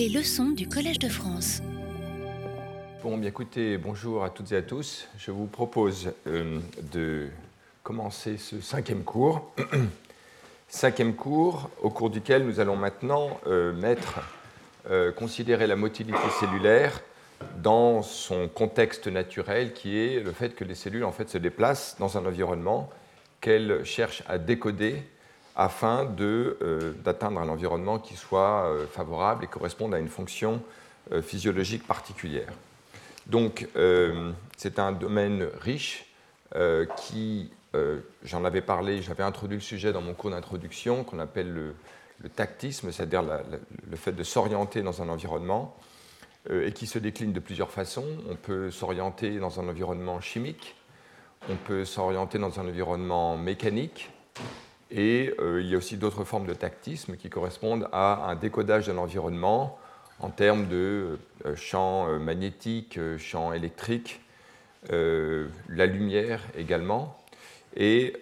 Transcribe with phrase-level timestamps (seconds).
[0.00, 1.60] Les leçons du Collège de France.
[3.02, 5.06] Bon, bien écoutez, bonjour à toutes et à tous.
[5.18, 6.58] Je vous propose euh,
[6.90, 7.28] de
[7.82, 9.52] commencer ce cinquième cours.
[10.68, 14.20] cinquième cours au cours duquel nous allons maintenant euh, mettre,
[14.88, 17.02] euh, considérer la motilité cellulaire
[17.58, 21.96] dans son contexte naturel qui est le fait que les cellules en fait, se déplacent
[21.98, 22.88] dans un environnement
[23.42, 25.02] qu'elles cherchent à décoder
[25.60, 30.62] afin euh, d'atteindre un environnement qui soit euh, favorable et corresponde à une fonction
[31.12, 32.50] euh, physiologique particulière.
[33.26, 33.68] Donc
[34.56, 36.06] c'est un domaine riche
[36.96, 37.52] qui,
[38.24, 41.74] j'en avais parlé, j'avais introduit le sujet dans mon cours d'introduction qu'on appelle le,
[42.24, 45.76] le tactisme, c'est-à-dire le fait de s'orienter dans un environnement
[46.50, 48.08] et qui se décline de plusieurs façons.
[48.28, 50.74] On peut s'orienter dans un environnement chimique,
[51.48, 54.10] on peut s'orienter dans un environnement mécanique,
[54.90, 58.86] et euh, il y a aussi d'autres formes de tactisme qui correspondent à un décodage
[58.86, 59.78] de l'environnement
[60.18, 64.20] en termes de euh, champs euh, magnétiques, champs électriques,
[64.88, 67.18] la lumière également.
[67.76, 68.14] Et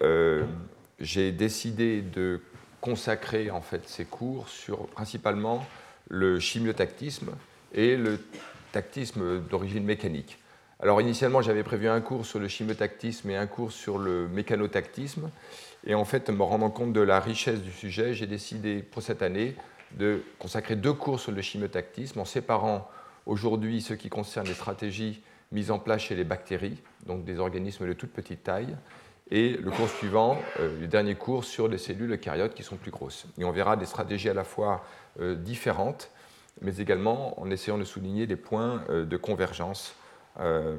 [0.98, 2.40] j'ai décidé de
[2.80, 5.64] consacrer en fait ces cours sur principalement
[6.08, 7.30] le chimiotactisme
[7.72, 8.18] et le
[8.72, 10.38] tactisme d'origine mécanique.
[10.80, 15.30] Alors initialement, j'avais prévu un cours sur le chimiotactisme et un cours sur le mécanotactisme.
[15.86, 19.22] Et en fait, me rendant compte de la richesse du sujet, j'ai décidé pour cette
[19.22, 19.54] année
[19.92, 22.90] de consacrer deux cours sur le chimiotactisme en séparant
[23.26, 27.86] aujourd'hui ce qui concerne les stratégies mises en place chez les bactéries, donc des organismes
[27.86, 28.76] de toute petite taille,
[29.30, 32.90] et le cours suivant, euh, le dernier cours sur les cellules eucaryotes qui sont plus
[32.90, 33.26] grosses.
[33.38, 34.84] Et on verra des stratégies à la fois
[35.20, 36.10] euh, différentes,
[36.60, 39.94] mais également en essayant de souligner des points euh, de convergence
[40.40, 40.76] euh,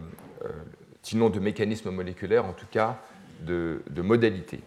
[1.01, 2.97] sinon de mécanismes moléculaires, en tout cas
[3.41, 4.61] de, modalités.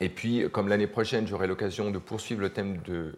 [0.00, 3.14] Et puis, comme l'année prochaine, j'aurai l'occasion de poursuivre le thème de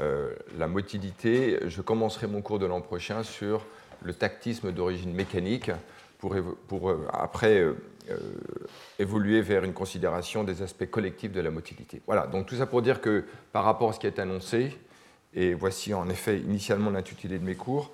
[0.00, 3.64] euh, la motilité, je commencerai mon cours de l'an prochain sur
[4.02, 5.70] le tactisme d'origine mécanique
[6.18, 6.36] pour,
[6.68, 7.64] pour après
[8.98, 12.02] évoluer vers une considération des aspects collectifs de la motilité.
[12.06, 14.76] Voilà, donc tout ça pour dire que par rapport à ce qui est annoncé,
[15.34, 17.92] et voici en effet initialement l'intitulé de mes cours,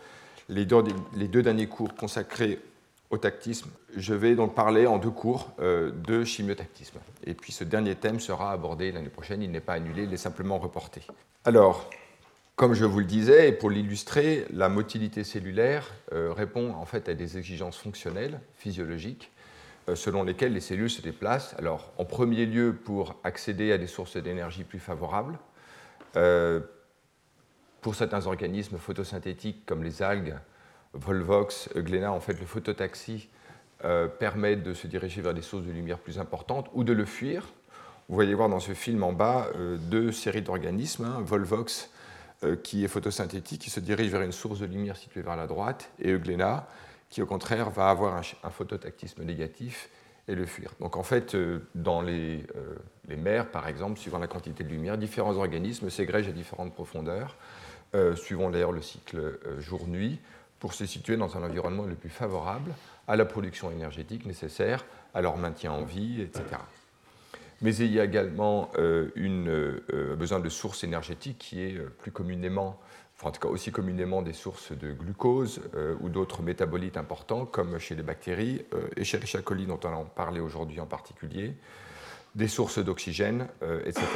[0.48, 2.58] les deux, derniers cours consacrés
[3.12, 6.98] au tactisme, je vais donc parler en deux cours euh, de chimiotactisme.
[7.24, 10.16] Et puis ce dernier thème sera abordé l'année prochaine, il n'est pas annulé, il est
[10.16, 11.02] simplement reporté.
[11.44, 11.90] Alors,
[12.56, 17.10] comme je vous le disais, et pour l'illustrer, la motilité cellulaire euh, répond en fait
[17.10, 19.30] à des exigences fonctionnelles, physiologiques,
[19.90, 21.54] euh, selon lesquelles les cellules se déplacent.
[21.58, 25.38] Alors, en premier lieu, pour accéder à des sources d'énergie plus favorables,
[27.80, 30.36] pour certains organismes photosynthétiques comme les algues,
[30.94, 33.28] Volvox, Euglena, en fait, le phototaxi
[33.84, 37.04] euh, permet de se diriger vers des sources de lumière plus importantes ou de le
[37.04, 37.48] fuir.
[38.08, 41.90] Vous voyez voir dans ce film en bas euh, deux séries d'organismes, hein, Volvox
[42.44, 45.48] euh, qui est photosynthétique, qui se dirige vers une source de lumière située vers la
[45.48, 46.68] droite, et Euglena
[47.10, 49.90] qui au contraire va avoir un, phototactisme négatif
[50.28, 50.72] et le fuir.
[50.80, 51.36] Donc en fait,
[51.74, 52.42] dans les,
[53.06, 57.36] les, mers, par exemple, suivant la quantité de lumière, différents organismes s'égrègent à différentes profondeurs
[58.14, 60.20] suivant d'ailleurs le cycle jour-nuit,
[60.62, 62.72] pour se situer dans un environnement le plus favorable
[63.08, 66.44] à la production énergétique nécessaire à leur maintien en vie, etc.
[67.62, 69.80] Mais il y a également euh, une,
[70.16, 72.78] besoin de sources énergétiques qui est plus communément,
[73.16, 75.62] enfin en tout cas aussi communément des sources de glucose
[76.00, 78.64] ou d'autres métabolites importants, comme chez les bactéries
[78.96, 81.56] et chez les coli dont on a parlé aujourd'hui en particulier,
[82.36, 83.48] des sources d'oxygène,
[83.84, 84.06] etc.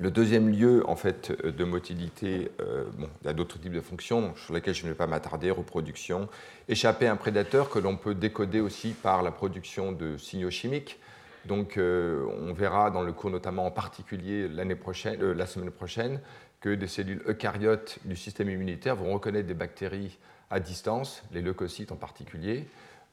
[0.00, 2.84] Le deuxième lieu en fait, de motilité, euh,
[3.22, 6.28] il y a d'autres types de fonctions sur lesquelles je ne vais pas m'attarder, reproduction,
[6.68, 10.98] échapper à un prédateur que l'on peut décoder aussi par la production de signaux chimiques.
[11.44, 15.70] Donc euh, on verra dans le cours notamment en particulier l'année prochaine, euh, la semaine
[15.70, 16.20] prochaine
[16.60, 20.18] que des cellules eucaryotes du système immunitaire vont reconnaître des bactéries
[20.50, 22.66] à distance, les leucocytes en particulier,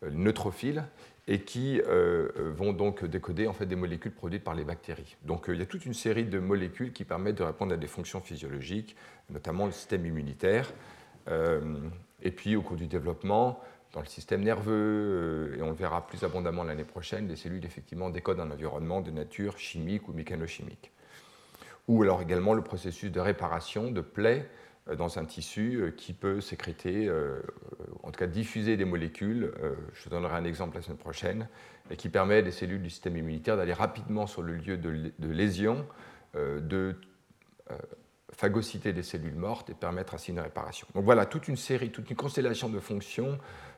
[0.10, 0.84] neutrophiles,
[1.28, 5.16] et qui euh, euh, vont donc décoder en fait, des molécules produites par les bactéries.
[5.24, 7.78] Donc euh, il y a toute une série de molécules qui permettent de répondre à
[7.78, 8.96] des fonctions physiologiques,
[9.30, 10.74] notamment le système immunitaire.
[12.24, 13.60] et puis au cours du développement,
[13.94, 18.10] dans le système nerveux, et on le verra plus abondamment l'année prochaine, les cellules effectivement
[18.10, 20.92] décodent un environnement de nature chimique ou mécanochimique.
[21.88, 24.48] Ou alors également le processus de réparation de plaies
[24.98, 27.42] dans un tissu euh, qui peut sécréter, euh,
[28.04, 29.52] en tout cas diffuser des molécules,
[29.94, 31.48] je donnerai un exemple la semaine prochaine,
[31.90, 35.14] et qui permet à des cellules du système immunitaire d'aller rapidement sur le lieu de,
[35.20, 35.86] lésion,
[36.34, 36.96] de
[38.32, 40.88] phagocyter des cellules mortes et permettre ainsi une réparation.
[40.96, 43.38] Donc voilà, toute une série, toute une constellation de fonctions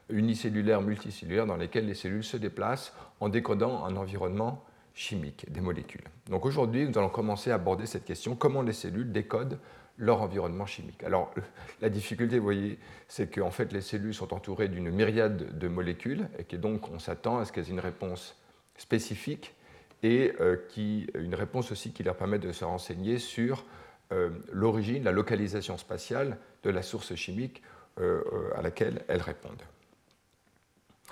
[0.10, 4.64] unicellulaires, multicellulaires, dans lesquelles les cellules se déplacent en décodant un environnement
[4.94, 6.04] chimiques des molécules.
[6.30, 9.60] Donc aujourd'hui, nous allons commencer à aborder cette question, comment les cellules décodent
[9.98, 11.04] leur environnement chimique.
[11.04, 11.34] Alors
[11.82, 16.28] la difficulté, vous voyez, c'est qu'en fait les cellules sont entourées d'une myriade de molécules
[16.40, 18.36] et que donc on s'attend à ce qu'elles aient une réponse
[18.78, 19.54] spécifique
[20.02, 23.66] et euh, qui, une réponse aussi qui leur permet de se renseigner sur
[24.12, 27.62] euh, l'origine, la localisation spatiale de la source chimique
[28.00, 28.22] euh,
[28.56, 29.64] à laquelle elles répondent.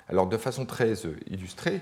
[0.08, 0.94] Alors de façon très
[1.26, 1.80] illustrée,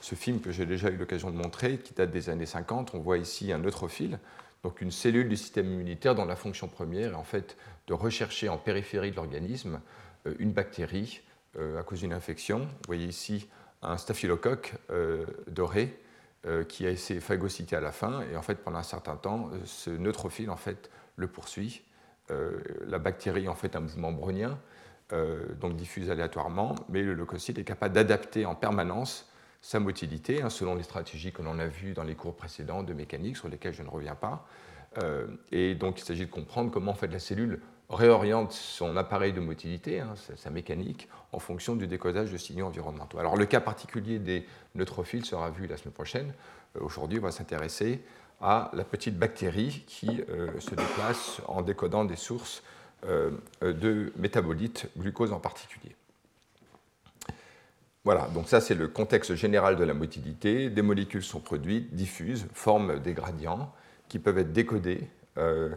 [0.00, 2.98] ce film que j'ai déjà eu l'occasion de montrer, qui date des années 50, on
[2.98, 4.18] voit ici un neutrophile,
[4.62, 8.48] donc une cellule du système immunitaire dont la fonction première est en fait de rechercher
[8.48, 9.80] en périphérie de l'organisme
[10.26, 11.22] euh, une bactérie
[11.58, 12.60] euh, à cause d'une infection.
[12.60, 13.48] Vous voyez ici
[13.82, 15.96] un staphylocoque euh, doré
[16.68, 19.90] qui a été phagocyté à la fin et en fait pendant un certain temps ce
[19.90, 21.82] neutrophile en fait le poursuit.
[22.30, 24.58] la bactérie en fait un mouvement brownien
[25.60, 29.29] donc diffuse aléatoirement, mais le leucocyte est capable d'adapter en permanence
[29.60, 32.92] sa motilité, hein, selon les stratégies que l'on a vues dans les cours précédents de
[32.94, 34.46] mécanique, sur lesquelles je ne reviens pas.
[34.98, 39.32] Euh, et donc il s'agit de comprendre comment en fait, la cellule réoriente son appareil
[39.32, 43.18] de motilité, hein, sa, mécanique, en fonction du décodage de signaux environnementaux.
[43.18, 46.32] Alors le cas particulier des neutrophiles sera vu la semaine prochaine.
[46.76, 48.02] Euh, aujourd'hui, on va s'intéresser
[48.40, 52.62] à la petite bactérie qui euh, se déplace en décodant des sources
[53.62, 55.96] de métabolites, glucose en particulier.
[58.04, 60.70] Voilà, donc ça c'est le contexte général de la motilité.
[60.70, 63.72] Des molécules sont produites, diffusent, forment des gradients
[64.08, 65.06] qui peuvent être décodés
[65.36, 65.74] euh,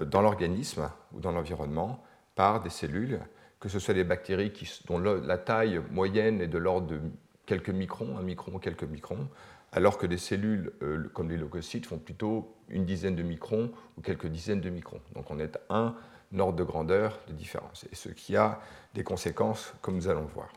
[0.00, 2.02] dans l'organisme ou dans l'environnement
[2.36, 3.18] par des cellules,
[3.58, 4.52] que ce soit des bactéries
[4.86, 7.00] dont la taille moyenne est de l'ordre de
[7.44, 9.28] quelques microns, un micron ou quelques microns,
[9.72, 14.00] alors que des cellules euh, comme les leucocytes font plutôt une dizaine de microns ou
[14.00, 15.00] quelques dizaines de microns.
[15.14, 15.96] Donc on est un
[16.38, 18.60] ordre de grandeur de différence, et ce qui a
[18.94, 20.48] des conséquences comme nous allons voir.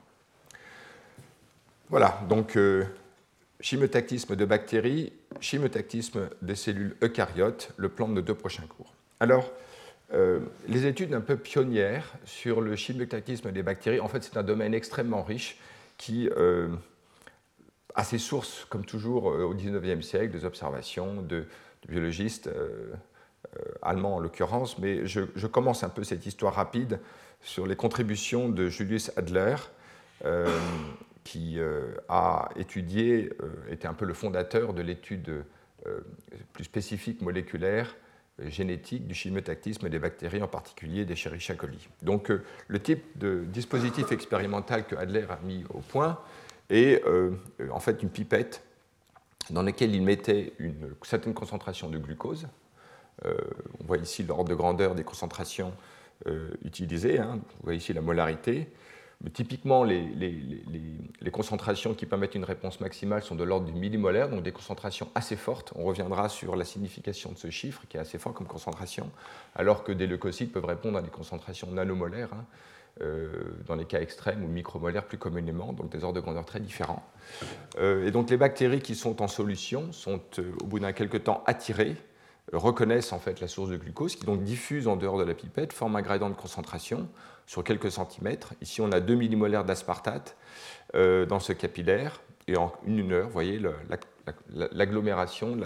[1.89, 2.83] Voilà, donc euh,
[3.61, 8.93] chimotactisme de bactéries, chimotactisme des cellules eucaryotes, le plan de nos deux prochains cours.
[9.21, 9.53] Alors,
[10.13, 14.43] euh, les études un peu pionnières sur le chimotactisme des bactéries, en fait, c'est un
[14.43, 15.59] domaine extrêmement riche
[15.97, 16.67] qui euh,
[17.95, 21.45] a ses sources, comme toujours, au XIXe siècle, des observations de,
[21.87, 22.49] biologistes
[23.81, 26.99] allemands en l'occurrence, mais je, commence un peu cette histoire rapide
[27.41, 29.55] sur les contributions de Julius Adler
[31.27, 35.43] qui euh, a étudié, euh, était un peu le fondateur de l'étude
[35.85, 35.99] euh,
[36.53, 37.97] plus spécifique moléculaire
[38.45, 41.89] génétique du chimiotactisme des bactéries, en particulier des Escherichia coli.
[42.01, 42.31] Donc
[42.67, 46.19] le type de dispositif expérimental que Adler a mis au point
[46.69, 47.03] est
[47.71, 48.61] en fait une pipette
[49.49, 52.47] dans laquelle il mettait une certaine concentration de glucose.
[53.25, 55.73] on voit ici l'ordre de grandeur des concentrations
[56.63, 57.39] utilisées, hein.
[57.41, 58.69] vous voyez ici la molarité,
[59.33, 64.51] typiquement, les, concentrations qui permettent une réponse maximale sont de l'ordre du millimolaire, donc des
[64.51, 65.73] concentrations assez fortes.
[65.75, 69.09] On reviendra sur la signification de ce chiffre, qui est assez fort comme concentration,
[69.55, 72.45] alors que des leucocytes peuvent répondre à des concentrations nanomolaires, hein,
[73.01, 73.29] euh,
[73.67, 77.03] dans les cas extrêmes, ou micromolaires plus communément, donc des ordres de grandeur très différents.
[77.77, 81.17] Euh, et donc les bactéries qui sont en solution sont, euh, au bout d'un quelque
[81.17, 81.95] temps, attirées
[82.53, 85.73] reconnaissent en fait la source de glucose, qui donc diffuse en dehors de la pipette,
[85.73, 87.09] forme un gradient de concentration
[87.47, 88.53] sur quelques centimètres.
[88.61, 90.37] Ici, on a 2 millimolaires d'aspartate
[90.93, 93.59] euh, dans ce capillaire, et en une heure, vous voyez
[94.53, 95.57] l'agglomération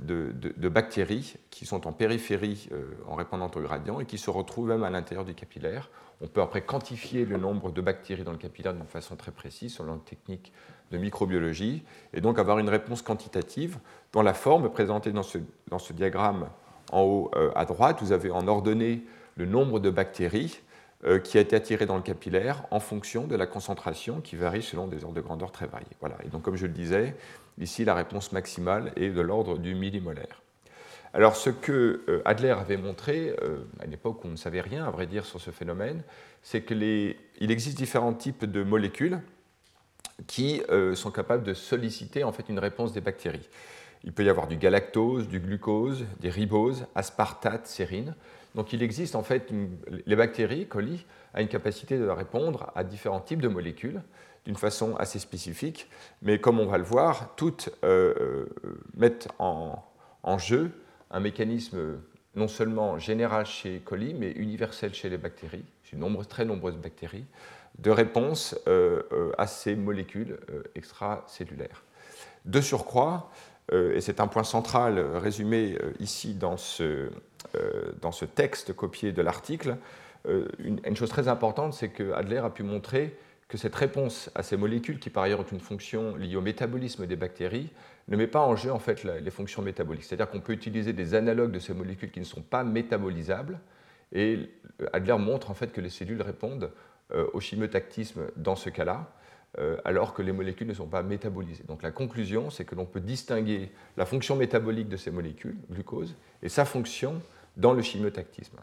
[0.00, 4.68] de, bactéries qui sont en périphérie euh, en répondant au gradient et qui se retrouvent
[4.68, 5.90] même à l'intérieur du capillaire.
[6.20, 9.74] On peut après quantifier le nombre de bactéries dans le capillaire d'une façon très précise
[9.74, 10.52] selon une technique
[10.90, 11.82] de microbiologie,
[12.12, 13.78] et donc avoir une réponse quantitative
[14.12, 16.48] dans la forme présentée dans ce, diagramme
[16.90, 17.98] en haut euh, à droite.
[18.00, 19.02] Vous avez en ordonnée
[19.36, 20.60] le nombre de bactéries
[21.24, 24.86] qui a été attiré dans le capillaire en fonction de la concentration qui varie selon
[24.86, 25.96] des ordres de grandeur très variés.
[26.00, 26.16] Voilà.
[26.24, 27.16] Et donc, comme je le disais,
[27.58, 30.42] ici, la réponse maximale est de l'ordre du millimolaire.
[31.14, 34.60] Alors, ce que euh, Adler avait montré, euh, à une époque où on ne savait
[34.60, 36.02] rien, à vrai dire, sur ce phénomène,
[36.42, 39.20] c'est qu'il existe différents types de molécules
[40.26, 40.62] qui
[40.94, 43.48] sont capables de solliciter en fait une réponse des bactéries.
[44.04, 48.14] Il peut y avoir du galactose, du glucose, des riboses, aspartate, sérine.
[48.54, 49.50] Donc il existe en fait,
[50.06, 54.02] les bactéries, coli, a une capacité de répondre à différents types de molécules
[54.44, 55.88] d'une façon assez spécifique,
[56.20, 58.46] mais comme on va le voir, toutes euh, euh,
[58.96, 59.82] mettent en,
[60.38, 60.72] jeu
[61.10, 61.98] un mécanisme
[62.34, 67.26] non seulement général chez coli, mais universel chez les bactéries, chez de très nombreuses bactéries,
[67.78, 69.02] de réponse euh,
[69.38, 70.38] à ces molécules
[70.74, 71.84] extracellulaires.
[72.44, 73.30] De surcroît,
[73.72, 77.10] et c'est un point central résumé ici dans ce,
[78.00, 79.76] dans ce texte copié de l'article,
[80.28, 83.16] euh, une, chose très importante, c'est que Adler a pu montrer
[83.48, 87.06] que cette réponse à ces molécules, qui par ailleurs ont une fonction liée au métabolisme
[87.06, 87.70] des bactéries,
[88.08, 90.04] ne met pas en jeu en fait les fonctions métaboliques.
[90.04, 93.58] C'est-à-dire qu'on peut utiliser des analogues de ces molécules qui ne sont pas métabolisables,
[94.12, 94.50] et
[94.92, 96.70] Adler montre en fait que les cellules répondent
[97.14, 99.21] euh, au chimiotactisme dans ce cas-là, euh,
[99.84, 101.64] alors que les molécules ne sont pas métabolisées.
[101.68, 106.14] Donc la conclusion, c'est que l'on peut distinguer la fonction métabolique de ces molécules, glucose,
[106.42, 107.20] et sa fonction
[107.56, 108.56] dans le chimiotactisme.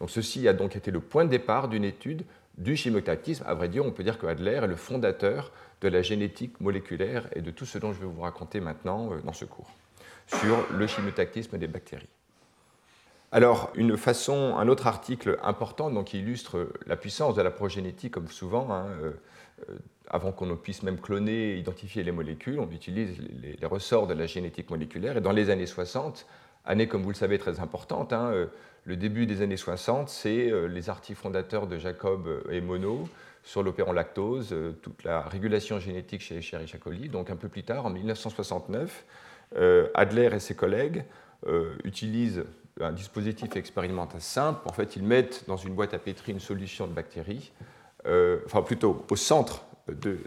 [0.00, 2.24] Donc ceci a donc été le point de départ d'une étude
[2.58, 3.44] du chimiotactisme.
[3.46, 7.28] À vrai dire, on peut dire que Adler est le fondateur de la génétique moléculaire
[7.34, 9.70] et de tout ce dont je vais vous raconter maintenant euh, dans ce cours
[10.26, 12.08] sur le chimiotactisme des bactéries.
[13.30, 18.14] Alors, une façon, un autre article important donc, qui illustre la puissance de la progénétique,
[18.14, 19.12] comme souvent, hein, euh, euh,
[20.08, 24.26] avant qu'on puisse même cloner et identifier les molécules, on utilise les, ressorts de la
[24.26, 25.16] génétique moléculaire.
[25.16, 26.26] Et dans les années 60,
[26.64, 28.48] année comme vous le savez très importante, hein,
[28.86, 33.06] le début des années 60, c'est euh, les articles fondateurs de Jacob et Monod
[33.42, 37.08] sur l'opéron lactose, euh, toute la régulation génétique chez Escherichia coli.
[37.08, 39.04] Donc un peu plus tard, en 1969,
[39.56, 41.04] euh, Adler et ses collègues
[41.84, 42.42] utilisent
[42.80, 44.60] un dispositif expérimental simple.
[44.64, 47.52] En fait, ils mettent dans une boîte à pétri une solution de bactéries,
[48.06, 50.18] enfin plutôt au centre de,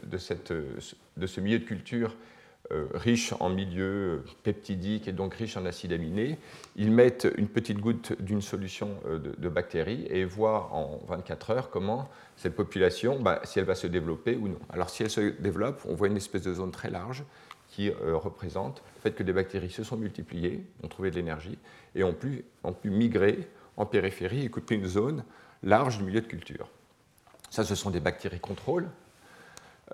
[1.25, 2.15] ce milieu de culture
[2.73, 6.37] euh, riche en milieu peptidique et donc riche en acides aminés,
[6.75, 11.69] ils mettent une petite goutte d'une solution euh, de, bactéries et voient en 24 heures
[11.69, 14.59] comment cette population, bah, si elle va se développer ou non.
[14.69, 17.23] Alors si elle se développe, on voit une espèce de zone très large
[17.69, 21.57] qui euh, représente le fait que des bactéries se sont multipliées, ont trouvé de l'énergie
[21.95, 25.23] et ont pu, ont pu migrer en périphérie et couper une zone
[25.63, 26.69] large du milieu de culture.
[27.49, 28.87] Ça, ce sont des bactéries contrôle.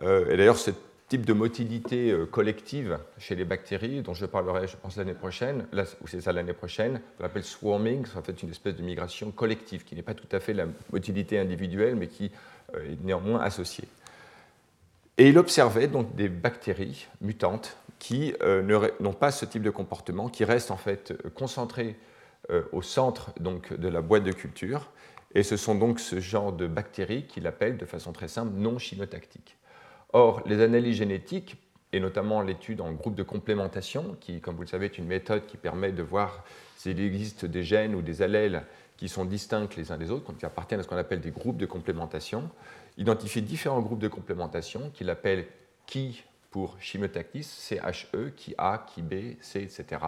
[0.02, 0.80] et d'ailleurs, cette
[1.14, 5.68] type de motilité euh, collective chez les bactéries, dont je parlerai, je pense, l'année prochaine,
[6.02, 9.30] ou c'est ça l'année prochaine, on appelle swarming, c'est en fait une espèce de migration
[9.30, 12.32] collective, qui n'est pas tout à fait la motilité individuelle, mais qui
[12.74, 13.88] euh, est néanmoins associée.
[15.20, 20.30] Et il observait donc des bactéries mutantes qui euh, n'ont pas ce type de comportement,
[20.30, 21.96] qui restent en fait concentrées
[22.74, 24.90] au centre donc, de la boîte de culture,
[25.34, 28.78] et ce sont donc ce genre de bactéries qu'il appelle de façon très simple non
[28.78, 29.58] chimotactiques.
[30.14, 31.56] Or, les analyses génétiques,
[31.92, 35.46] et notamment l'étude en groupe de complémentation, qui, comme vous le savez, est une méthode
[35.46, 36.44] qui permet de voir
[36.76, 38.64] s'il existe des gènes ou des allèles
[38.98, 41.58] qui sont distincts les uns des autres, qui appartiennent à ce qu'on appelle des groupes
[41.58, 42.50] de complémentation,
[42.98, 45.46] identifie différents groupes de complémentation qu'il appelle
[45.86, 50.02] qui pour chimiotactis, CHE, qui A, qui B, C, etc.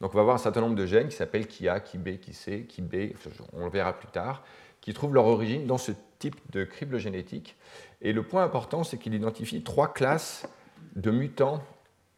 [0.00, 2.18] Donc on va avoir un certain nombre de gènes qui s'appellent qui A, qui B,
[2.18, 3.12] qui C, qui B,
[3.52, 4.44] on le verra plus tard,
[4.80, 7.56] qui trouvent leur origine dans ce type de crible génétique
[8.00, 10.46] et le point important, c'est qu'il identifie trois classes
[10.94, 11.62] de mutants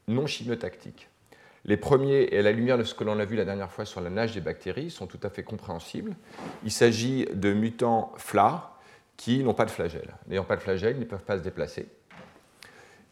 [0.09, 1.09] non chimiotactiques.
[1.65, 3.85] Les premiers, et à la lumière de ce que l'on a vu la dernière fois
[3.85, 6.17] sur la nage des bactéries, sont tout à fait compréhensibles.
[6.65, 8.79] Il s'agit de mutants FLA
[9.17, 10.15] qui n'ont pas de flagelle.
[10.27, 11.89] N'ayant pas de flagelle, ils ne peuvent pas se déplacer.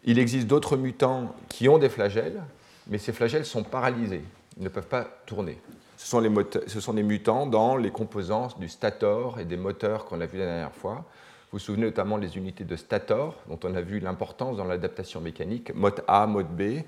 [0.04, 2.42] Il existe d'autres mutants qui ont des flagelles,
[2.86, 4.22] mais ces flagelles sont paralysés.
[4.58, 5.58] Ne peuvent pas tourner.
[5.96, 10.26] Ce sont, les des mutants dans les composants du stator et des moteurs qu'on a
[10.26, 11.04] vu la dernière fois.
[11.50, 15.20] Vous vous souvenez notamment des unités de stator, dont on a vu l'importance dans l'adaptation
[15.20, 16.82] mécanique, mode A, mode B,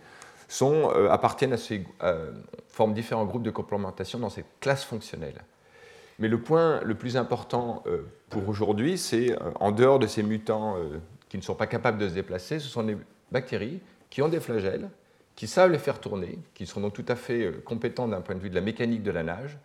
[0.49, 2.33] sont, euh, appartiennent à ces, euh,
[2.69, 5.43] forment différents groupes de complémentation dans ces classes fonctionnelles.
[6.19, 10.77] Mais le point le plus important euh, pour aujourd'hui, c'est en dehors de ces mutants
[11.29, 12.97] qui ne sont pas capables de se déplacer, ce sont des
[13.33, 14.89] bactéries qui ont des flagelles,
[15.37, 18.41] qui savent les faire tourner, qui sont donc tout à fait compétents d'un point de
[18.41, 19.59] vue de la mécanique de la nage,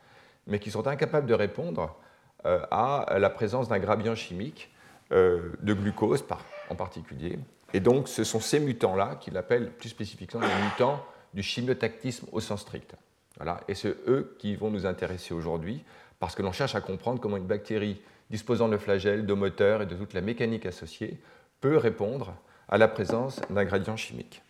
[0.48, 1.95] mais qui sont incapables de répondre
[2.43, 4.69] à la présence d'un gradient chimique
[5.12, 6.24] euh, de glucose
[6.72, 7.38] en particulier.
[7.74, 11.05] Et donc, ce sont ces mutants-là qu'il appelle plus spécifiquement les mutants
[11.36, 12.95] du chimiotactisme au sens strict.
[13.38, 13.60] Voilà.
[13.67, 15.84] Et c'est eux qui vont nous intéresser aujourd'hui,
[16.19, 19.86] parce que l'on cherche à comprendre comment une bactérie disposant de flagelles, de moteurs et
[19.86, 21.19] de toute la mécanique associée
[21.62, 22.34] peut répondre
[22.67, 24.41] à la présence d'un gradient chimique.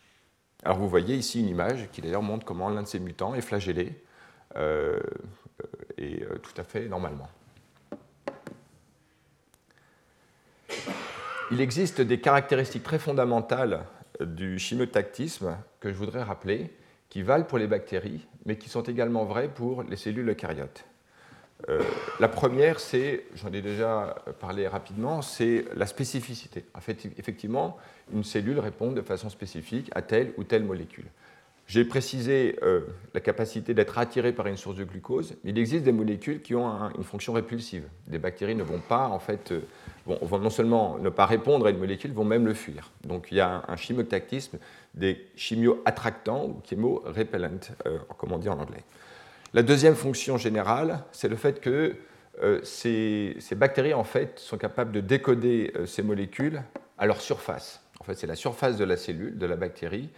[0.65, 3.41] Alors vous voyez ici une image qui d'ailleurs montre comment l'un de ces mutants est
[3.41, 4.01] flagellé,
[4.57, 5.00] euh,
[6.00, 7.29] et euh, tout à fait normalement.
[11.51, 13.86] Il existe des caractéristiques très fondamentales
[14.19, 16.75] du chimiotactisme que je voudrais rappeler,
[17.10, 20.84] qui valent pour les bactéries, mais qui sont également vraies pour les cellules eucaryotes.
[21.69, 21.81] Euh,
[22.19, 26.65] la première, c'est, j'en ai déjà parlé rapidement, c'est la spécificité.
[26.74, 27.77] En fait, effectivement,
[28.13, 31.05] une cellule répond de façon spécifique à telle ou telle molécule.
[31.67, 32.81] J'ai précisé euh,
[33.15, 36.53] la capacité d'être attirée par une source de glucose, mais il existe des molécules qui
[36.53, 37.85] ont une fonction répulsive.
[38.05, 39.62] Des bactéries ne vont pas, en fait, euh,
[40.05, 42.91] vont, non seulement ne pas répondre à une molécule, vont même le fuir.
[43.03, 44.59] Donc il y a un, chimiotactisme
[44.93, 47.59] des chimio-attractants ou chemo-repellent,
[48.15, 48.83] comme on dit en anglais.
[49.55, 51.95] La deuxième fonction générale, c'est le fait que
[52.63, 56.62] ces, bactéries en fait sont capables de décoder ces molécules
[56.97, 57.81] à leur surface.
[58.01, 60.09] En fait, c'est la surface de la cellule, de la bactérie,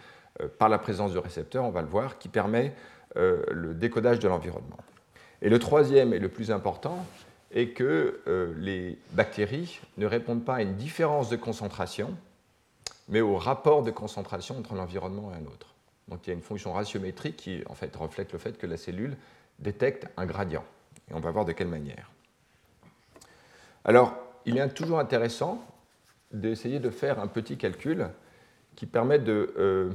[0.58, 2.74] par la présence de récepteurs, on va le voir, qui permet
[3.14, 4.78] le décodage de l'environnement.
[5.40, 7.06] Et le troisième et le plus important
[7.52, 8.18] est que
[8.58, 12.12] les bactéries ne répondent pas à une différence de concentration,
[13.08, 15.77] mais au rapport de concentration entre l'environnement et un autre.
[16.08, 18.76] Donc il y a une fonction ratiométrique qui en fait reflète le fait que la
[18.76, 19.16] cellule
[19.58, 20.64] détecte un gradient.
[21.10, 22.10] Et on va voir de quelle manière.
[23.84, 25.64] Alors, il est toujours intéressant
[26.32, 28.08] d'essayer de faire un petit calcul
[28.76, 29.90] qui permet de, euh,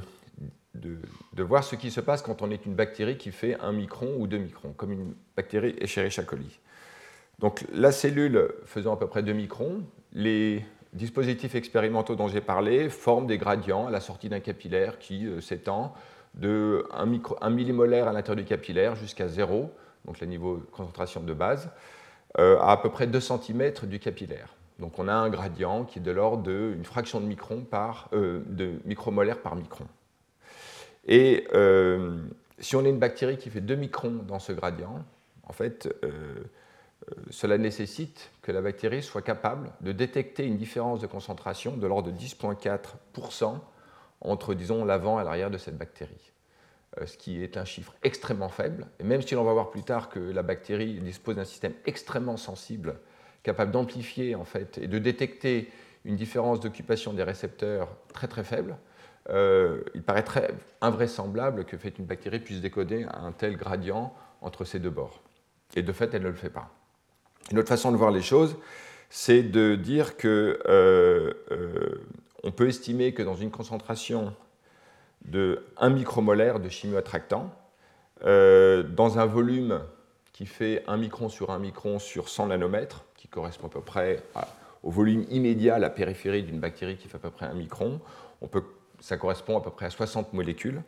[0.74, 4.14] de, voir ce qui se passe quand on est une bactérie qui fait un micron
[4.18, 6.58] ou deux microns, comme une bactérie Escherichia coli.
[7.38, 12.88] Donc la cellule faisant à peu près 2 microns, les dispositifs expérimentaux dont j'ai parlé
[12.88, 15.92] forment des gradients à la sortie d'un capillaire qui euh, s'étend
[16.34, 19.70] de 1, millimolaire à l'intérieur du capillaire jusqu'à 0,
[20.04, 21.70] donc le niveau de concentration de base,
[22.38, 24.54] euh, à à peu près 2 cm du capillaire.
[24.78, 28.42] Donc on a un gradient qui est de l'ordre d'une fraction de micron par, euh,
[28.46, 29.86] de micromolaire par micron.
[31.06, 31.46] Et
[32.58, 35.04] si on a une bactérie qui fait 2 microns dans ce gradient,
[35.42, 35.94] en fait,
[37.30, 42.10] cela nécessite que la bactérie soit capable de détecter une différence de concentration de l'ordre
[42.10, 43.58] de 10,4%
[44.20, 46.32] entre, disons, l'avant et l'arrière de cette bactérie.
[47.00, 48.86] Euh, ce qui est un chiffre extrêmement faible.
[49.00, 52.36] Et même si l'on va voir plus tard que la bactérie dispose d'un système extrêmement
[52.36, 53.00] sensible,
[53.42, 55.70] capable d'amplifier en fait et de détecter
[56.04, 58.76] une différence d'occupation des récepteurs très très faible,
[59.30, 60.24] euh, il paraît
[60.80, 65.22] invraisemblable que fait une bactérie puisse décoder un tel gradient entre ces deux bords.
[65.74, 66.70] Et de fait, elle ne le fait pas.
[67.50, 68.56] Une autre façon de voir les choses,
[69.10, 72.04] c'est de dire que euh, euh,
[72.42, 74.34] on peut estimer que dans une concentration
[75.24, 77.54] de 1 micromolaire de chimioattractant,
[78.24, 79.80] euh, dans un volume
[80.32, 84.22] qui fait 1 micron sur 1 micron sur 100 nanomètres, qui correspond à peu près
[84.82, 88.00] au volume immédiat à la périphérie d'une bactérie qui fait à peu près 1 micron,
[89.00, 90.82] ça correspond à peu près à 60 molécules.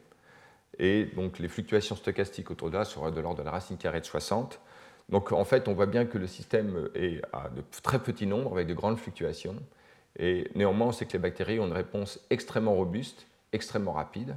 [0.78, 4.00] Et donc les fluctuations stochastiques autour de là seraient de l'ordre de la racine carrée
[4.00, 4.58] de 60.
[5.08, 8.52] Donc en fait, on voit bien que le système est à de très petits nombres
[8.52, 9.56] avec de grandes fluctuations.
[10.18, 14.36] Et néanmoins, on sait que les bactéries ont une réponse extrêmement robuste, extrêmement rapide.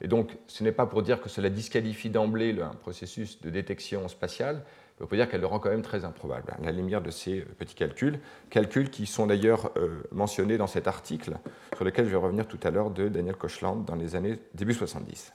[0.00, 4.08] Et donc, ce n'est pas pour dire que cela disqualifie d'emblée un processus de détection
[4.08, 4.62] spatiale,
[5.00, 7.40] mais pour dire qu'elle le rend quand même très improbable, à la lumière de ces
[7.40, 8.18] petits calculs,
[8.50, 11.38] calculs qui sont d'ailleurs euh, mentionnés dans cet article,
[11.74, 14.74] sur lequel je vais revenir tout à l'heure, de Daniel Kochland dans les années début
[14.74, 15.32] 70.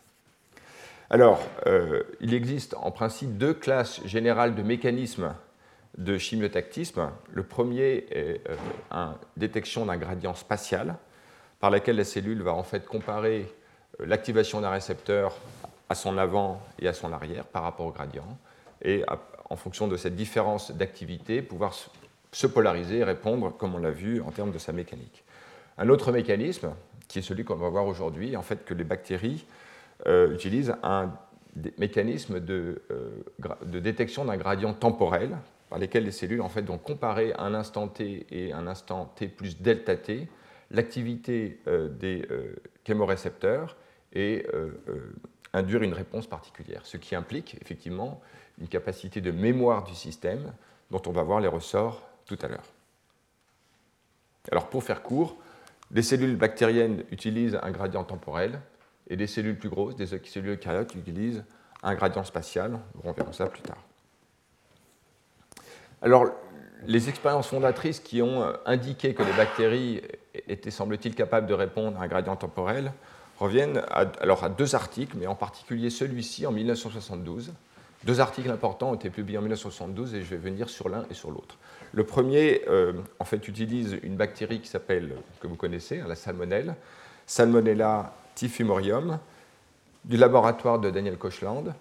[1.13, 5.33] Alors, euh, il existe en principe deux classes générales de mécanismes
[5.97, 7.09] de chimiotactisme.
[7.33, 8.55] Le premier est euh,
[8.91, 10.95] une détection d'un gradient spatial,
[11.59, 13.45] par laquelle la cellule va en fait comparer
[13.99, 15.35] euh, l'activation d'un récepteur
[15.89, 18.37] à son avant et à son arrière par rapport au gradient,
[18.81, 19.03] et
[19.49, 21.75] en fonction de cette différence d'activité, pouvoir
[22.31, 25.25] se polariser et répondre, comme on l'a vu, en termes de sa mécanique.
[25.77, 26.73] Un autre mécanisme,
[27.09, 29.45] qui est celui qu'on va voir aujourd'hui, en fait que les bactéries
[30.07, 31.11] euh, utilise un
[31.77, 33.09] mécanisme de, euh,
[33.65, 35.37] de détection d'un gradient temporel
[35.69, 39.27] par lesquels les cellules en fait, vont comparer un instant t et un instant t
[39.27, 40.27] plus delta t
[40.69, 42.27] l'activité euh, des
[42.85, 43.77] chémorécepteurs
[44.13, 44.45] et
[45.53, 48.21] induire une réponse particulière, ce qui implique effectivement
[48.59, 50.53] une capacité de mémoire du système
[50.89, 52.65] dont on va voir les ressorts tout à l'heure.
[54.51, 55.37] Alors pour faire court,
[55.91, 58.59] les cellules bactériennes utilisent un gradient temporel
[59.11, 61.43] et des cellules plus grosses, des cellules eucaryotes, utilisent
[61.83, 62.79] un gradient spatial.
[63.03, 63.77] On verra ça plus tard.
[66.01, 66.31] Alors,
[66.87, 70.01] les expériences fondatrices qui ont euh, indiqué que les bactéries
[70.47, 72.93] étaient, semble-t-il, capables de répondre à un gradient temporel
[73.37, 77.51] reviennent à, alors à deux articles, mais en particulier celui-ci en 1972.
[78.05, 81.13] Deux articles importants ont été publiés en 1972 et je vais venir sur l'un et
[81.13, 81.57] sur l'autre.
[81.91, 86.15] Le premier, euh, en fait, utilise une bactérie qui s'appelle, que vous connaissez, hein, la
[86.15, 86.75] salmonelle,
[87.27, 89.19] Salmonella tifumorium
[90.05, 91.73] du laboratoire de Daniel Kochland.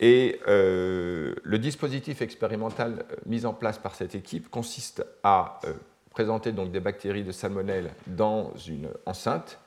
[0.00, 5.72] Et euh, le dispositif expérimental euh, mis en place par cette équipe consiste à euh,
[6.10, 9.58] présenter donc des bactéries de salmonelle dans une enceinte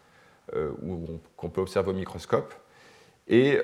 [1.37, 2.55] qu'on peut observer au microscope
[3.27, 3.59] et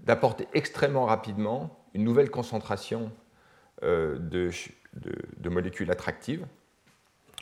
[0.00, 3.12] d'apporter extrêmement rapidement une nouvelle concentration
[3.80, 4.18] de,
[4.94, 6.44] de, molécules attractives,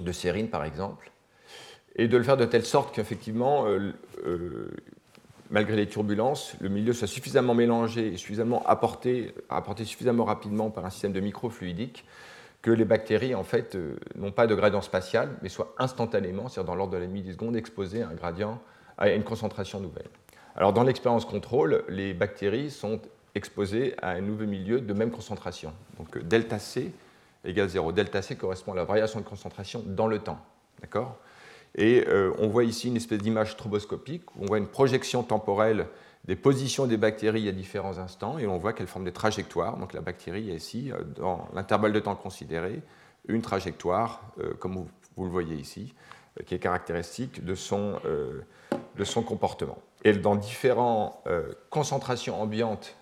[0.00, 1.10] de sérine par exemple,
[1.96, 3.92] et de le faire de telle sorte qu'effectivement, euh,
[4.26, 4.70] euh,
[5.50, 10.84] malgré les turbulences, le milieu soit suffisamment mélangé et suffisamment apporté, apporté suffisamment rapidement par
[10.84, 12.04] un système de microfluidique
[12.62, 16.68] que les bactéries, en fait, euh, n'ont pas de gradient spatial, mais soient instantanément, c'est-à-dire
[16.68, 18.60] dans l'ordre de la milliseconde, exposées à un gradient,
[18.98, 20.08] à une concentration nouvelle.
[20.54, 23.00] Alors, dans l'expérience contrôle, les bactéries sont
[23.34, 25.72] exposé à un nouveau milieu de même concentration.
[25.98, 26.92] Donc delta C
[27.44, 27.92] égale 0.
[27.92, 30.40] Delta C correspond à la variation de concentration dans le temps.
[30.80, 31.18] D'accord?
[31.76, 32.06] Et
[32.38, 35.86] on voit ici une espèce d'image stroboscopique où on voit une projection temporelle
[36.26, 39.76] des positions des bactéries à différents instants et on voit qu'elles forment des trajectoires.
[39.78, 42.82] Donc la bactérie est ici, euh, dans l'intervalle de temps considéré,
[43.28, 44.86] une trajectoire, euh, comme
[45.16, 45.94] vous, le voyez ici,
[46.38, 48.00] euh, qui est caractéristique de son,
[49.26, 49.78] comportement.
[50.04, 51.16] Et dans différentes
[51.70, 52.96] concentrations ambiantes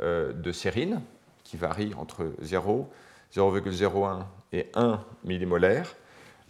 [0.00, 1.02] de sérine,
[1.44, 2.88] qui varient entre 0,
[3.34, 5.94] 0,01 et 1 millimolaire,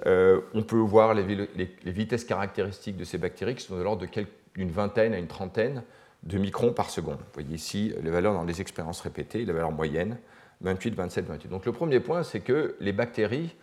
[0.07, 1.49] on peut voir les,
[1.85, 4.07] vitesses caractéristiques de ces bactéries qui sont de l'ordre
[4.55, 5.83] d'une vingtaine à une trentaine
[6.23, 7.19] de microns par seconde.
[7.19, 10.19] Vous voyez ici les valeurs dans les expériences répétées, les valeurs moyennes,
[10.61, 11.49] 28, 27, 28.
[11.49, 13.55] Donc le premier point, c'est que les bactéries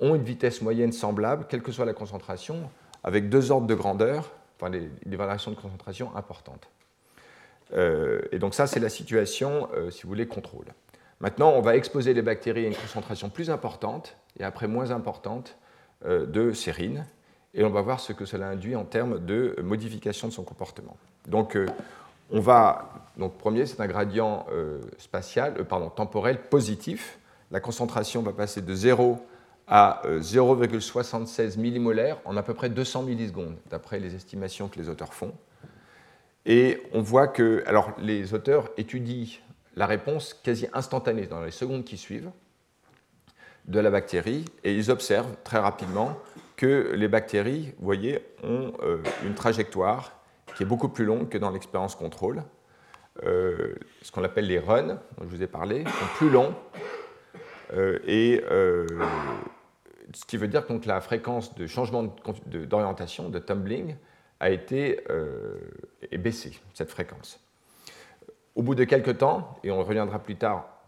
[0.00, 2.70] ont une vitesse moyenne semblable, quelle que soit la concentration,
[3.04, 6.68] avec deux ordres de grandeur, enfin des, variations de concentration importantes.
[7.72, 10.66] Euh, et donc ça, c'est la situation, euh, si vous voulez, contrôle.
[11.20, 15.56] Maintenant, on va exposer les bactéries à une concentration plus importante et après moins importante
[15.56, 15.59] euh,
[16.06, 17.06] de sérine,
[17.52, 20.96] et on va voir ce que cela induit en termes de modification de son comportement.
[21.26, 21.56] Donc,
[22.32, 27.18] on va, donc premier, c'est un gradient euh, spatial, euh, pardon, temporel positif.
[27.50, 29.18] La concentration va passer de 0
[29.66, 34.88] à 0,76 euh, millimolaire en à peu près 200 millisecondes, d'après les estimations que les
[34.88, 35.32] auteurs font.
[36.46, 39.26] Et on voit que, alors les auteurs étudient
[39.74, 42.30] la réponse quasi instantanée dans les secondes qui suivent
[43.70, 46.18] de la bactérie et ils observent très rapidement
[46.56, 48.72] que les bactéries, voyez, ont
[49.24, 50.20] une trajectoire
[50.56, 52.42] qui est beaucoup plus longue que dans l'expérience contrôle.
[53.24, 56.54] Euh, ce qu'on appelle les runs, dont je vous ai parlé, sont plus longs.
[57.72, 58.86] Euh, et euh,
[60.14, 62.14] ce qui veut dire que la fréquence de changement
[62.46, 63.96] d'orientation, de, tumbling,
[64.40, 65.04] a été
[66.10, 67.38] est baissée, cette fréquence.
[68.54, 70.79] Au bout de quelques temps, et on reviendra plus tard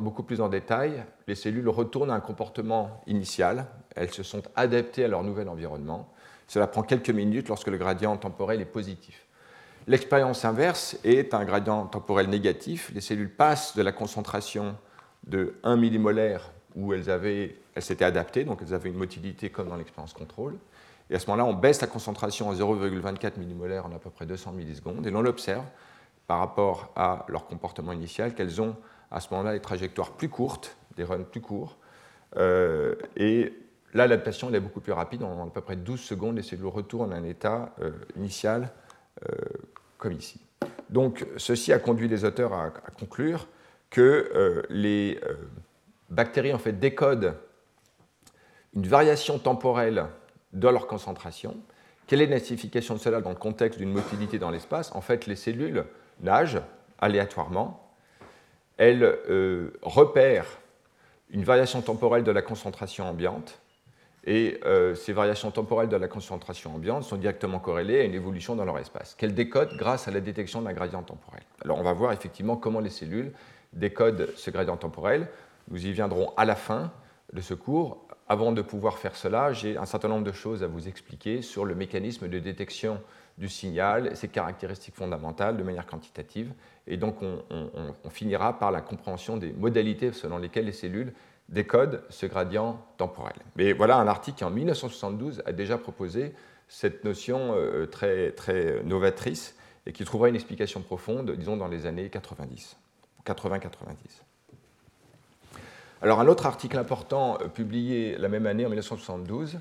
[0.00, 5.04] beaucoup plus en détail, les cellules retournent à un comportement initial, elles se sont adaptées
[5.04, 6.08] à leur nouvel environnement,
[6.46, 9.26] cela prend quelques minutes lorsque le gradient temporel est positif.
[9.86, 12.90] L'expérience inverse est un gradient temporel négatif.
[12.94, 14.76] Les cellules passent de la concentration
[15.26, 17.08] de 1 millimolaire où elles,
[17.74, 20.58] elles s'étaient adaptées, donc elles avaient une motilité comme dans l'expérience contrôle.
[21.10, 24.26] Et à ce moment-là, on baisse la concentration à 0,24 millimolaire en à peu près
[24.26, 25.64] 200 millisecondes, et l'on observe,
[26.26, 28.76] par rapport à leur comportement initial, qu'elles ont
[29.10, 31.78] à ce moment-là des trajectoires plus courtes, des runs plus courts,
[32.36, 33.52] euh, et
[33.94, 35.22] Là, l'adaptation est beaucoup plus rapide.
[35.22, 38.70] En à peu près 12 secondes, les cellules retournent à un état euh, initial
[39.26, 39.34] euh,
[39.96, 40.38] comme ici.
[40.90, 43.48] Donc, ceci a conduit les auteurs à, conclure
[43.88, 45.18] que les
[46.10, 47.34] bactéries en fait, décodent
[48.74, 50.04] une variation temporelle
[50.52, 51.56] de leur concentration.
[52.06, 54.94] Quelle est la signification de cela dans le contexte d'une motilité dans l'espace?
[54.94, 55.84] En fait, les cellules
[56.20, 56.60] nagent
[56.98, 57.87] aléatoirement.
[58.78, 59.18] Elles
[59.82, 60.58] repèrent
[61.30, 63.60] une variation temporelle de la concentration ambiante
[64.24, 68.56] et euh, ces variations temporelles de la concentration ambiante sont directement corrélées à une évolution
[68.56, 71.42] dans leur espace, qu'elles décodent grâce à la détection d'un gradient temporel.
[71.64, 73.32] Alors on va voir effectivement comment les cellules
[73.72, 75.28] décodent ce gradient temporel.
[75.70, 76.92] Nous y viendrons à la fin
[77.32, 78.04] de ce cours.
[78.28, 81.64] Avant de pouvoir faire cela, j'ai un certain nombre de choses à vous expliquer sur
[81.64, 83.00] le mécanisme de détection
[83.38, 86.52] du signal, ses caractéristiques fondamentales de manière quantitative.
[86.88, 91.12] Et donc on, finira par la compréhension des modalités selon lesquelles les cellules
[91.48, 93.36] décode ce gradient temporel.
[93.56, 96.34] Mais voilà un article qui, en 1972, a déjà proposé
[96.68, 101.86] cette notion euh, très, très novatrice et qui trouvera une explication profonde, disons, dans les
[101.86, 102.76] années 90,
[103.24, 103.70] 80-90.
[106.00, 109.58] Alors, un autre article important euh, publié la même année, en 1972,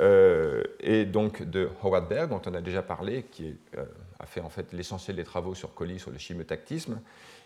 [0.00, 3.56] euh, est donc de Howard Berg, dont on a déjà parlé, qui
[4.18, 7.00] a fait en fait l'essentiel des travaux sur colis sur le chimiotactisme,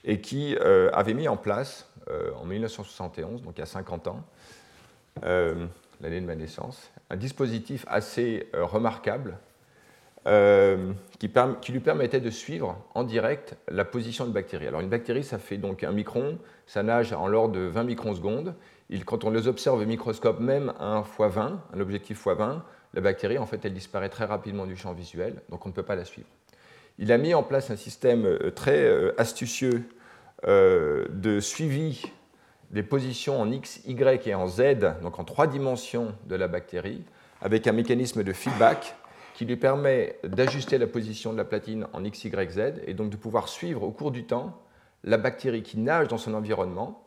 [0.04, 0.56] et qui
[0.92, 4.24] avait mis en place euh, en 1971, donc il y a 50 ans,
[5.24, 5.66] euh,
[6.00, 9.38] l'année de ma naissance, un dispositif assez euh, remarquable
[10.24, 14.68] qui, lui permettait de suivre en direct la position de bactéries.
[14.68, 18.14] Alors une bactérie, ça fait donc un micron, ça nage en l'ordre de 20 microns
[18.14, 18.54] secondes.
[19.00, 22.64] Quand on les observe au microscope, même à 1 x 20, un objectif x 20,
[22.94, 25.82] la bactérie, en fait, elle disparaît très rapidement du champ visuel, donc on ne peut
[25.82, 26.28] pas la suivre.
[26.98, 29.84] Il a mis en place un système très astucieux
[30.48, 32.02] euh, de suivi
[32.72, 37.04] des positions en X, Y et en Z, donc en trois dimensions de la bactérie,
[37.40, 38.96] avec un mécanisme de feedback
[39.34, 43.10] qui lui permet d'ajuster la position de la platine en X, Y, Z, et donc
[43.10, 44.60] de pouvoir suivre au cours du temps
[45.04, 47.06] la bactérie qui nage dans son environnement,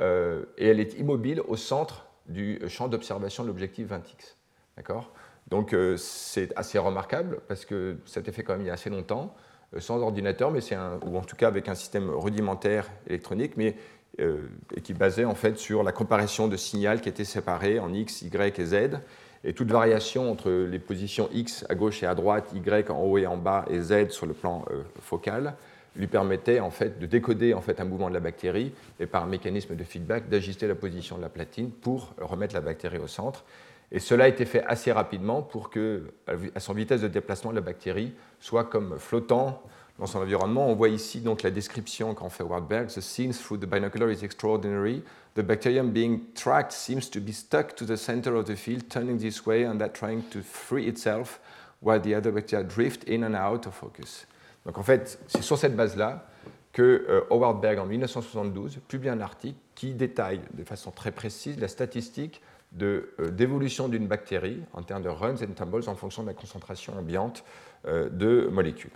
[0.00, 4.36] euh, et elle est immobile au centre du champ d'observation de l'objectif 20X.
[4.76, 5.12] D'accord?
[5.48, 8.70] Donc euh, c'est assez remarquable, parce que ça a été fait quand même il y
[8.70, 9.34] a assez longtemps,
[9.78, 13.76] sans ordinateur, mais c'est ou en tout cas avec un système rudimentaire électronique, mais
[14.18, 18.20] et qui basait en fait sur la comparaison de signaux qui étaient séparés en x,
[18.20, 19.00] y et z,
[19.44, 23.16] et toute variation entre les positions x à gauche et à droite, y en haut
[23.16, 24.66] et en bas, et z sur le plan
[25.00, 25.54] focal,
[25.96, 29.24] lui permettait en fait de décoder en fait un mouvement de la bactérie et par
[29.24, 33.06] un mécanisme de feedback d'ajuster la position de la platine pour remettre la bactérie au
[33.06, 33.44] centre.
[33.90, 36.14] Et cela a été fait assez rapidement pour que,
[36.54, 39.62] à son vitesse de déplacement, la bactérie soit comme flottant
[39.98, 40.66] dans son environnement.
[40.66, 42.86] On voit ici donc la description qu'en fait Wartberg.
[42.88, 45.02] The scenes through the binocular is extraordinary.
[45.34, 49.18] The bacterium being tracked seems to be stuck to the center of the field, turning
[49.18, 51.38] this way and that, trying to free itself,
[51.80, 54.24] while the other bacteria drift in and out of focus.
[54.66, 56.26] Donc en fait, c'est sur cette base-là
[56.72, 61.58] que euh, Howard Berg, en 1972, publie un article qui détaille de façon très précise
[61.60, 62.40] la statistique
[62.80, 66.94] euh, d'évolution d'une bactérie en termes de runs and tumbles en fonction de la concentration
[66.98, 67.44] ambiante
[67.86, 68.92] euh, de molécules.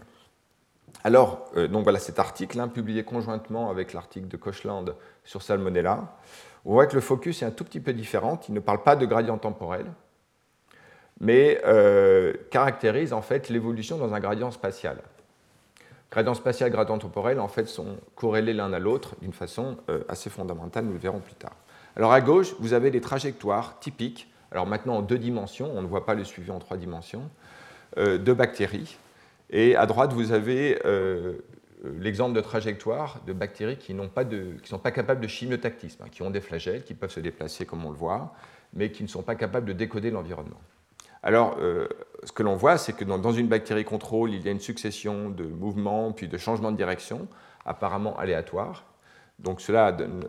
[1.05, 6.17] Alors, donc voilà cet article, hein, publié conjointement avec l'article de Kochland sur Salmonella.
[6.65, 8.41] On voit que le focus est un tout petit peu différent.
[8.49, 9.87] Il ne parle pas de gradient temporel,
[11.21, 11.61] mais
[12.51, 14.97] caractérise en fait l'évolution dans un gradient spatial.
[16.11, 20.31] Gradient spatial, gradient temporel, en fait, sont corrélés l'un à l'autre d'une façon euh, assez
[20.31, 21.57] fondamentale, nous le verrons plus tard.
[21.97, 25.87] Alors à gauche, vous avez des trajectoires typiques, alors maintenant en deux dimensions, on ne
[25.87, 27.29] voit pas le suivi en trois dimensions,
[27.99, 28.99] euh, de bactéries.
[29.51, 31.39] Et à droite, vous avez euh,
[31.99, 34.07] l'exemple de trajectoires de bactéries qui ne
[34.65, 37.85] sont pas capables de chimiotactisme, hein, qui ont des flagelles, qui peuvent se déplacer comme
[37.85, 38.35] on le voit,
[38.73, 40.61] mais qui ne sont pas capables de décoder l'environnement.
[41.27, 41.89] Alors, euh,
[42.23, 45.29] ce que l'on voit, c'est que dans, une bactérie contrôle, il y a une succession
[45.29, 47.27] de mouvements, puis de changements de direction,
[47.65, 48.85] apparemment aléatoires.
[49.41, 50.25] Donc, cela donne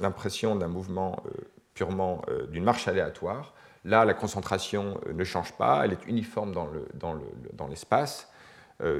[0.00, 1.30] l'impression d'un mouvement euh,
[1.74, 3.54] purement euh, d'une marche aléatoire.
[3.84, 8.28] Là, la concentration ne change pas, elle est uniforme dans l'espace.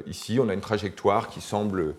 [0.07, 1.95] ici, on a une trajectoire qui semble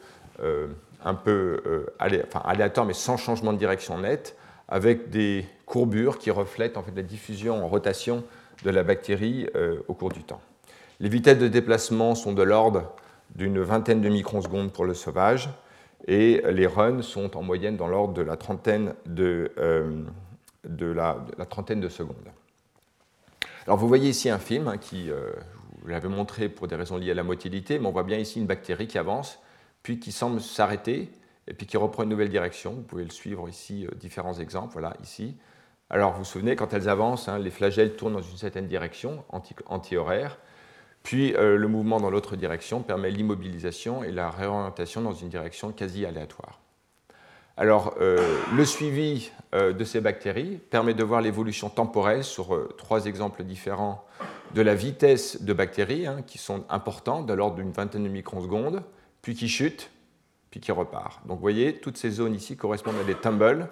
[1.05, 4.35] un peu aléatoire, mais sans changement de direction net,
[4.67, 8.25] avec des courbures qui reflètent en fait, la diffusion en rotation
[8.63, 10.41] de la bactérie euh, au cours du temps.
[10.99, 12.93] Les vitesses de déplacement sont de l'ordre
[13.35, 15.49] d'une vingtaine de microsecondes pour le sauvage
[16.07, 20.03] et les runs sont en moyenne dans l'ordre de la trentaine de, euh,
[20.63, 22.15] la, trentaine de secondes.
[23.65, 25.31] Alors vous voyez ici un film hein, qui, euh,
[25.77, 28.17] je vous l'avais montré pour des raisons liées à la motilité, mais on voit bien
[28.17, 29.39] ici une bactérie qui avance,
[29.81, 31.09] puis qui semble s'arrêter,
[31.47, 32.73] et puis qui reprend une nouvelle direction.
[32.73, 35.35] Vous pouvez le suivre ici, différents exemples, voilà, ici.
[35.93, 39.23] Alors vous vous souvenez, quand elles avancent, hein, les flagelles tournent dans une certaine direction,
[39.67, 40.39] anti-horaire,
[41.03, 45.71] puis euh, le mouvement dans l'autre direction permet l'immobilisation et la réorientation dans une direction
[45.71, 46.59] quasi aléatoire.
[47.57, 48.17] Alors euh,
[48.55, 54.03] le suivi euh, de ces bactéries permet de voir l'évolution temporelle sur trois exemples différents
[54.55, 58.81] de la vitesse de bactéries, hein, qui sont importantes, de l'ordre d'une vingtaine de microsecondes,
[59.21, 59.91] puis qui chutent,
[60.49, 61.27] puis qui repartent.
[61.27, 63.69] Donc vous voyez, toutes ces zones ici correspondent à des tumbles,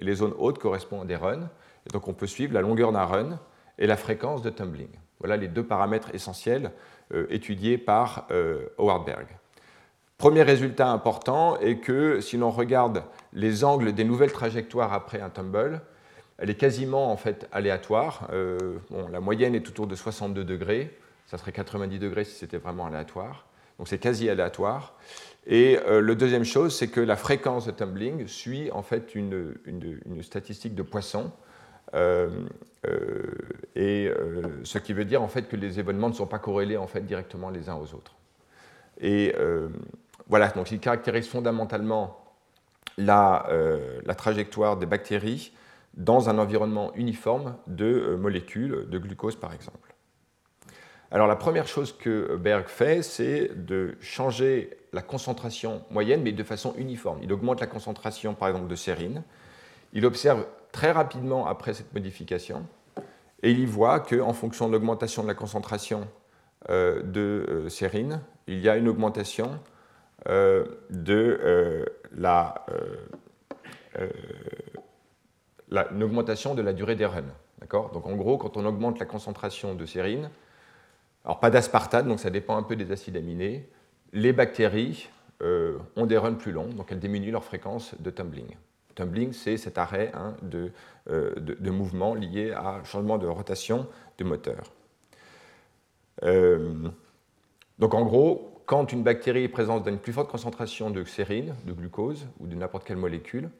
[0.00, 1.48] et les zones hautes correspondent à des runs.
[1.92, 3.38] Donc on peut suivre la longueur d'un run
[3.78, 4.90] et la fréquence de tumbling.
[5.18, 6.72] Voilà les deux paramètres essentiels
[7.12, 9.26] euh, étudiés par euh, Howard Berg.
[10.18, 15.30] Premier résultat important est que si l'on regarde les angles des nouvelles trajectoires après un
[15.30, 15.80] tumble,
[16.38, 18.28] elle est quasiment en fait aléatoire.
[18.32, 18.76] Euh,
[19.10, 23.46] la moyenne est autour de 62 degrés, ça serait 90 degrés si c'était vraiment aléatoire.
[23.78, 24.94] Donc c'est quasi aléatoire.
[25.46, 29.54] Et euh, la deuxième chose, c'est que la fréquence de tumbling suit en fait une,
[30.20, 31.32] statistique de Poisson.
[31.94, 32.28] Euh,
[32.86, 33.32] euh,
[33.76, 34.10] et
[34.64, 37.02] ce qui veut dire en fait que les événements ne sont pas corrélés en fait
[37.02, 38.14] directement les uns aux autres.
[39.00, 39.34] Et
[40.28, 42.18] voilà, donc il caractérise fondamentalement
[42.98, 43.46] la,
[44.04, 45.52] la, trajectoire des bactéries
[45.94, 49.92] dans un environnement uniforme de molécules de glucose par exemple.
[51.12, 56.42] Alors la première chose que Berg fait, c'est de changer la concentration moyenne, mais de
[56.42, 57.18] façon uniforme.
[57.22, 59.22] Il augmente la concentration, par exemple, de sérine.
[59.92, 62.66] Il observe très rapidement après cette modification,
[63.42, 66.08] et il y voit qu'en fonction de l'augmentation de la concentration
[66.70, 69.58] euh, de euh, sérine, il y a une augmentation
[70.28, 72.64] euh, de la,
[75.90, 77.34] une augmentation de la durée des runs.
[77.60, 80.30] Donc en gros, quand on augmente la concentration de sérine,
[81.24, 83.68] alors pas d'aspartate, donc ça dépend un peu des acides aminés,
[84.12, 85.08] les bactéries
[85.96, 88.56] ont des runs plus longs, donc elles diminuent leur fréquence de tumbling.
[88.94, 93.86] Tumbling, c'est cet arrêt hein, euh, de, mouvement lié à changement de rotation
[94.18, 94.62] du moteur.
[96.22, 96.88] Euh,
[97.78, 101.54] donc en gros, quand une bactérie est présente dans une plus forte concentration de sérine,
[101.66, 103.50] de glucose ou de n'importe quelle molécule,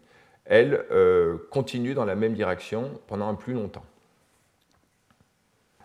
[0.44, 0.84] elle
[1.50, 3.84] continue dans la même direction pendant un plus longtemps.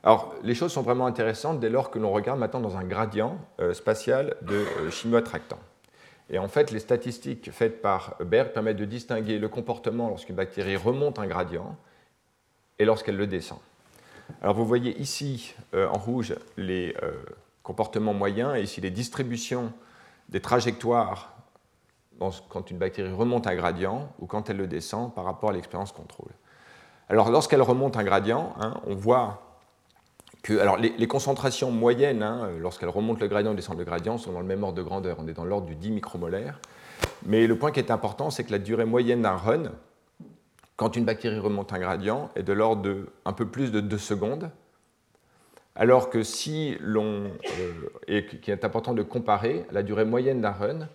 [0.02, 3.38] Alors, les choses sont vraiment intéressantes dès lors que l'on regarde maintenant dans un gradient
[3.74, 5.60] spatial de chimioattractant.
[6.30, 10.76] Et en fait, les statistiques faites par Berg permettent de distinguer le comportement lorsqu'une bactérie
[10.76, 11.78] remonte un gradient
[12.80, 13.60] et lorsqu'elle le descend.
[14.42, 17.14] Alors vous voyez ici euh, en rouge les euh,
[17.64, 19.72] comportements moyens et ici les distributions
[20.28, 21.34] des trajectoires
[22.50, 25.92] quand une bactérie remonte un gradient ou quand elle le descend par rapport à l'expérience
[25.92, 26.32] contrôle.
[27.10, 29.47] Alors lorsqu'elle remonte un gradient, hein, on voit
[30.50, 34.40] alors, les, concentrations moyennes, hein, lorsqu'elle remonte le gradient ou descend le gradient, sont dans
[34.40, 35.18] le même ordre de grandeur.
[35.20, 36.60] On est dans l'ordre du 10 micromolaire.
[37.26, 39.72] Mais le point qui est important, c'est que la durée moyenne d'un run,
[40.76, 43.98] quand une bactérie remonte un gradient, est de l'ordre de un peu plus de 2
[43.98, 44.52] secondes.
[45.76, 47.26] Alors que si l'on.
[47.60, 47.72] Euh,
[48.08, 50.88] et qu'il est important de comparer la durée moyenne d'un run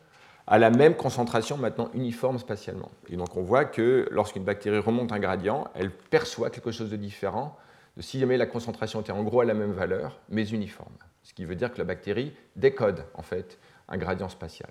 [0.46, 2.90] à la même concentration maintenant uniforme spatialement.
[3.08, 6.96] Et donc on voit que lorsqu'une bactérie remonte un gradient, elle perçoit quelque chose de
[6.96, 7.56] différent
[7.96, 10.94] de si jamais la concentration était en gros à la même valeur, mais uniforme.
[11.22, 14.70] Ce qui veut dire que la bactérie décode en fait un gradient spatial.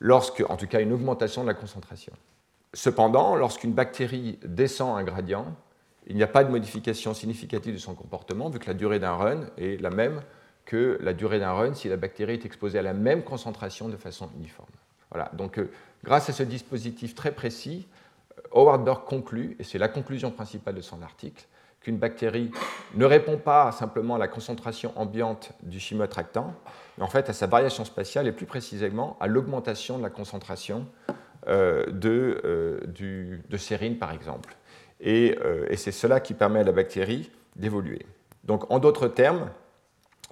[0.00, 2.12] Lorsque, en tout cas, une augmentation de la concentration.
[2.74, 5.56] Cependant, lorsqu'une bactérie descend un gradient,
[6.06, 9.12] il n'y a pas de modification significative de son comportement, vu que la durée d'un
[9.12, 10.22] run est la même
[10.64, 13.96] que la durée d'un run si la bactérie est exposée à la même concentration de
[13.96, 14.68] façon uniforme.
[15.10, 15.30] Voilà.
[15.32, 15.70] Donc, euh,
[16.04, 17.88] grâce à ce dispositif très précis,
[18.52, 21.46] Howard Burke conclut, et c'est la conclusion principale de son article,
[21.88, 22.50] qu'une bactérie
[22.96, 26.52] ne répond pas simplement à la concentration ambiante du chimioattractant,
[26.98, 30.86] mais en fait à sa variation spatiale et plus précisément à l'augmentation de la concentration
[31.48, 34.54] euh, de, euh, de, sérine, par exemple.
[35.00, 38.04] Et, euh, et c'est cela qui permet à la bactérie d'évoluer.
[38.44, 39.48] Donc, en d'autres termes,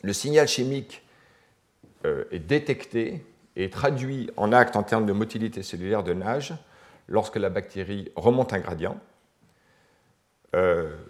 [0.03, 1.03] le signal chimique
[2.31, 6.55] est détecté et traduit en acte en termes de motilité cellulaire de nage
[7.09, 9.01] lorsque la bactérie remonte un gradient.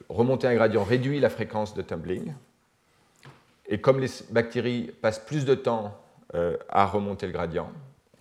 [0.08, 2.32] Remonter un gradient réduit la fréquence de tumbling.
[3.68, 5.96] Et comme les bactéries passent plus de temps
[6.68, 7.66] à remonter le gradient,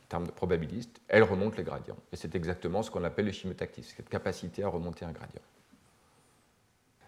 [0.05, 1.97] en termes de probabiliste, elle remonte les gradients.
[2.13, 5.41] Et c'est exactement ce qu'on appelle le chimiotactisme, cette capacité à remonter un gradient.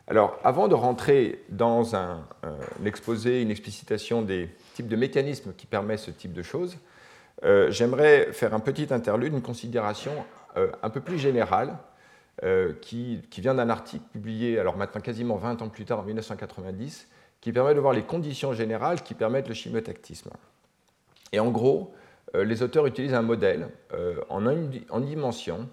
[0.09, 2.25] Alors, avant de rentrer dans un,
[2.85, 6.77] exposé, une explicitation des types de mécanismes qui permettent ce type de choses,
[7.43, 10.13] euh, j'aimerais faire un petit interlude, une considération
[10.55, 11.77] euh, un peu plus générale,
[12.43, 17.07] euh, qui, vient d'un article publié, alors maintenant quasiment 20 ans plus tard, en 1990,
[17.41, 20.29] qui permet de voir les conditions générales qui permettent le chimiotactisme.
[21.31, 21.93] Et en gros,
[22.35, 25.69] euh, les auteurs utilisent un modèle euh, en, dimension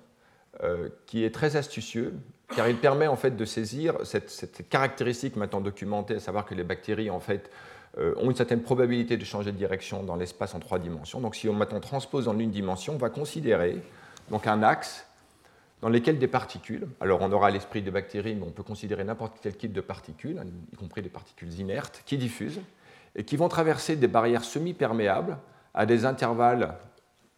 [0.62, 2.14] euh, qui est très astucieux,
[2.54, 6.64] car il permet en fait de saisir cette, caractéristique maintenant documentée, à savoir que les
[6.64, 7.50] bactéries en fait
[7.96, 11.20] ont une certaine probabilité de changer de direction dans l'espace en trois dimensions.
[11.20, 13.80] Donc si on maintenant transpose en une dimension, on va considérer
[14.30, 15.06] donc un axe
[15.84, 19.36] dans lequel des particules, alors on aura l'esprit des bactéries, mais on peut considérer n'importe
[19.42, 20.40] quel type de particules,
[20.72, 22.62] y compris des particules inertes, qui diffusent
[23.14, 25.36] et qui vont traverser des barrières semi-perméables
[25.74, 26.78] à des intervalles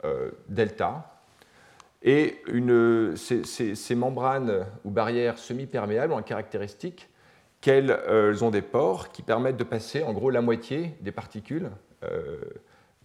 [0.05, 1.19] euh, delta.
[2.05, 2.41] Et
[3.17, 7.09] ces, membranes ou barrières semi-perméables ont une caractéristique
[7.61, 11.69] qu'elles euh, ont des pores qui permettent de passer en gros la moitié des particules.
[12.05, 12.37] Euh,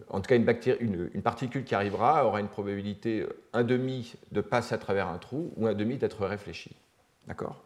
[0.08, 5.08] en tout cas, une, particule qui arrivera aura une probabilité 1,5 de passer à travers
[5.08, 6.76] un trou ou 1,5 d'être réfléchie.
[7.26, 7.62] D'accord?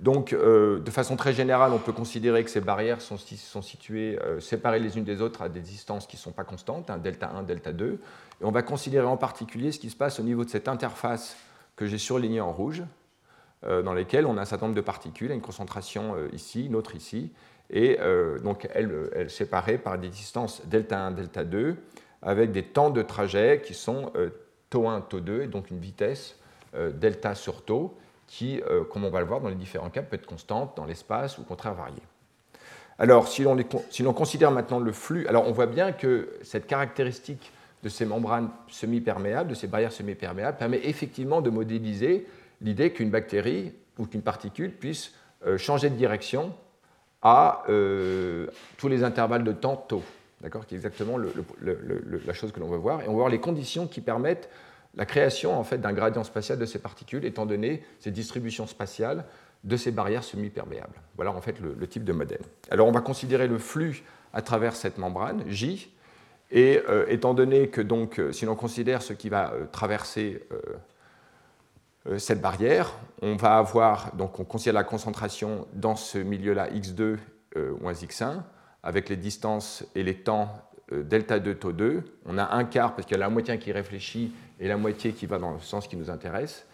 [0.00, 4.40] Donc, euh, de façon très générale, on peut considérer que ces barrières sont, situées euh,
[4.40, 7.30] séparées les unes des autres à des distances qui ne sont pas constantes, un delta
[7.30, 7.92] 1, delta 2.
[7.92, 11.36] Et on va considérer en particulier ce qui se passe au niveau de cette interface
[11.76, 12.82] que j'ai surlignée en rouge,
[13.64, 16.96] euh, dans lesquelles on a un certain nombre de particules, une concentration ici, une autre
[16.96, 17.32] ici,
[17.70, 17.98] et
[18.42, 21.76] donc elles, elles, séparées par des distances delta 1, delta 2,
[22.22, 24.12] avec des temps de trajet qui sont
[24.68, 26.38] taux 1, taux 2, et donc une vitesse
[26.74, 27.96] delta sur taux
[28.26, 30.84] qui, euh, comme on va le voir dans les différents cas, peut être constante dans
[30.84, 32.02] l'espace ou au contraire variée.
[32.98, 37.88] Alors, si l'on, considère maintenant le flux, alors on voit bien que cette caractéristique de
[37.88, 42.26] ces membranes semi-perméables, de ces barrières semi-perméables, permet effectivement de modéliser
[42.60, 45.12] l'idée qu'une bactérie ou qu'une particule puisse
[45.46, 46.54] euh, changer de direction
[47.24, 50.02] à euh, tous les intervalles de temps taux,
[50.42, 53.00] d'accord, qui est exactement la chose que l'on veut voir.
[53.00, 54.50] Et on va voir les conditions qui permettent
[54.94, 59.24] la création en fait, d'un gradient spatial de ces particules, étant donné ces distributions spatiales
[59.64, 60.94] de ces barrières semi-perméables.
[61.16, 62.42] Voilà en fait le, type de modèle.
[62.70, 65.90] Alors on va considérer le flux à travers cette membrane, J,
[66.50, 70.42] et euh, étant donné que donc, euh, si l'on considère ce qui va traverser
[72.18, 72.92] cette barrière,
[73.22, 77.18] on va avoir, donc on considère la concentration dans ce milieu-là x2
[77.80, 78.42] moins x1,
[78.82, 80.50] avec les distances et les temps
[80.92, 82.02] delta 2 taux 2.
[82.26, 85.12] On a un quart parce qu'il y a la moitié qui réfléchit et la moitié
[85.12, 86.66] qui va dans le sens qui nous intéresse.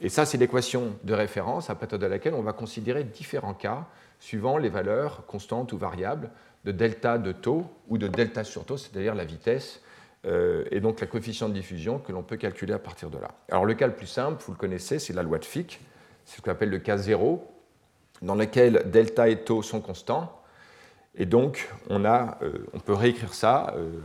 [0.00, 3.86] Et ça, c'est l'équation de référence à partir de laquelle on va considérer différents cas
[4.20, 6.30] suivant les valeurs constantes ou variables
[6.64, 9.80] de delta de taux ou de delta sur taux, c'est-à-dire la vitesse
[10.28, 13.28] euh, et donc la coefficient de diffusion que l'on peut calculer à partir de là.
[13.50, 15.80] Alors le cas le plus simple, vous le connaissez, c'est la loi de Fick,
[16.24, 17.50] c'est ce qu'on appelle le cas zéro,
[18.20, 20.42] dans lequel delta et taux sont constants.
[21.14, 24.00] Et donc on, a, euh, on peut réécrire ça euh,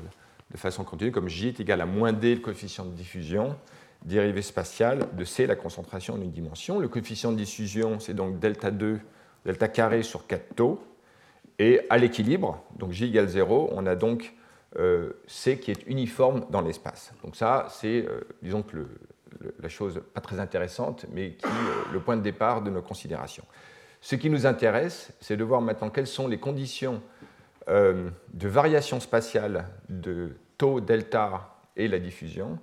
[0.51, 3.55] de façon continue comme J est égal à moins D, le coefficient de diffusion,
[4.05, 6.80] dérivée spatiale de C, la concentration en une dimension.
[6.80, 8.99] Le coefficient de diffusion, c'est donc delta 2,
[9.45, 10.84] delta carré sur 4 taux.
[11.59, 14.34] Et à l'équilibre, donc J égale 0, on a donc
[14.80, 17.13] euh, C qui est uniforme dans l'espace.
[17.24, 18.88] Donc ça, c'est, euh, disons que
[19.59, 23.45] la chose pas très intéressante, mais qui est le point de départ de nos considérations.
[24.01, 27.01] Ce qui nous intéresse, c'est de voir maintenant quelles sont les conditions
[27.69, 32.59] euh, de variation spatiale de taux delta et la diffusion,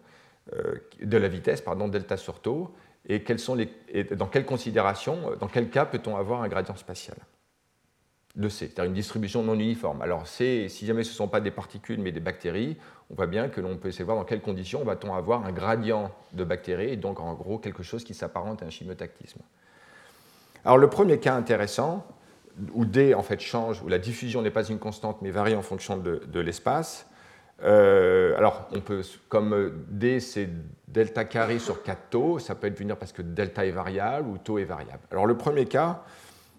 [1.00, 2.74] de la vitesse, pardon, delta sur taux,
[3.06, 6.76] et, quelles sont les, et dans quelles considérations, dans quel cas peut-on avoir un gradient
[6.76, 7.16] spatial
[8.37, 10.03] de C, c'est-à-dire une distribution non uniforme.
[10.03, 12.76] Alors C, si jamais ce ne sont pas des particules mais des bactéries,
[13.11, 15.53] on voit bien que l'on peut essayer de voir dans quelles conditions va-t-on avoir un
[15.53, 19.41] gradient de bactéries, et donc en gros quelque chose qui s'apparente à un chimiotactisme.
[20.64, 22.07] Alors le premier cas intéressant,
[22.72, 25.62] où D en fait change, où la diffusion n'est pas une constante mais varie en
[25.62, 27.07] fonction de, l'espace,
[27.62, 30.49] euh, alors on peut, comme D c'est
[30.87, 34.39] delta carré sur 4 taux, ça peut être venir parce que delta est variable ou
[34.39, 35.03] taux est variable.
[35.11, 36.05] Alors le premier cas,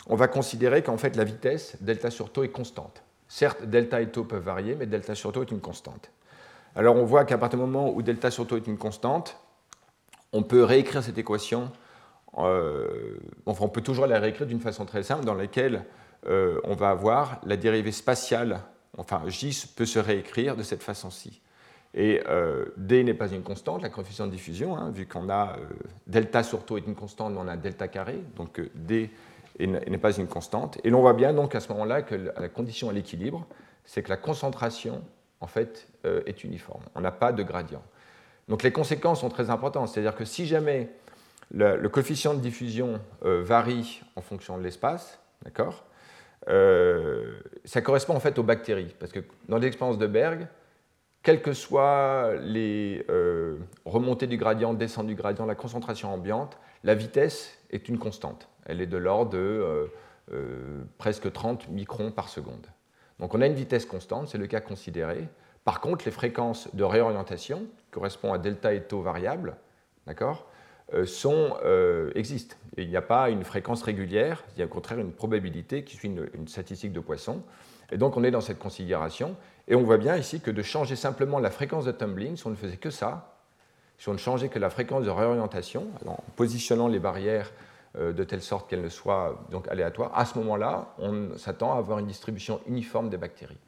[0.07, 3.03] on va considérer qu'en fait la vitesse delta sur taux est constante.
[3.27, 6.11] Certes, delta et taux peuvent varier, mais delta sur taux est une constante.
[6.75, 9.37] Alors on voit qu'à partir du moment où delta sur taux est une constante,
[10.33, 11.71] on peut réécrire cette équation,
[12.37, 15.85] euh, enfin on peut toujours la réécrire d'une façon très simple dans laquelle
[16.27, 18.61] euh, on va avoir la dérivée spatiale,
[18.97, 21.41] enfin J peut se réécrire de cette façon-ci.
[21.93, 25.57] Et euh, D n'est pas une constante, la coefficient de diffusion, hein, vu qu'on a
[26.07, 29.09] delta sur taux est une constante, mais on a delta carré, donc D
[29.61, 30.79] et n'est pas une constante.
[30.83, 33.45] Et l'on voit bien donc à ce moment-là que la condition à l'équilibre,
[33.85, 35.03] c'est que la concentration
[35.39, 36.81] en fait euh, est uniforme.
[36.95, 37.83] On n'a pas de gradient.
[38.47, 39.89] Donc les conséquences sont très importantes.
[39.89, 40.89] C'est-à-dire que si jamais
[41.51, 45.85] le, coefficient de diffusion euh, varie en fonction de l'espace, d'accord,
[46.49, 48.95] euh, ça correspond en fait aux bactéries.
[48.99, 50.47] Parce que dans l'expérience de Berg,
[51.21, 53.05] quelles que soient les
[53.85, 58.49] remontées du gradient, descentes du gradient, la concentration ambiante, la vitesse est une constante.
[58.71, 59.85] Elle est de l'ordre de euh,
[60.31, 62.65] euh, presque 30 microns par seconde.
[63.19, 65.27] Donc on a une vitesse constante, c'est le cas considéré.
[65.65, 69.57] Par contre, les fréquences de réorientation, qui correspondent à delta et taux variables,
[70.07, 70.47] d'accord,
[70.93, 71.57] euh, sont,
[72.15, 72.55] existent.
[72.77, 75.97] il n'y a pas une fréquence régulière, il y a au contraire une probabilité qui
[75.97, 77.43] suit une, une, statistique de Poisson.
[77.91, 79.35] Et donc on est dans cette considération.
[79.67, 82.51] Et on voit bien ici que de changer simplement la fréquence de tumbling, si on
[82.51, 83.35] ne faisait que ça,
[83.97, 87.51] si on ne changeait que la fréquence de réorientation, en positionnant les barrières
[87.95, 91.99] de telle sorte qu'elles ne soient donc aléatoires, à ce moment-là, on s'attend à avoir
[91.99, 93.59] une distribution uniforme des bactéries.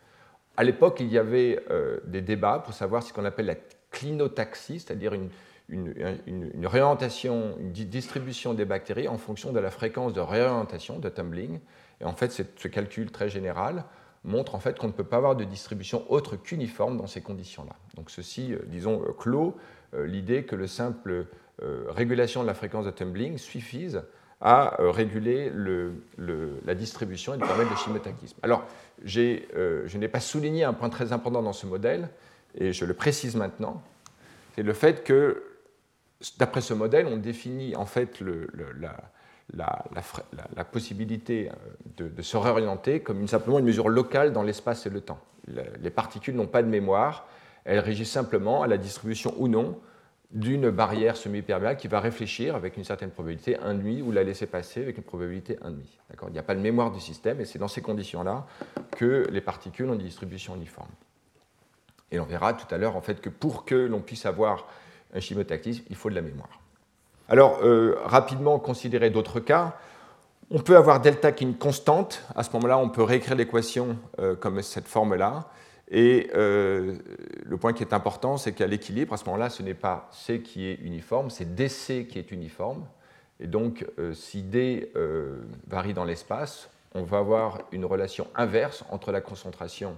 [0.56, 3.56] À l'époque, il y avait euh, des débats pour savoir ce qu'on appelle la
[3.90, 5.30] clinotaxie, c'est-à-dire une,
[5.70, 11.60] une, réorientation, une distribution des bactéries en fonction de la fréquence de réorientation, de tumbling.
[12.02, 13.86] Et en fait, ce calcul très général
[14.24, 17.76] montre en fait qu'on ne peut pas avoir de distribution autre qu'uniforme dans ces conditions-là.
[17.96, 21.24] Donc ceci, euh, disons, euh, l'idée que le simple euh,
[21.62, 24.02] régulation de la fréquence de tumbling suffise
[24.44, 25.52] à euh, réguler
[26.66, 28.38] la distribution et de permettre le chimiotaxisme.
[28.44, 28.66] Alors,
[29.06, 32.10] je n'ai pas souligné un point très important dans ce modèle,
[32.56, 33.82] et je le précise maintenant,
[34.54, 35.44] c'est le fait que,
[36.38, 38.22] d'après ce modèle, on définit en fait
[39.54, 41.50] la, possibilité
[41.96, 45.20] de, se réorienter comme simplement une mesure locale dans l'espace et le temps.
[45.82, 47.28] Les particules n'ont pas de mémoire,
[47.64, 49.80] elle régit simplement à la distribution ou non
[50.34, 54.82] d'une barrière semi-perméable qui va réfléchir avec une certaine probabilité 1,5 ou la laisser passer
[54.82, 56.28] avec une probabilité 1,5.
[56.28, 58.46] Il n'y a pas de mémoire du système et c'est dans ces conditions-là
[58.98, 60.90] que les particules ont des distributions uniformes.
[62.12, 64.68] Et on verra tout à l'heure en fait que pour que l'on puisse avoir
[65.14, 66.60] un chimiotactisme, il faut de la mémoire.
[67.30, 69.78] Alors, euh, rapidement considérer d'autres cas.
[70.52, 72.24] On peut avoir delta qui est une constante.
[72.36, 75.48] À ce moment-là, on peut réécrire l'équation euh, comme cette forme-là.
[75.90, 76.96] Et euh,
[77.44, 80.42] le point qui est important, c'est qu'à l'équilibre, à ce moment-là, ce n'est pas C
[80.42, 82.86] qui est uniforme, c'est DC qui est uniforme.
[83.40, 88.86] Et donc, euh, si D euh, varie dans l'espace, on va avoir une relation inverse
[88.92, 89.98] entre la concentration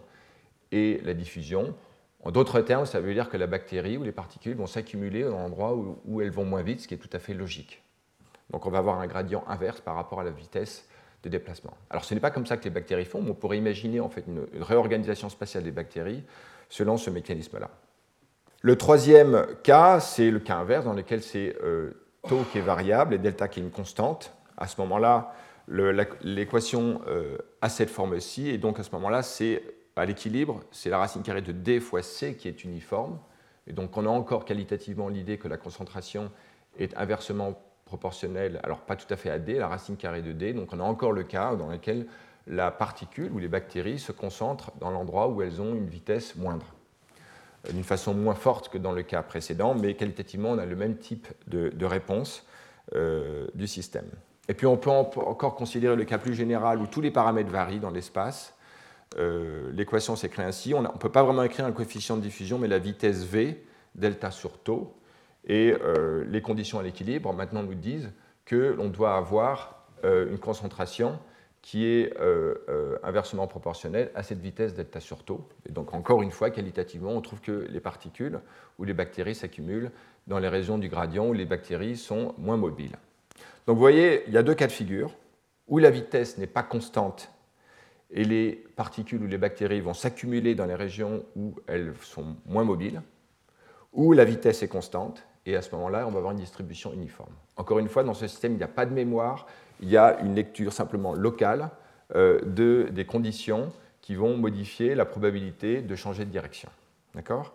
[0.71, 1.75] et la diffusion.
[2.23, 5.37] En d'autres termes, ça veut dire que la bactérie ou les particules vont s'accumuler dans
[5.37, 7.83] endroit où, où, elles vont moins vite, ce qui est tout à fait logique.
[8.49, 10.87] Donc on va avoir un gradient inverse par rapport à la vitesse
[11.29, 11.73] déplacement.
[11.89, 14.09] Alors ce n'est pas comme ça que les bactéries font, mais on pourrait imaginer en
[14.09, 16.23] fait une, réorganisation spatiale des bactéries
[16.69, 17.69] selon ce mécanisme-là.
[18.61, 21.91] Le troisième cas, c'est le cas inverse dans lequel c'est euh,
[22.27, 24.33] taux qui est variable et delta qui est une constante.
[24.57, 25.33] À ce moment-là,
[25.67, 27.01] l'équation
[27.61, 29.61] a cette forme-ci, et donc à ce moment-là, c'est
[29.95, 33.19] à l'équilibre, c'est la racine carrée de d fois c qui est uniforme.
[33.67, 36.31] Et donc on a encore qualitativement l'idée que la concentration
[36.77, 40.53] est inversement proportionnelle, alors pas tout à fait à d, la racine carrée de d.
[40.53, 42.07] Donc on a encore le cas dans lequel
[42.47, 46.65] la particule ou les bactéries se concentrent dans l'endroit où elles ont une vitesse moindre,
[47.67, 50.75] euh, d'une façon moins forte que dans le cas précédent, mais qualitativement on a le
[50.75, 52.45] même type de, réponse
[52.95, 54.09] euh, du système.
[54.47, 57.79] Et puis on peut encore considérer le cas plus général où tous les paramètres varient
[57.79, 58.55] dans l'espace
[59.17, 60.73] euh, l'équation s'écrit ainsi.
[60.73, 63.63] On ne peut pas vraiment écrire un coefficient de diffusion, mais la vitesse V,
[63.93, 64.95] delta sur taux,
[65.45, 68.11] et euh, les conditions à l'équilibre maintenant nous disent
[68.45, 71.19] que l'on doit avoir euh, une concentration
[71.61, 72.13] qui est
[73.01, 75.49] inversement proportionnelle à cette vitesse delta sur taux.
[75.67, 78.39] Et donc encore une fois, qualitativement, on trouve que les particules
[78.77, 79.89] ou les bactéries s'accumulent
[80.27, 82.95] dans les régions du gradient où les bactéries sont moins mobiles.
[83.65, 85.11] Donc vous voyez, il y a deux cas de figure,
[85.67, 87.31] où la vitesse n'est pas constante
[88.11, 92.63] et les particules ou les bactéries vont s'accumuler dans les régions où elles sont moins
[92.63, 93.01] mobiles,
[93.93, 97.33] où la vitesse est constante, et à ce moment-là, on va avoir une distribution uniforme.
[97.57, 99.47] Encore une fois, dans ce système, il n'y a pas de mémoire,
[99.79, 101.69] il y a une lecture simplement locale
[102.15, 103.71] euh, de, des conditions
[104.01, 106.69] qui vont modifier la probabilité de changer de direction.
[107.13, 107.53] D'accord?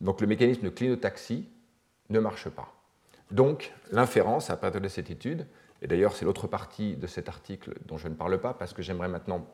[0.00, 1.48] Donc le mécanisme de clinotaxie
[2.10, 2.72] ne marche pas.
[3.30, 5.46] Donc l'inférence à partir de cette étude,
[5.82, 8.82] et d'ailleurs c'est l'autre partie de cet article dont je ne parle pas parce que
[8.82, 9.46] j'aimerais maintenant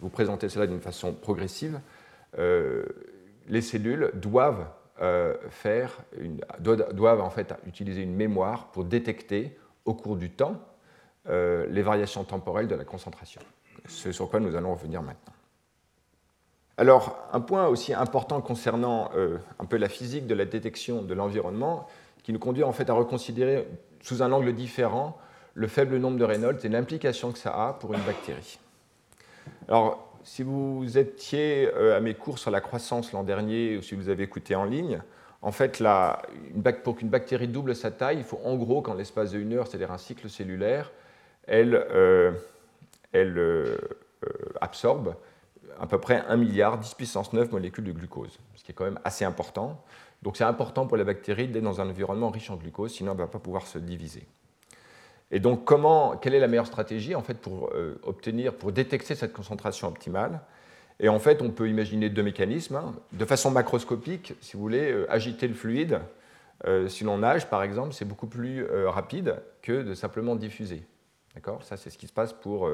[0.00, 1.80] vous présenter cela d'une façon progressive,
[2.38, 2.84] euh,
[3.48, 4.66] les cellules doivent,
[5.00, 5.98] euh, faire
[6.58, 10.56] doivent, en fait utiliser une mémoire pour détecter au cours du temps
[11.28, 13.40] euh, les variations temporelles de la concentration.
[13.88, 15.32] Ce sur quoi nous allons revenir maintenant.
[16.76, 19.10] Alors, un point aussi important concernant
[19.58, 21.86] un peu la physique de la détection de l'environnement,
[22.22, 23.68] qui nous conduit en fait à reconsidérer
[24.00, 25.18] sous un angle différent
[25.54, 28.58] le faible nombre de Reynolds et l'implication que ça a pour une bactérie.
[29.68, 33.94] Alors, si vous étiez euh, à mes cours sur la croissance l'an dernier, ou si
[33.94, 35.00] vous avez écouté en ligne,
[35.42, 35.82] en fait,
[36.84, 39.90] pour qu'une bactérie double sa taille, il faut en gros qu'en l'espace d'une heure, c'est-à-dire
[39.90, 40.92] un cycle cellulaire,
[41.46, 42.32] elle, euh,
[43.14, 43.76] euh,
[44.60, 45.14] absorbe
[45.80, 48.84] à peu près 1 milliard, 10 puissance 9 molécules de glucose, ce qui est quand
[48.84, 49.82] même assez important.
[50.20, 53.18] Donc c'est important pour la bactérie d'être dans un environnement riche en glucose, sinon elle
[53.18, 54.26] ne va pas pouvoir se diviser.
[55.30, 59.14] Et donc, comment, quelle est la meilleure stratégie en fait, pour euh, obtenir, pour détecter
[59.14, 60.40] cette concentration optimale?
[60.98, 62.76] Et en fait, on peut imaginer deux mécanismes.
[62.76, 62.94] Hein.
[63.12, 66.00] De façon macroscopique, si vous voulez, euh, agiter le fluide,
[66.66, 70.82] euh, si l'on nage par exemple, c'est beaucoup plus rapide que de simplement diffuser.
[71.34, 71.62] D'accord?
[71.62, 72.68] Ça, c'est ce qui se passe pour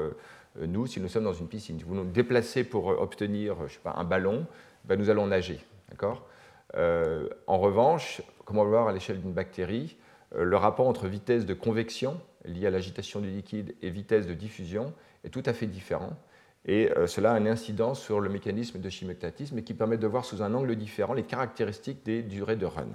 [0.59, 1.77] nous si nous sommes dans une piscine.
[1.77, 4.45] Si vous nous déplacez pour obtenir, je sais pas, un ballon,
[4.83, 5.59] ben, nous allons nager.
[5.89, 6.25] D'accord?
[6.73, 9.95] En revanche, comme on va voir à l'échelle d'une bactérie,
[10.35, 14.93] le rapport entre vitesse de convection lié à l'agitation du liquide et vitesse de diffusion
[15.23, 16.17] est tout à fait différent.
[16.65, 20.07] Et euh, cela a une incidence sur le mécanisme de chimectatisme et qui permet de
[20.07, 22.87] voir sous un angle différent les caractéristiques des durées de run.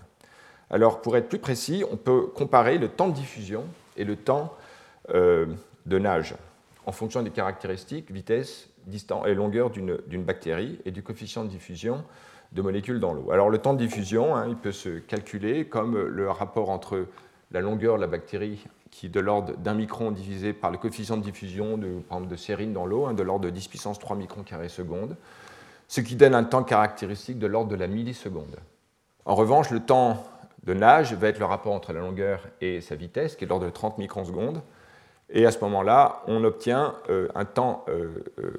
[0.70, 3.64] Alors, pour être plus précis, on peut comparer le temps de diffusion
[3.96, 4.54] et le temps
[5.14, 5.46] euh,
[5.86, 6.34] de nage
[6.86, 12.04] en fonction des caractéristiques, vitesse, distance et longueur d'une bactérie et du coefficient de diffusion
[12.52, 13.30] de molécules dans l'eau.
[13.32, 17.06] Alors, le temps de diffusion, hein, il peut se calculer comme le rapport entre
[17.50, 21.16] la longueur de la bactérie qui est de l'ordre d'un micron divisé par le coefficient
[21.16, 24.42] de diffusion de, de sérine dans l'eau, hein, de l'ordre de 10 puissance 3 microns
[24.42, 25.16] carrés seconde,
[25.88, 28.56] ce qui donne un temps caractéristique de l'ordre de la milliseconde.
[29.24, 30.24] En revanche, le temps
[30.64, 33.50] de nage va être le rapport entre la longueur et sa vitesse, qui est de
[33.50, 34.62] l'ordre de 30 microns secondes,
[35.30, 38.52] et à ce moment-là, on obtient euh, un temps euh, euh,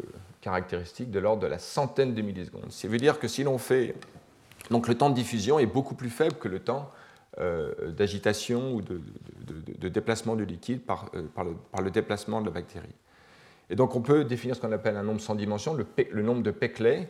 [0.43, 2.69] caractéristique de l'ordre de la centaine de millisecondes.
[2.71, 3.95] Ça veut dire que si l'on fait...
[4.69, 6.91] Donc le temps de diffusion est beaucoup plus faible que le temps
[7.39, 8.99] euh, d'agitation ou de,
[9.89, 12.95] déplacement du liquide par, euh, par, le, déplacement de la bactérie.
[13.69, 16.43] Et donc on peut définir ce qu'on appelle un nombre sans dimension, le, le, nombre
[16.43, 17.09] de Peclet,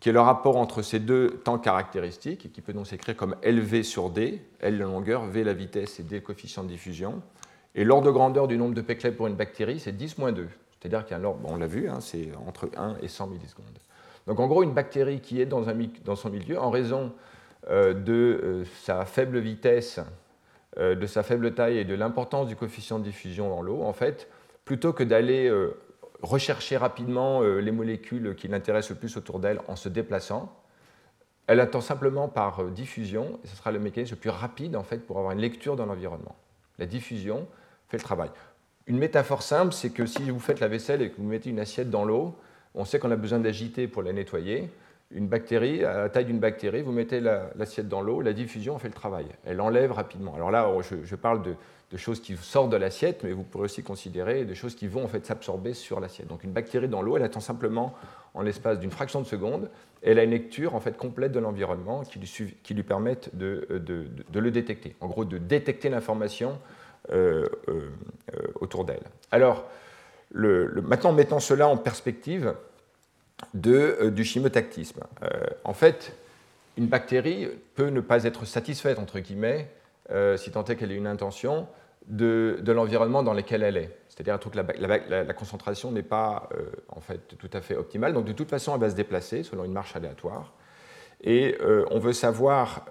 [0.00, 3.36] qui est le rapport entre ces deux temps caractéristiques, et qui peut donc s'écrire comme
[3.44, 7.22] LV sur D, L la longueur, V la vitesse et D le coefficient de diffusion.
[7.74, 10.48] Et l'ordre de grandeur du nombre de Peclet pour une bactérie, c'est 10 moins 2.
[10.80, 13.26] C'est-à-dire qu'il y a un ordre, on l'a vu, hein, c'est entre 1 et 100
[13.26, 13.78] millisecondes.
[14.26, 15.64] Donc en gros, une bactérie qui est dans,
[16.16, 17.12] son milieu, en raison
[17.68, 20.00] euh, de euh, sa faible vitesse,
[20.78, 23.92] euh, de sa faible taille et de l'importance du coefficient de diffusion dans l'eau, en
[23.92, 24.28] fait,
[24.64, 25.52] plutôt que d'aller
[26.22, 30.54] rechercher rapidement les molécules qui l'intéressent le plus autour d'elle en se déplaçant,
[31.48, 34.98] elle attend simplement par diffusion, et ce sera le mécanisme le plus rapide en fait
[34.98, 36.36] pour avoir une lecture dans l'environnement.
[36.78, 37.48] La diffusion
[37.88, 38.30] fait le travail.
[38.90, 41.60] Une métaphore simple, c'est que si vous faites la vaisselle et que vous mettez une
[41.60, 42.34] assiette dans l'eau,
[42.74, 44.68] on sait qu'on a besoin d'agiter pour la nettoyer.
[45.12, 48.88] une bactérie, à la taille d'une bactérie, vous mettez l'assiette dans l'eau, la diffusion fait
[48.88, 49.26] le travail.
[49.44, 50.34] Elle enlève rapidement.
[50.34, 50.68] Alors là,
[51.04, 54.74] je, parle de, choses qui sortent de l'assiette, mais vous pourrez aussi considérer des choses
[54.74, 56.26] qui vont en fait s'absorber sur l'assiette.
[56.26, 57.94] Donc une bactérie dans l'eau, elle attend simplement
[58.34, 59.70] en l'espace d'une fraction de seconde,
[60.02, 63.68] elle a une lecture en fait complète de l'environnement qui lui, lui permettent de,
[64.34, 64.96] le détecter.
[65.00, 66.79] En gros, de détecter l'information euh, euh,
[68.60, 69.02] autour d'elle.
[69.30, 69.64] Alors,
[70.34, 72.54] maintenant, mettons cela en perspective,
[73.54, 75.00] de, euh, du chimotactisme.
[75.22, 75.28] Euh,
[75.64, 76.14] en fait,
[76.76, 79.70] une bactérie peut ne pas être satisfaite, entre guillemets,
[80.10, 81.66] euh, si tant est qu'elle ait une intention,
[82.06, 83.96] de, de l'environnement dans lequel elle est.
[84.08, 86.48] C'est-à-dire que la, la, concentration n'est pas
[86.88, 88.12] en fait tout à fait optimale.
[88.12, 90.52] Donc de toute façon, elle va se déplacer selon une marche aléatoire.
[91.22, 91.56] Et
[91.90, 92.86] on veut savoir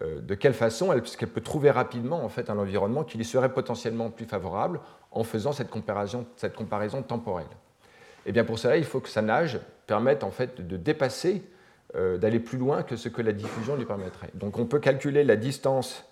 [0.00, 3.52] de quelle façon elle, qu'elle peut trouver rapidement en fait, un environnement qui lui serait
[3.52, 4.80] potentiellement plus favorable
[5.12, 6.26] en faisant cette comparaison,
[7.06, 7.46] temporelle.
[8.26, 11.42] Et eh bien pour cela, il faut que sa nage permette en fait de dépasser,
[11.94, 14.30] euh, d'aller plus loin que ce que la diffusion lui permettrait.
[14.34, 16.04] Donc on peut calculer la distance,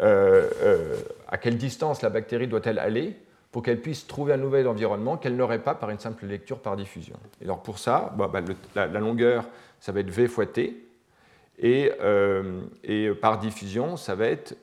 [0.00, 0.96] euh, euh,
[1.28, 3.16] à quelle distance la bactérie doit-elle aller
[3.52, 6.76] pour qu'elle puisse trouver un nouvel environnement qu'elle n'aurait pas par une simple lecture par
[6.76, 7.16] diffusion.
[7.40, 8.40] Et alors pour ça, bah, bah,
[8.74, 9.44] la, longueur,
[9.78, 10.76] ça va être V fois T,
[11.58, 11.90] et,
[12.82, 14.56] et par diffusion, ça va être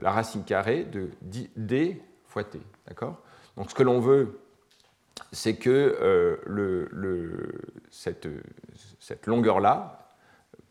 [0.00, 1.10] la racine carrée de
[1.56, 2.60] D fois T.
[2.86, 3.20] D'accord?
[3.56, 4.38] Donc ce que l'on veut
[5.32, 7.26] c'est que euh,
[7.90, 10.10] cette, longueur-là,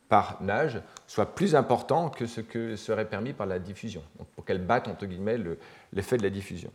[0.07, 4.03] par nage, soit plus important que ce que serait permis par la diffusion,
[4.35, 5.39] pour qu'elle batte, entre guillemets,
[5.93, 6.71] l'effet de la diffusion.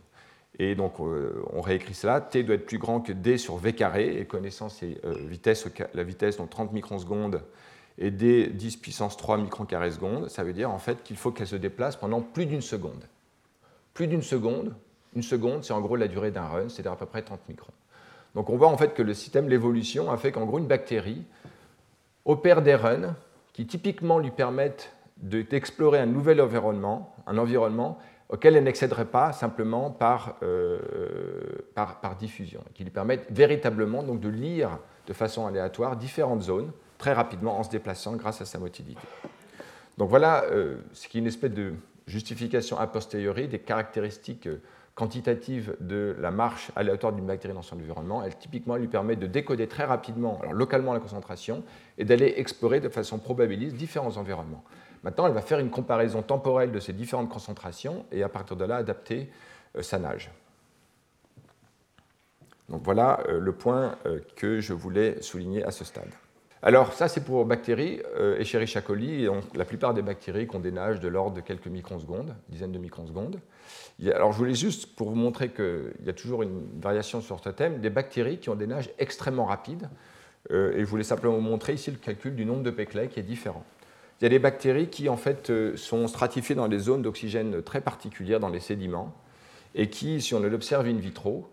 [0.59, 3.73] Et donc, euh, on réécrit cela, T doit être plus grand que D sur V
[3.73, 5.15] carré, et connaissant euh,
[5.93, 7.41] la vitesse, donc 30 microsecondes,
[7.97, 11.31] et D 10 puissance 3 microns carré seconde, ça veut dire en fait qu'il faut
[11.31, 13.03] qu'elle se déplace pendant plus d'une seconde.
[13.93, 14.73] Plus d'une seconde,
[15.15, 17.73] une seconde, c'est en gros la durée d'un run, c'est-à-dire à peu près 30 microns.
[18.35, 21.23] Donc on voit en fait que le système, l'évolution, a fait qu'en gros une bactérie
[22.25, 23.15] opère des runs
[23.53, 29.91] qui typiquement lui permettent d'explorer un nouvel environnement, un environnement auquel elle n'accéderait pas simplement
[29.91, 30.79] par, euh,
[31.75, 36.71] par, par, diffusion, qui lui permettent véritablement donc, de lire de façon aléatoire différentes zones
[37.01, 39.01] très rapidement en se déplaçant grâce à sa motilité.
[39.97, 41.73] Donc voilà euh, ce qui est une espèce de
[42.05, 44.61] justification a posteriori des caractéristiques euh,
[44.93, 49.25] quantitative de la marche aléatoire d'une bactérie dans son environnement, elle typiquement lui permet de
[49.25, 51.63] décoder très rapidement, alors localement la concentration,
[51.97, 54.63] et d'aller explorer de façon probabiliste différents environnements.
[55.01, 58.65] Maintenant, elle va faire une comparaison temporelle de ces différentes concentrations et à partir de
[58.65, 59.31] là adapter
[59.75, 60.29] euh, sa nage.
[62.69, 63.97] Donc voilà le point
[64.37, 66.11] que je voulais souligner à ce stade.
[66.63, 68.01] Alors ça c'est pour bactéries,
[68.37, 72.71] Escherichia coli, et la plupart des bactéries des nages de l'ordre de quelques microsecondes, dizaines
[72.71, 73.39] de microsecondes.
[74.13, 77.49] Alors je voulais juste, pour vous montrer qu'il y a toujours une variation sur ce
[77.49, 79.89] thème, des bactéries qui ont des nages extrêmement rapides.
[80.49, 83.19] Euh, et je voulais simplement vous montrer ici le calcul du nombre de Peclet qui
[83.19, 83.63] est différent.
[84.19, 87.61] Il y a des bactéries qui en fait euh, sont stratifiées dans des zones d'oxygène
[87.61, 89.13] très particulières dans les sédiments
[89.75, 91.47] et qui, si on l'observe in vitro,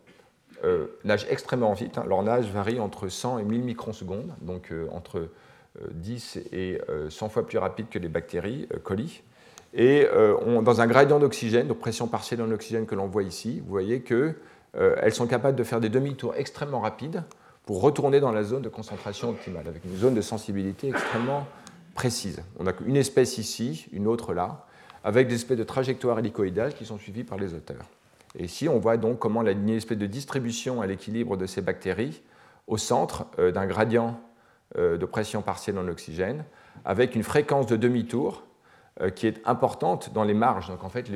[0.64, 1.98] euh, nagent extrêmement vite.
[1.98, 2.04] Hein.
[2.08, 5.28] Leur nage varie entre 100 et 1000 microsecondes, donc entre
[5.92, 9.22] 10 et 100 fois plus rapide que les bactéries coli.
[9.74, 13.60] Et euh, dans un gradient d'oxygène, de pression partielle en oxygène que l'on voit ici,
[13.60, 14.34] vous voyez qu'elles
[14.76, 17.22] euh, sont capables de faire des demi-tours extrêmement rapides
[17.66, 21.46] pour retourner dans la zone de concentration optimale, avec une zone de sensibilité extrêmement
[21.94, 22.42] précise.
[22.58, 24.64] On a une espèce ici, une autre là,
[25.04, 27.84] avec des espèces de trajectoires hélicoïdales qui sont suivies par les auteurs.
[28.36, 31.62] Et ici, on voit donc comment la, une espèce de distribution à l'équilibre de ces
[31.62, 32.22] bactéries
[32.66, 34.20] au centre euh, d'un gradient
[34.76, 36.44] de pression partielle en oxygène,
[36.84, 38.42] avec une fréquence de demi-tour
[39.00, 40.66] euh, qui est importante dans les marges.
[40.66, 41.08] Donc en fait,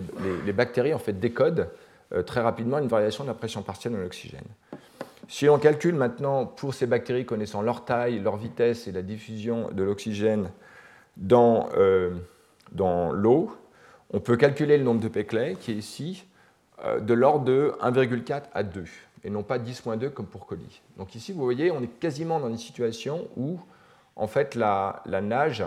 [0.47, 1.69] les, bactéries en fait, décodent
[2.13, 4.45] euh, très rapidement une variation de la pression partielle en oxygène.
[5.27, 9.69] Si on calcule maintenant pour ces bactéries connaissant leur taille, leur vitesse et la diffusion
[9.73, 10.53] de l'oxygène
[11.17, 12.11] dans, euh,
[12.71, 13.51] dans l'eau,
[14.11, 16.25] on peut calculer le nombre de Peclet qui est ici
[17.01, 18.85] de l'ordre de 1,4 à 2
[19.25, 20.83] et non pas 10-2 comme pour colis.
[20.97, 23.61] Donc ici, vous voyez, on est quasiment dans une situation où
[24.17, 25.65] en fait la, la nage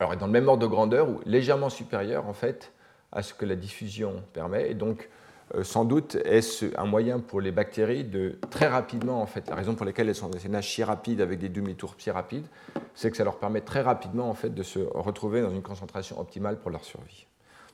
[0.00, 2.72] alors dans le même ordre de grandeur ou légèrement supérieur en fait
[3.10, 4.70] à ce que la diffusion permet.
[4.70, 5.08] Et donc,
[5.54, 9.56] euh, sans doute, est-ce un moyen pour les bactéries de très rapidement, en fait, la
[9.56, 12.46] raison pour laquelle elles sont des nages si rapides avec des demi-tours si rapides,
[12.94, 16.20] c'est que ça leur permet très rapidement en fait, de se retrouver dans une concentration
[16.20, 17.26] optimale pour leur survie.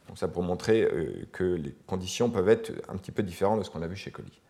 [0.09, 3.65] Donc ça pour montrer euh, que les conditions peuvent être un petit peu différentes de
[3.65, 4.41] ce qu'on a vu chez Coli.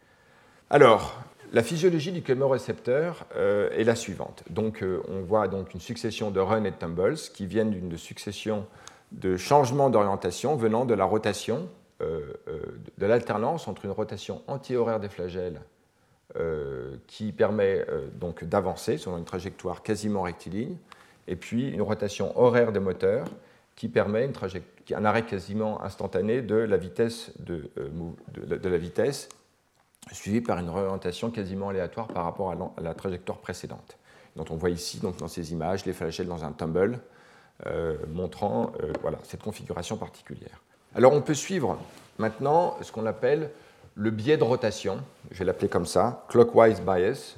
[0.70, 1.20] Alors,
[1.52, 4.42] la physiologie du chémorécepteur euh, est la suivante.
[4.50, 7.96] Donc, euh, on voit donc une succession de runs et de tumbles qui viennent d'une
[7.96, 8.66] succession
[9.12, 11.68] de changements d'orientation venant de la rotation,
[12.00, 15.60] de l'alternance entre une rotation anti-horaire des flagelles
[17.06, 20.76] qui permet donc d'avancer selon une trajectoire quasiment rectiligne,
[21.28, 23.26] et puis une rotation horaire des moteurs
[23.76, 24.24] qui permet
[24.92, 27.70] un arrêt quasiment instantané de la vitesse, de,
[28.36, 29.28] de la vitesse
[30.12, 33.96] suivi par une orientation quasiment aléatoire par rapport à la trajectoire précédente,
[34.36, 37.00] dont on voit ici donc, dans ces images les flagelles dans un tumble,
[37.66, 40.60] euh, montrant euh, voilà, cette configuration particulière.
[40.94, 41.78] Alors on peut suivre
[42.18, 43.50] maintenant ce qu'on appelle
[43.94, 44.98] le biais de rotation,
[45.30, 47.36] je vais l'appeler comme ça, clockwise bias,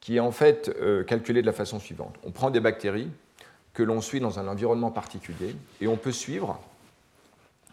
[0.00, 2.16] qui est en fait euh, calculé de la façon suivante.
[2.24, 3.10] On prend des bactéries
[3.78, 6.58] que l'on suit dans un environnement particulier et on peut suivre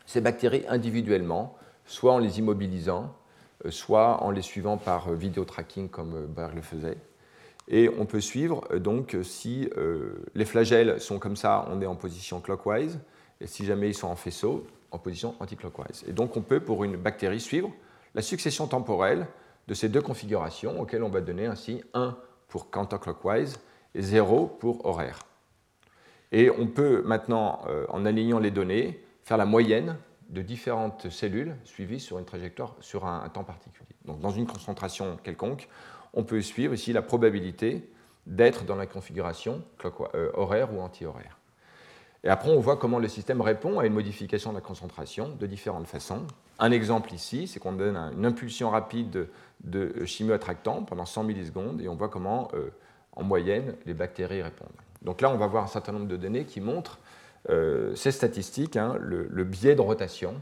[0.05, 3.11] ces bactéries individuellement, soit en les immobilisant,
[3.65, 6.99] euh, soit en les suivant par euh, vidéo tracking comme euh, Berg le faisait.
[7.67, 9.67] Et on peut suivre donc si
[10.35, 12.99] les flagelles sont comme ça, on est en position clockwise,
[13.41, 16.03] et si jamais ils sont en faisceau, en position anti-clockwise.
[16.07, 17.71] Et donc on peut pour une bactérie suivre
[18.13, 19.25] la succession temporelle
[19.67, 22.15] de ces deux configurations auxquelles on va donner ainsi 1
[22.47, 23.57] pour counterclockwise
[23.95, 25.17] et 0 pour horaire.
[26.37, 29.95] Et on peut maintenant, en alignant les données, faire la moyenne
[30.29, 33.95] de différentes cellules suivies sur une trajectoire sur un, temps particulier.
[34.05, 35.69] Donc dans une concentration quelconque,
[36.13, 37.89] on peut suivre ici la probabilité
[38.25, 39.61] d'être dans la configuration
[40.15, 41.37] euh, horaire ou anti-horaire.
[42.23, 45.45] Et après, on voit comment le système répond à une modification de la concentration de
[45.45, 46.25] différentes façons.
[46.57, 49.27] Un exemple ici, c'est qu'on donne une impulsion rapide
[49.63, 52.71] de chimioattractant pendant 100 millisecondes et on voit comment, euh,
[53.15, 54.84] en moyenne, les bactéries répondent.
[55.05, 56.99] Donc là, on va voir un certain nombre de données qui montrent
[57.49, 60.33] euh, ces statistiques, hein, le, biais de rotation,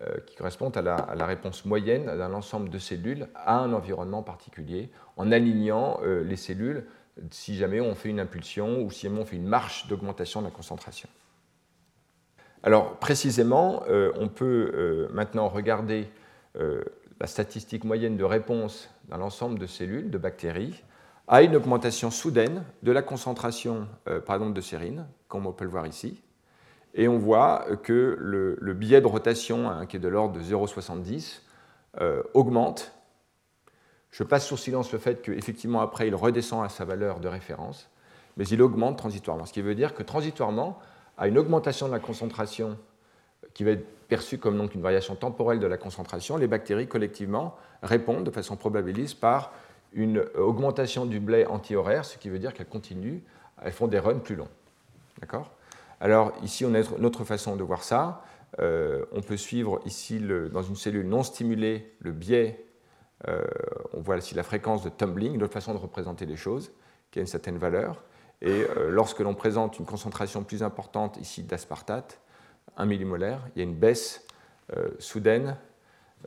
[0.00, 4.90] euh, qui correspond à la, réponse moyenne d'un ensemble de cellules à un environnement particulier,
[5.18, 6.84] en alignant euh, les cellules
[7.30, 10.46] si jamais on fait une impulsion ou si jamais on fait une marche d'augmentation de
[10.46, 11.08] la concentration.
[12.62, 16.08] Alors précisément, on peut maintenant regarder
[16.54, 20.84] la statistique moyenne de réponse d'un ensemble de cellules, de bactéries,
[21.28, 23.86] à une augmentation soudaine de la concentration
[24.26, 26.22] par exemple de sérine, comme on peut le voir ici,
[26.94, 31.42] et on voit que le, biais de rotation, hein, qui est de l'ordre de 0,70,
[32.00, 32.92] euh, augmente.
[34.10, 37.90] Je passe sur silence le fait qu'effectivement, après, il redescend à sa valeur de référence,
[38.36, 39.46] mais il augmente transitoirement.
[39.46, 40.78] Ce qui veut dire que transitoirement,
[41.16, 42.78] à une augmentation de la concentration
[43.54, 47.56] qui va être perçue comme donc une variation temporelle de la concentration, les bactéries collectivement
[47.82, 49.52] répondent de façon probabiliste par
[49.92, 53.20] une augmentation du blé anti-horaire, ce qui veut dire qu'elles continuent,
[53.62, 54.48] elles font des runs plus longs.
[55.20, 55.50] D'accord?
[56.00, 58.22] Alors ici, on a une autre façon de voir ça.
[58.60, 60.20] Euh, on peut suivre ici,
[60.52, 62.64] dans une cellule non stimulée, le biais.
[63.26, 63.42] Euh,
[63.92, 66.70] on voit ici la fréquence de tumbling, une autre façon de représenter les choses,
[67.10, 68.04] qui a une certaine valeur.
[68.40, 72.20] Et euh, lorsque l'on présente une concentration plus importante ici d'aspartate,
[72.76, 74.24] 1 millimolaire, il y a une baisse
[74.98, 75.56] soudaine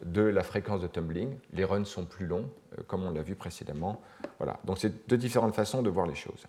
[0.04, 1.38] de la fréquence de tumbling.
[1.54, 2.50] Les runs sont plus longs,
[2.88, 4.02] comme on l'a vu précédemment.
[4.38, 4.60] Voilà.
[4.66, 6.46] Donc c'est deux différentes façons de voir les choses.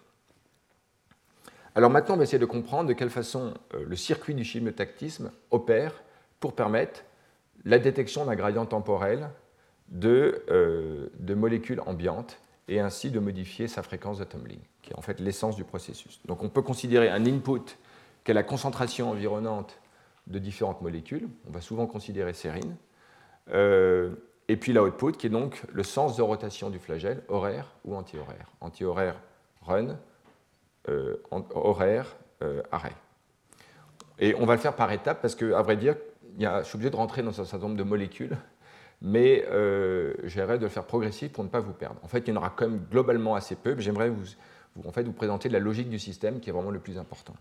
[1.75, 5.31] Alors maintenant, on va essayer de comprendre de quelle façon euh, le circuit du chimiotactisme
[5.51, 6.03] opère
[6.39, 7.05] pour permettre
[7.65, 9.31] la détection d'un gradient temporel
[10.05, 12.39] euh, de, molécules ambiantes
[12.69, 16.21] et ainsi de modifier sa fréquence de tumbling, qui est en fait l'essence du processus.
[16.27, 17.77] Donc on peut considérer un input
[18.25, 19.79] qui est la concentration environnante
[20.29, 22.92] de différentes molécules, on va souvent considérer sérine, euh,
[23.49, 28.47] et puis l'output qui est donc le sens de rotation du flagelle, horaire ou anti-horaire.
[28.61, 29.21] Anti-horaire
[29.63, 29.97] run,
[30.89, 31.17] euh,
[31.55, 32.97] horaire, euh, arrêt.
[34.19, 35.97] Et on va le faire par étapes parce que, à vrai dire,
[36.39, 38.37] je suis obligé de rentrer dans un certain nombre de molécules,
[39.01, 42.01] mais euh, j'aimerais de le faire progressif pour ne pas vous perdre.
[42.03, 44.25] En fait, il y en aura quand même globalement assez peu, mais j'aimerais vous,
[44.87, 47.35] en fait, vous présenter la logique du système qui est vraiment le plus important.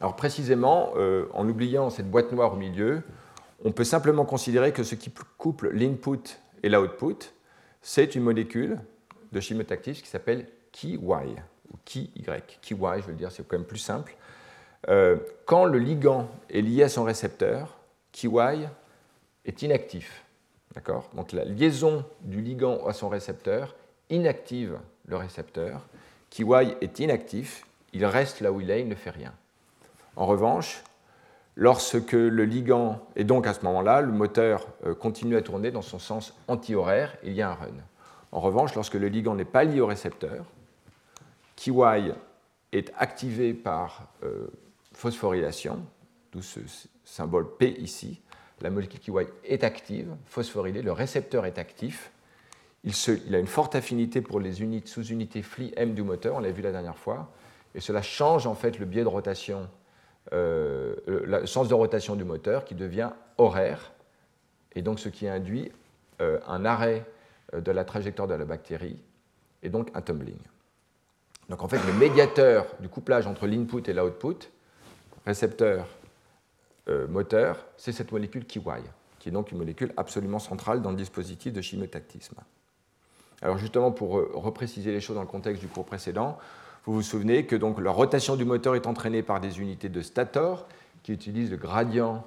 [0.00, 3.02] Alors précisément, euh, en oubliant cette boîte noire au milieu,
[3.64, 7.32] on peut simplement considérer que ce qui couple l'input et l'output,
[7.80, 8.78] c'est une molécule
[9.32, 12.58] de chimiotactique qui s'appelle KY ou qui Y.
[12.60, 14.16] Qui Y, je veux dire, c'est quand même plus simple.
[14.88, 17.78] Euh, quand le ligand est lié à son récepteur,
[18.12, 18.66] KY
[19.44, 20.24] est inactif.
[20.74, 21.10] D'accord?
[21.14, 23.74] Donc la liaison du ligand à son récepteur
[24.10, 25.82] inactive le récepteur.
[26.30, 29.34] KY est inactif, il reste là où il est, il ne fait rien.
[30.16, 30.82] En revanche,
[31.56, 35.82] lorsque le ligand, et donc à ce moment-là, le moteur euh, continue à tourner dans
[35.82, 37.68] son sens anti-horaire, il y a un run.
[38.32, 40.46] En revanche, lorsque le ligand n'est pas lié au récepteur,
[41.56, 42.12] KY
[42.72, 44.46] est activé par euh,
[44.94, 45.80] phosphorylation,
[46.32, 46.60] d'où ce
[47.04, 48.20] symbole P ici.
[48.60, 49.12] La molécule KY
[49.44, 52.12] est active, phosphorylée, le récepteur est actif.
[52.84, 56.62] Il, a une forte affinité pour les sous-unités FLI M du moteur, on l'a vu
[56.62, 57.30] la dernière fois,
[57.74, 59.68] et cela change en fait le biais de rotation,
[60.32, 63.92] euh, le sens de rotation du moteur qui devient horaire,
[64.74, 65.70] et donc ce qui induit
[66.20, 67.04] euh, un arrêt
[67.52, 68.98] de la trajectoire de la bactérie,
[69.62, 70.38] et donc un tumbling.
[71.50, 74.48] Donc en fait, le médiateur du couplage entre l'input et l'output,
[75.26, 75.86] récepteur,
[77.08, 78.60] moteur, c'est cette molécule KY,
[79.18, 82.36] qui est donc une molécule absolument centrale dans le dispositif de chimiotactisme.
[83.42, 86.38] Alors justement, pour repréciser les choses dans le contexte du cours précédent,
[86.84, 90.66] vous vous souvenez que la rotation du moteur est entraînée par des unités de stator
[91.02, 92.24] qui utilisent le gradient,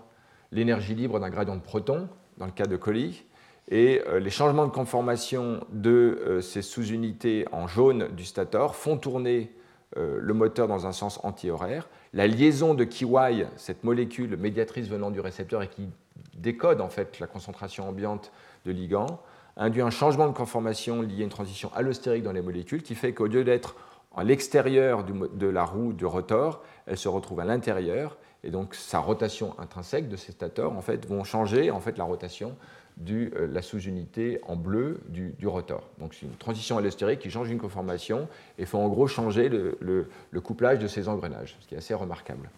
[0.51, 3.25] l'énergie libre d'un gradient de protons, dans le cas de colis,
[3.69, 8.97] et euh, les changements de conformation de euh, ces sous-unités en jaune du stator font
[8.97, 9.51] tourner
[9.97, 11.89] euh, le moteur dans un sens anti-horaire.
[12.13, 15.89] La liaison de KY, cette molécule médiatrice venant du récepteur et qui
[16.35, 18.31] décode en fait la concentration ambiante
[18.65, 19.19] de ligand,
[19.57, 23.13] induit un changement de conformation lié à une transition allostérique dans les molécules qui fait
[23.13, 23.75] qu'au lieu d'être
[24.16, 28.99] à l'extérieur de la roue du rotor, elle se retrouve à l'intérieur et donc sa
[28.99, 32.55] rotation intrinsèque de ces stators en fait, vont changer en fait, la rotation
[32.97, 35.89] de euh, la sous-unité en bleu du, rotor.
[35.97, 39.78] Donc c'est une transition allostérique qui change une conformation et fait en gros changer le,
[39.82, 42.49] le, couplage de ces engrenages, ce qui est assez remarquable.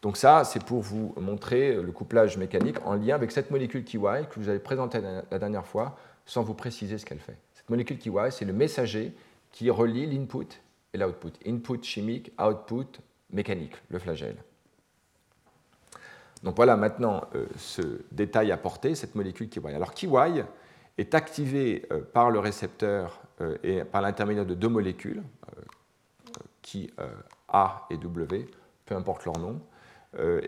[0.00, 3.98] Donc ça, c'est pour vous montrer le couplage mécanique en lien avec cette molécule KY
[4.30, 7.36] que vous avez présentée la dernière fois sans vous préciser ce qu'elle fait.
[7.54, 9.12] Cette molécule KY, c'est le messager
[9.50, 10.60] qui relie l'input
[10.96, 11.32] l'output.
[11.46, 14.36] Input chimique, output mécanique, le flagelle.
[16.42, 19.60] Donc voilà maintenant euh, ce détail apporté, cette molécule KY.
[19.66, 20.42] Alors KY
[20.98, 25.22] est activée euh, par le récepteur euh, et par l'intermédiaire de deux molécules,
[26.62, 26.90] qui
[27.48, 28.48] A et W,
[28.86, 29.60] peu importe leur nom,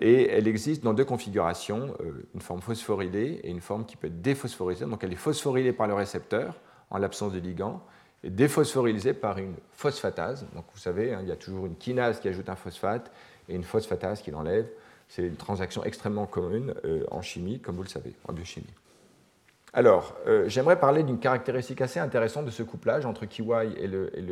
[0.01, 1.95] et elle existe dans deux configurations,
[2.35, 4.85] une forme phosphorylée et une forme qui peut être déphosphorysée.
[4.85, 6.59] Donc elle est phosphorylée par le récepteur
[6.91, 7.85] en l'absence de ligand
[8.25, 10.47] et déphosphorylée par une phosphatase.
[10.55, 13.11] Donc vous savez, hein, il y a toujours une kinase qui ajoute un phosphate
[13.49, 14.66] et une phosphatase qui l'enlève.
[15.09, 18.66] C'est une transaction extrêmement commune euh, en chimie, comme vous le savez, en biochimie.
[19.73, 23.45] Alors, euh, j'aimerais parler d'une caractéristique assez intéressante de ce couplage entre KY
[23.77, 24.23] et le, et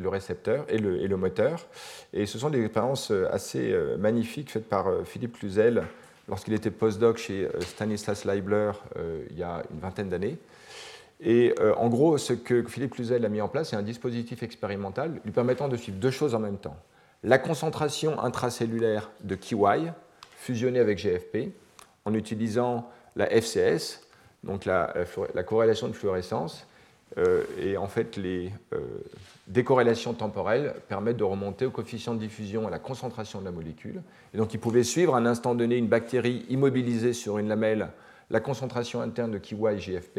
[0.00, 1.66] le, récepteur et le, moteur.
[2.12, 5.82] Et ce sont des expériences euh, assez magnifiques faites par Philippe Cluzel
[6.28, 8.72] lorsqu'il était postdoc chez Stanislas Leibler
[9.30, 10.38] il y a une vingtaine d'années.
[11.20, 15.18] Et en gros, ce que Philippe Cluzel a mis en place, c'est un dispositif expérimental
[15.24, 16.76] lui permettant de suivre deux choses en même temps.
[17.24, 19.90] La concentration intracellulaire de KY,
[20.36, 21.52] fusionner avec GFP
[22.04, 24.06] en utilisant la FCS,
[24.44, 24.92] donc la,
[25.44, 26.66] corrélation de fluorescence.
[27.18, 28.78] Euh, et en fait, les euh,
[29.48, 34.02] décorrélations temporelles permettent de remonter au coefficient de diffusion à la concentration de la molécule.
[34.34, 37.88] Et donc, ils pouvaient suivre à un instant donné une bactérie immobilisée sur une lamelle
[38.30, 40.18] la concentration interne de KY et GFP.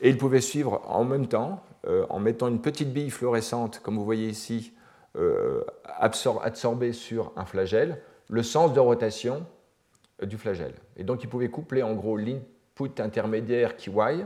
[0.00, 3.96] Et ils pouvaient suivre en même temps, euh, en mettant une petite bille fluorescente, comme
[3.96, 4.72] vous voyez ici,
[5.98, 9.46] absorbée sur un flagelle, le sens de rotation
[10.22, 10.74] euh, du flagelle.
[10.96, 14.24] Et donc il pouvait coupler en gros l'input intermédiaire KY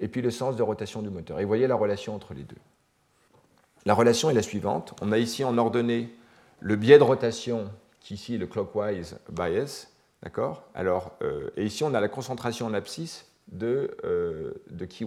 [0.00, 1.40] et puis le sens de rotation du moteur.
[1.40, 2.56] Et vous voyez la relation entre les deux.
[3.86, 4.94] La relation est la suivante.
[5.02, 6.14] On a ici en ordonnée
[6.60, 7.70] le biais de rotation,
[8.00, 9.88] qui ici est le clockwise bias.
[10.22, 10.62] D'accord?
[10.74, 15.06] Alors, euh, Et ici, on a la concentration en abscisse de, euh, de KY.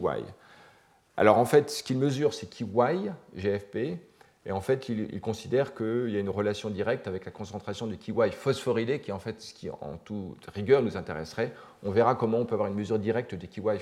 [1.15, 3.99] Alors en fait, ce qu'il mesure, c'est KY, GFP,
[4.47, 7.97] et en fait, il, considère qu'il y a une relation directe avec la concentration du
[7.97, 11.53] KY phosphorylé, qui en fait ce qui, en toute rigueur, nous intéresserait.
[11.83, 13.75] On verra comment on peut avoir une mesure directe du KY euh,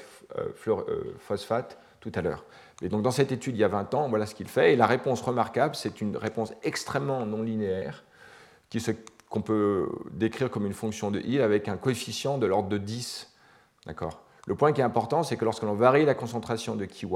[0.67, 2.45] euh, phosphate tout à l'heure.
[2.81, 4.73] Et donc, dans cette étude, il y a 20 ans, voilà ce qu'il fait.
[4.73, 8.03] Et la réponse remarquable, c'est une réponse extrêmement non linéaire,
[9.29, 13.31] qu'on peut décrire comme une fonction de I avec un coefficient de l'ordre de 10.
[13.85, 14.24] D'accord?
[14.45, 17.07] Le point qui est important, c'est que lorsque l'on varie la concentration de KY,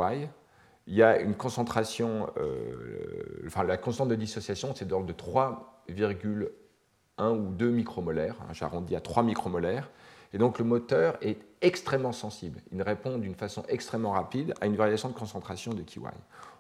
[0.87, 7.37] il y a une concentration, euh, enfin la constante de dissociation, c'est d'ordre de 3,1
[7.37, 9.91] ou 2 micromolaires, hein, j'arrondis à 3 micromolaires,
[10.33, 12.61] et donc le moteur est extrêmement sensible.
[12.71, 15.99] Il répond d'une façon extrêmement rapide à une variation de concentration de KY.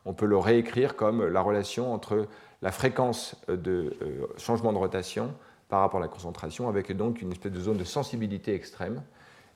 [0.05, 2.27] On peut le réécrire comme la relation entre
[2.61, 5.33] la fréquence de euh, changement de rotation
[5.69, 9.01] par rapport à la concentration, avec donc une espèce de zone de sensibilité extrême.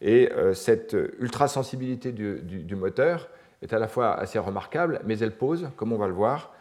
[0.04, 3.30] Et euh, cette ultrasensibilité du, moteur
[3.64, 6.54] est à la fois assez remarquable, mais elle pose, comme on va le voir,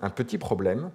[0.00, 0.90] un petit problème.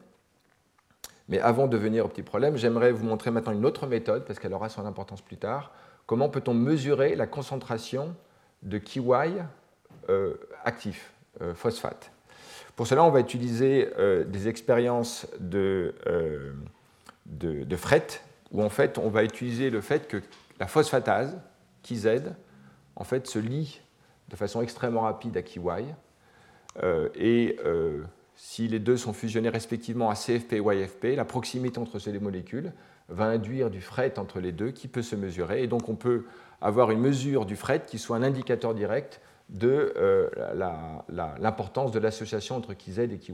[1.30, 4.40] Mais avant de venir au petit problème, j'aimerais vous montrer maintenant une autre méthode, parce
[4.40, 5.72] qu'elle aura son importance plus tard.
[6.06, 8.16] Comment peut-on mesurer la concentration
[8.64, 9.02] de KY
[10.10, 10.34] euh,
[10.66, 12.12] actif, euh, phosphate?
[12.76, 15.94] Pour cela, on va utiliser euh, des expériences de,
[17.78, 18.08] fret,
[18.52, 20.18] où en fait, on va utiliser le fait que
[20.60, 21.38] la phosphatase,
[21.84, 22.34] KZ,
[22.96, 23.82] en fait, se lie
[24.30, 25.60] de façon extrêmement rapide à KY.
[26.82, 28.02] Euh, et euh,
[28.36, 32.20] si les deux sont fusionnés respectivement à CFP et YFP, la proximité entre ces deux
[32.20, 32.72] molécules
[33.10, 35.64] va induire du fret entre les deux qui peut se mesurer.
[35.64, 36.26] Et donc on peut
[36.62, 39.20] avoir une mesure du fret qui soit un indicateur direct
[39.50, 39.94] de
[41.40, 43.34] l'importance de l'association entre KZ et KY.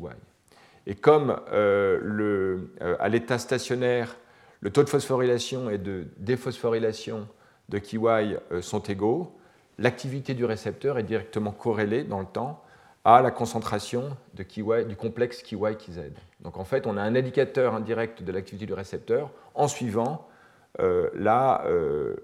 [0.88, 4.18] Et comme le, à l'état stationnaire,
[4.62, 7.28] le taux de phosphorylation et de déphosphorylation
[7.70, 9.36] de KY sont égaux,
[9.78, 12.64] l'activité du récepteur est directement corrélée dans le temps
[13.04, 14.44] à la concentration de
[14.84, 16.12] du complexe KY-KZ.
[16.42, 20.28] Donc en fait, on a un indicateur indirect de l'activité du récepteur en suivant
[20.80, 22.16] euh, euh,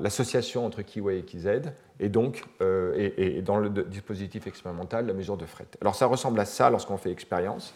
[0.00, 5.36] l'association entre KY et KZ et donc euh, et, dans le dispositif expérimental la mesure
[5.36, 5.66] de fret.
[5.80, 7.74] Alors ça ressemble à ça lorsqu'on fait expérience.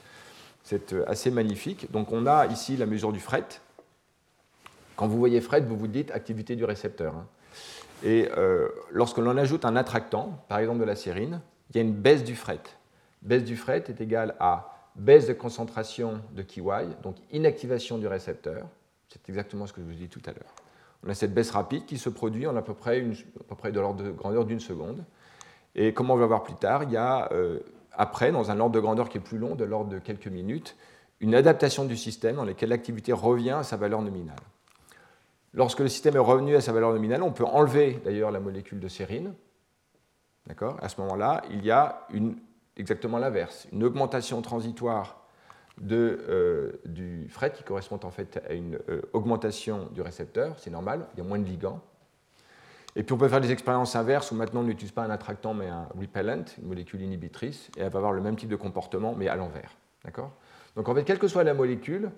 [0.63, 1.91] C'est assez magnifique.
[1.91, 3.47] Donc on a ici la mesure du fret.
[4.97, 7.15] Quand vous voyez fret, vous vous dites activité du récepteur.
[7.15, 7.27] Hein.
[8.03, 11.41] Et euh, lorsque l'on ajoute un attractant, par exemple de la sérine,
[11.71, 12.61] il y a une baisse du fret.
[13.23, 16.63] Baisse du fret est égale à baisse de concentration de KY,
[17.03, 18.67] donc inactivation du récepteur.
[19.09, 20.55] C'est exactement ce que je vous ai dit tout à l'heure.
[21.05, 24.11] On a cette baisse rapide qui se produit en à peu près, de l'ordre de
[24.11, 25.05] grandeur d'une seconde.
[25.75, 27.61] Et comme on va voir plus tard, il y a euh,
[27.93, 30.77] après, dans un ordre de grandeur qui est plus long, de l'ordre de quelques minutes,
[31.21, 34.37] une adaptation du système dans laquelle l'activité revient à sa valeur nominale.
[35.57, 38.79] Lorsque le système est revenu à sa valeur nominale, on peut enlever d'ailleurs la molécule
[38.79, 39.33] de sérine.
[40.47, 40.77] D'accord?
[40.83, 42.07] À ce moment-là, il y a
[42.77, 45.23] exactement l'inverse, une augmentation transitoire
[45.81, 50.71] de, euh, du fret qui correspond en fait à une euh, augmentation du récepteur, c'est
[50.71, 51.81] normal, il y a moins de ligands.
[52.95, 55.53] Et puis on peut faire des expériences inverses où maintenant on n'utilise pas un attractant
[55.53, 59.15] mais un repellent, une molécule inhibitrice, et elle va avoir le même type de comportement
[59.17, 59.77] mais à l'envers.
[60.05, 60.33] D'accord?
[60.77, 62.11] Donc en fait, quelle que soit la molécule,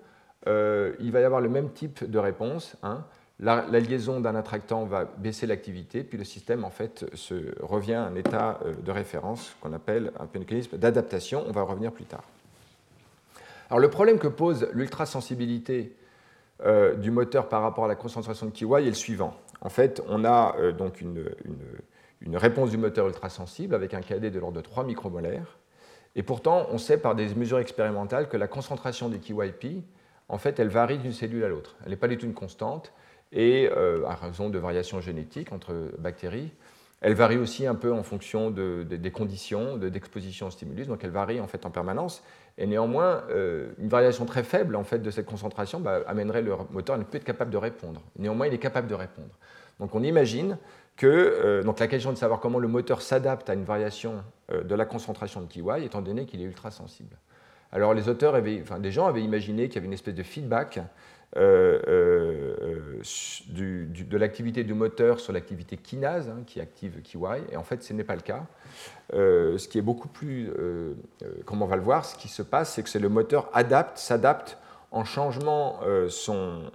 [0.47, 2.77] euh, il va y avoir le même type de réponse.
[2.83, 3.05] Hein,
[3.39, 8.03] la, liaison d'un attractant va baisser l'activité, puis le système en fait se revient à
[8.03, 11.43] un état euh, de référence qu'on appelle un mécanisme d'adaptation.
[11.47, 12.23] On va revenir plus tard.
[13.69, 15.95] Alors le problème que pose l'ultrasensibilité
[16.65, 19.33] euh, du moteur par rapport à la concentration de KY est le suivant.
[19.61, 21.29] En fait, on a euh, donc une,
[22.21, 25.57] une, réponse du moteur ultrasensible avec un KD de l'ordre de 3 micromolaires.
[26.15, 29.83] Et pourtant, on sait par des mesures expérimentales que la concentration des KYP,
[30.27, 31.77] en fait, elle varie d'une cellule à l'autre.
[31.85, 32.91] Elle n'est pas du tout une constante
[33.31, 36.51] et euh, à raison de variations génétiques entre bactéries.
[37.01, 41.39] Elle varie aussi un peu en fonction des conditions d'exposition au stimulus, donc elle varie
[41.39, 42.21] en fait en permanence.
[42.57, 46.53] Et néanmoins, euh, une variation très faible en fait de cette concentration bah, amènerait le
[46.71, 48.01] moteur à ne plus être capable de répondre.
[48.17, 49.29] Néanmoins, il est capable de répondre.
[49.79, 50.57] Donc on imagine
[50.97, 54.15] que euh, donc la question de savoir comment le moteur s'adapte à une variation
[54.51, 57.15] de la concentration de KY, étant donné qu'il est ultra sensible.
[57.71, 60.23] Alors les auteurs, avaient, enfin des gens avaient imaginé qu'il y avait une espèce de
[60.23, 60.79] feedback
[61.37, 63.01] euh, euh,
[63.47, 67.17] de l'activité du moteur sur l'activité kinase hein, qui active KY,
[67.51, 68.45] et en fait ce n'est pas le cas.
[69.13, 70.51] Euh, ce qui est beaucoup plus,
[71.45, 74.57] comme on va le voir, ce qui se passe, c'est que le moteur adapte, s'adapte
[74.91, 76.71] en changement son,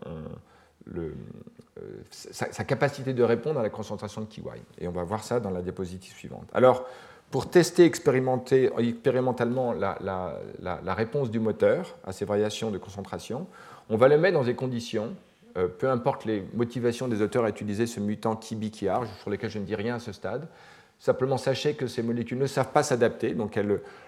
[2.11, 4.43] sa, capacité de répondre à la concentration de KY.
[4.79, 6.49] Et on va voir ça dans la diapositive suivante.
[6.55, 6.87] Alors,
[7.31, 13.49] pour tester expérimentalement la, la, réponse du moteur à ces variations de concentration,
[13.91, 15.15] on va le mettre dans des conditions,
[15.57, 19.59] euh, peu importe les motivations des auteurs à utiliser ce mutant Kibikiar, sur lequel je
[19.59, 20.49] ne dis rien à ce stade.
[20.99, 23.59] Simplement, sachez que ces molécules ne savent pas s'adapter, donc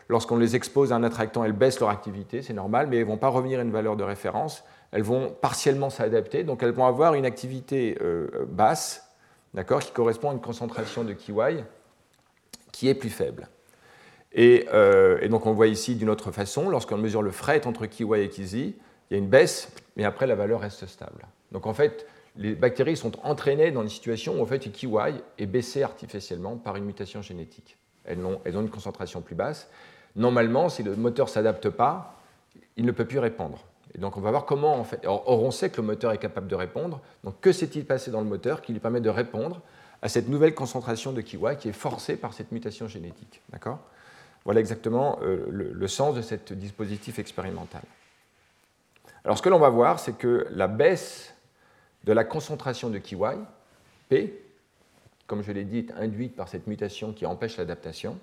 [0.09, 3.09] lorsqu'on les expose à un attractant, elles baissent leur activité, c'est normal, mais elles ne
[3.09, 6.87] vont pas revenir à une valeur de référence, elles vont partiellement s'adapter, donc elles vont
[6.87, 9.13] avoir une activité euh, basse,
[9.53, 11.65] d'accord, qui correspond à une concentration de KY
[12.73, 13.49] qui est plus faible.
[14.33, 17.87] Et, euh, et donc on voit ici d'une autre façon, lorsqu'on mesure le fret entre
[17.87, 18.75] KY et KZ,
[19.11, 21.27] il y a une baisse, mais après la valeur reste stable.
[21.53, 24.89] Donc en fait, les bactéries sont entraînées dans une situation où en fait KY
[25.39, 27.77] est baissé artificiellement par une mutation génétique.
[28.05, 29.69] Elles ont, elles ont une concentration plus basse.
[30.17, 32.21] Normalement, si le moteur ne s'adapte pas,
[32.77, 33.65] il ne peut plus répondre.
[33.95, 35.01] Et donc on va voir comment en fait.
[35.07, 37.01] Or, on sait que le moteur est capable de répondre.
[37.25, 39.63] Donc que s'est-il passé dans le moteur qui lui permet de répondre
[40.03, 43.41] à cette nouvelle concentration de KY qui est forcée par cette mutation génétique?
[43.51, 43.79] D'accord?
[44.45, 47.83] Voilà exactement euh, le sens de ce dispositif expérimental.
[49.27, 51.35] Alors ce que l'on va voir, c'est que la baisse
[52.05, 53.17] de la concentration de KY,
[54.09, 54.41] P,
[55.27, 58.21] comme je l'ai dit, induite par cette mutation qui empêche l'adaptation,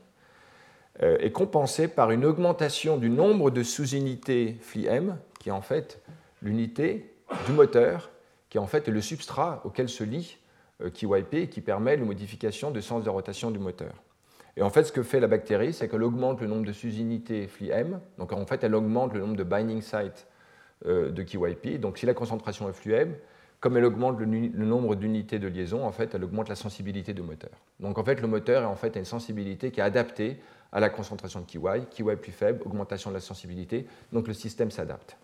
[1.01, 6.01] euh, est compensée par une augmentation du nombre de sous-unités FLI-M, qui est en fait
[6.41, 7.13] l'unité
[7.47, 8.09] du moteur,
[8.49, 10.37] qui est en fait le substrat auquel se lie
[10.81, 13.91] euh, KYP qui permet la modification de sens de rotation du moteur.
[14.55, 17.49] Et en fait, ce que fait la bactérie, c'est qu'elle augmente le nombre de sous-unités
[17.49, 20.27] FLI-M, donc en fait, elle augmente le nombre de binding sites
[20.85, 21.79] de KYP.
[21.79, 23.15] Donc si la concentration est fluide,
[23.63, 27.21] comme elle augmente le, nombre d'unités de liaison, en fait, elle augmente la sensibilité du
[27.21, 27.51] moteur.
[27.79, 30.41] Donc en fait, le moteur en fait, a une sensibilité qui est adaptée
[30.73, 31.85] à la concentration de KY.
[31.89, 35.15] KY plus faible, augmentation de la sensibilité, donc le système s'adapte.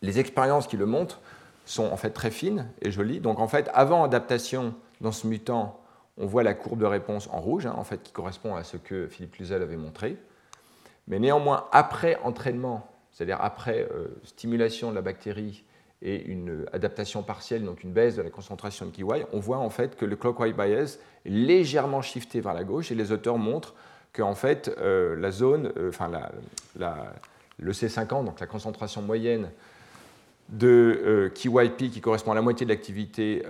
[0.00, 1.20] Les expériences qui le montrent
[1.66, 3.18] sont en fait très fines et jolies.
[3.18, 5.80] Donc en fait, avant adaptation dans ce mutant,
[6.18, 8.76] on voit la courbe de réponse en rouge, hein, en fait, qui correspond à ce
[8.76, 10.18] que Philippe Cluzel avait montré.
[11.08, 12.88] Mais néanmoins, après entraînement,
[13.20, 15.62] c'est-à-dire après euh, stimulation de la bactérie
[16.00, 19.68] et une adaptation partielle, donc une baisse de la concentration de KY, on voit en
[19.68, 20.96] fait que le clockwise bias
[21.26, 23.74] est légèrement shifté vers la gauche et les auteurs montrent
[24.14, 26.10] que en fait euh, la zone, euh, enfin
[27.58, 29.50] le C50, donc la concentration moyenne
[30.48, 33.42] de KYP qui correspond à la moitié de l'activité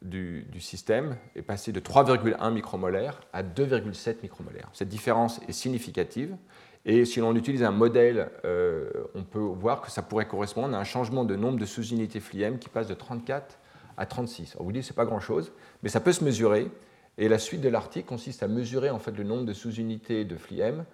[0.00, 4.68] du, système est passé de 3,1 micromolaires à 2,7 micromolaires.
[4.72, 6.36] Cette différence est significative.
[6.88, 10.78] Et si l'on utilise un modèle, euh, on peut voir que ça pourrait correspondre à
[10.78, 13.58] un changement de nombre de sous-unités FLIEM qui passe de 34
[13.96, 14.52] à 36.
[14.54, 16.70] Alors vous dites que ce n'est pas grand-chose, mais ça peut se mesurer.
[17.18, 20.36] Et la suite de l'article consiste à mesurer en fait, le nombre de sous-unités de
[20.36, 20.84] FLIEM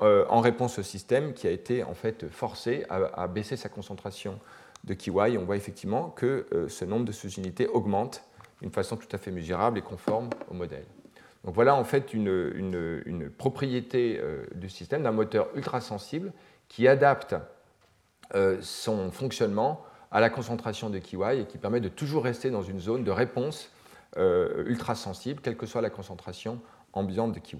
[0.00, 4.38] euh, en réponse au système qui a été en fait, forcé à, baisser sa concentration
[4.84, 5.38] de KY.
[5.38, 8.22] On voit effectivement que euh, ce nombre de sous-unités augmente
[8.60, 10.84] d'une façon tout à fait mesurable et conforme au modèle.
[11.44, 16.32] Donc voilà en fait une, propriété euh, du système d'un moteur ultra sensible
[16.68, 17.34] qui adapte
[18.34, 22.62] euh, son fonctionnement à la concentration de KY et qui permet de toujours rester dans
[22.62, 23.70] une zone de réponse
[24.18, 26.60] euh, ultra sensible, quelle que soit la concentration
[26.92, 27.56] ambiante de KY.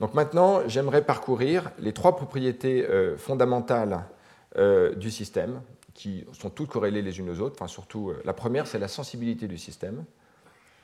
[0.00, 4.04] Donc maintenant, j'aimerais parcourir les trois propriétés fondamentales
[4.96, 5.60] du système
[5.98, 7.56] qui sont toutes corrélées les unes aux autres.
[7.58, 10.04] Enfin, surtout, euh, la première, c'est la sensibilité du système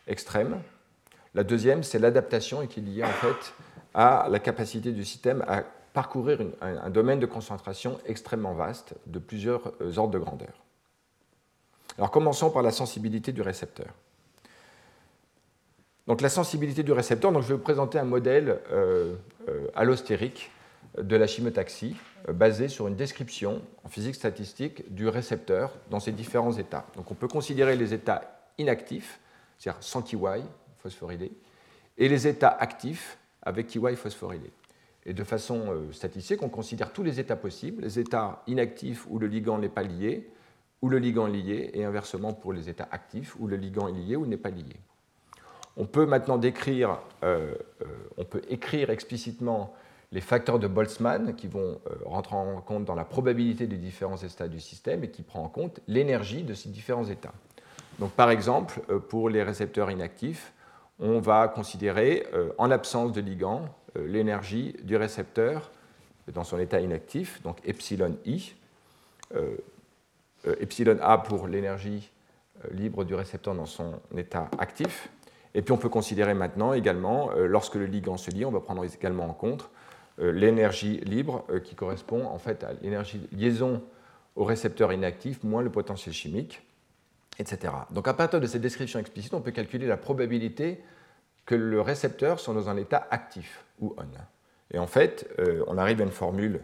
[0.07, 0.61] extrême.
[1.35, 3.55] La deuxième, c'est l'adaptation qui est liée en fait
[3.95, 9.73] à la capacité du système à parcourir un, domaine de concentration extrêmement vaste de plusieurs
[9.81, 10.53] euh, ordres de grandeur.
[11.97, 13.87] Alors commençons par la sensibilité du récepteur.
[16.09, 19.15] Donc la sensibilité du récepteur, donc je vais vous présenter un modèle euh,
[19.49, 20.51] euh allostérique
[20.99, 21.97] de la chimiotaxie
[22.29, 26.87] basé sur une description en physique statistique du récepteur dans ses différents états.
[26.97, 29.19] Donc on peut considérer les états inactifs,
[29.59, 30.17] c'est-à-dire sans KY
[30.79, 31.33] phosphorylé,
[31.97, 34.51] et les états actifs avec KY phosphorylé.
[35.07, 39.19] Et de façon euh, statistique, on considère tous les états possibles, les états inactifs où
[39.19, 40.31] le ligand n'est pas lié,
[40.81, 43.93] où le ligand est lié, et inversement pour les états actifs où le ligand est
[43.93, 44.77] lié ou n'est pas lié.
[45.77, 47.55] On peut maintenant décrire, euh,
[48.17, 49.75] on peut écrire explicitement
[50.13, 54.17] les facteurs de Boltzmann qui vont euh, rentrer en compte dans la probabilité des différents
[54.17, 57.33] états du système et qui prend en compte l'énergie de ces différents états.
[57.99, 60.53] Donc, par exemple, euh, pour les récepteurs inactifs,
[60.99, 63.63] on va considérer, euh, en l'absence de ligand,
[63.97, 65.71] l'énergie du récepteur
[66.33, 68.55] dans son état inactif, donc epsilon i,
[70.59, 72.11] epsilon a pour l'énergie
[72.73, 75.09] libre du récepteur dans son état actif.
[75.55, 78.85] Et puis on peut considérer maintenant également, lorsque le ligand se lie, on va prendre
[78.85, 79.71] également en compte
[80.21, 83.83] euh, l'énergie libre euh, qui correspond en fait à l'énergie liaison
[84.37, 86.63] au récepteur inactif moins le potentiel chimique,
[87.39, 87.73] etc.
[87.91, 90.83] Donc à partir de cette description explicite, on peut calculer la probabilité
[91.47, 94.07] que le récepteur soit dans un état actif ou on.
[94.73, 96.61] Et en fait, euh, on arrive à une formule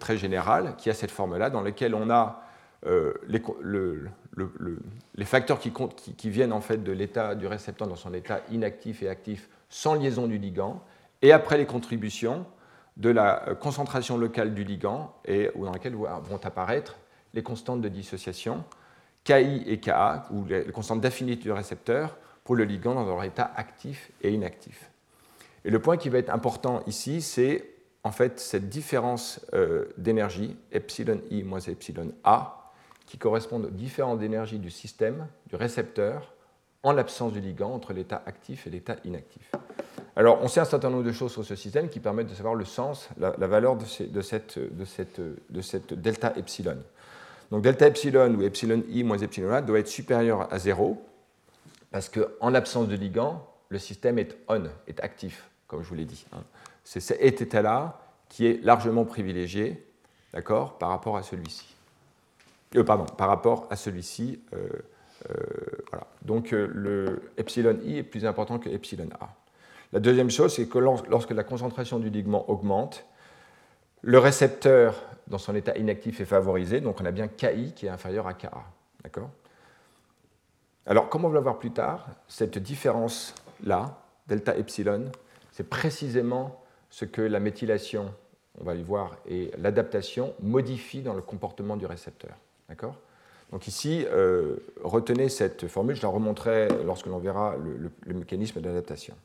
[0.00, 2.42] très générale qui a cette forme-là dans laquelle on a
[3.26, 3.42] les,
[5.14, 8.42] les, facteurs qui, qui, qui, viennent en fait de l'état du récepteur dans son état
[8.50, 10.84] inactif et actif sans liaison du ligand,
[11.22, 12.46] et après les contributions,
[12.96, 16.96] de la euh, concentration locale du ligand et dans laquelle vont apparaître
[17.34, 18.64] les constantes de dissociation
[19.26, 23.50] KI et Ka, ou les constantes d'affinité du récepteur pour le ligand dans leur état
[23.56, 24.90] actif et inactif.
[25.64, 27.64] Et le point qui va être important ici, c'est
[28.04, 32.72] en fait cette différence euh, d'énergie, epsilon i moins epsilon a,
[33.04, 36.32] qui correspondent aux différentes énergies du système, du récepteur,
[36.84, 39.50] en l'absence du ligand entre l'état actif et l'état inactif.
[40.14, 42.54] Alors, on sait un certain nombre de choses sur ce système qui permettent de savoir
[42.54, 43.84] le sens, la, valeur de,
[44.22, 44.58] cette,
[45.92, 46.78] delta epsilon.
[47.50, 51.02] Donc, delta epsilon ou epsilon i moins epsilon a doit être supérieur à 0
[51.90, 56.04] parce qu'en l'absence de ligand, le système est on, est actif, comme je vous l'ai
[56.04, 56.26] dit.
[56.32, 56.42] Hein.
[56.84, 59.86] C'est cet état-là qui est largement privilégié
[60.36, 61.74] d'accord, par rapport à celui-ci.
[62.76, 64.40] Euh, pardon, par rapport à celui-ci.
[64.52, 64.68] Euh,
[65.30, 65.34] euh,
[65.90, 66.06] voilà.
[66.22, 69.30] Donc, le epsilon i est plus important que epsilon a.
[69.92, 73.06] La deuxième chose, c'est que lorsque la concentration du ligand augmente,
[74.06, 77.88] le récepteur dans son état inactif est favorisé, donc on a bien KI qui est
[77.88, 78.52] inférieur à Ka.
[80.86, 85.10] Alors, comme on va le voir plus tard, cette différence-là, delta epsilon,
[85.50, 88.14] c'est précisément ce que la méthylation,
[88.60, 92.36] on va y voir, et l'adaptation modifient dans le comportement du récepteur.
[93.50, 99.16] Donc ici, euh, retenez cette formule, je la remonterai lorsque l'on verra le mécanisme d'adaptation.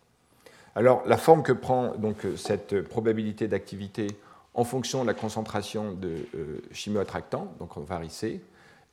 [0.73, 4.07] Alors, la forme que prend donc, cette probabilité d'activité
[4.53, 8.41] en fonction de la concentration de euh, chimioattractants, donc en varicé,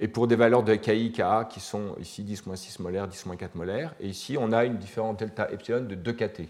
[0.01, 3.95] et pour des valeurs de KI, KA qui sont ici 10-6 molaires, 10-4 molaires.
[3.99, 6.43] Et ici, on a une différence delta epsilon de 2 kt.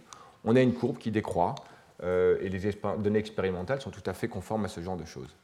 [0.45, 1.55] On a une courbe qui décroît,
[2.03, 2.61] euh, et les
[2.99, 5.35] données expérimentales sont tout à fait conformes à ce genre de choses.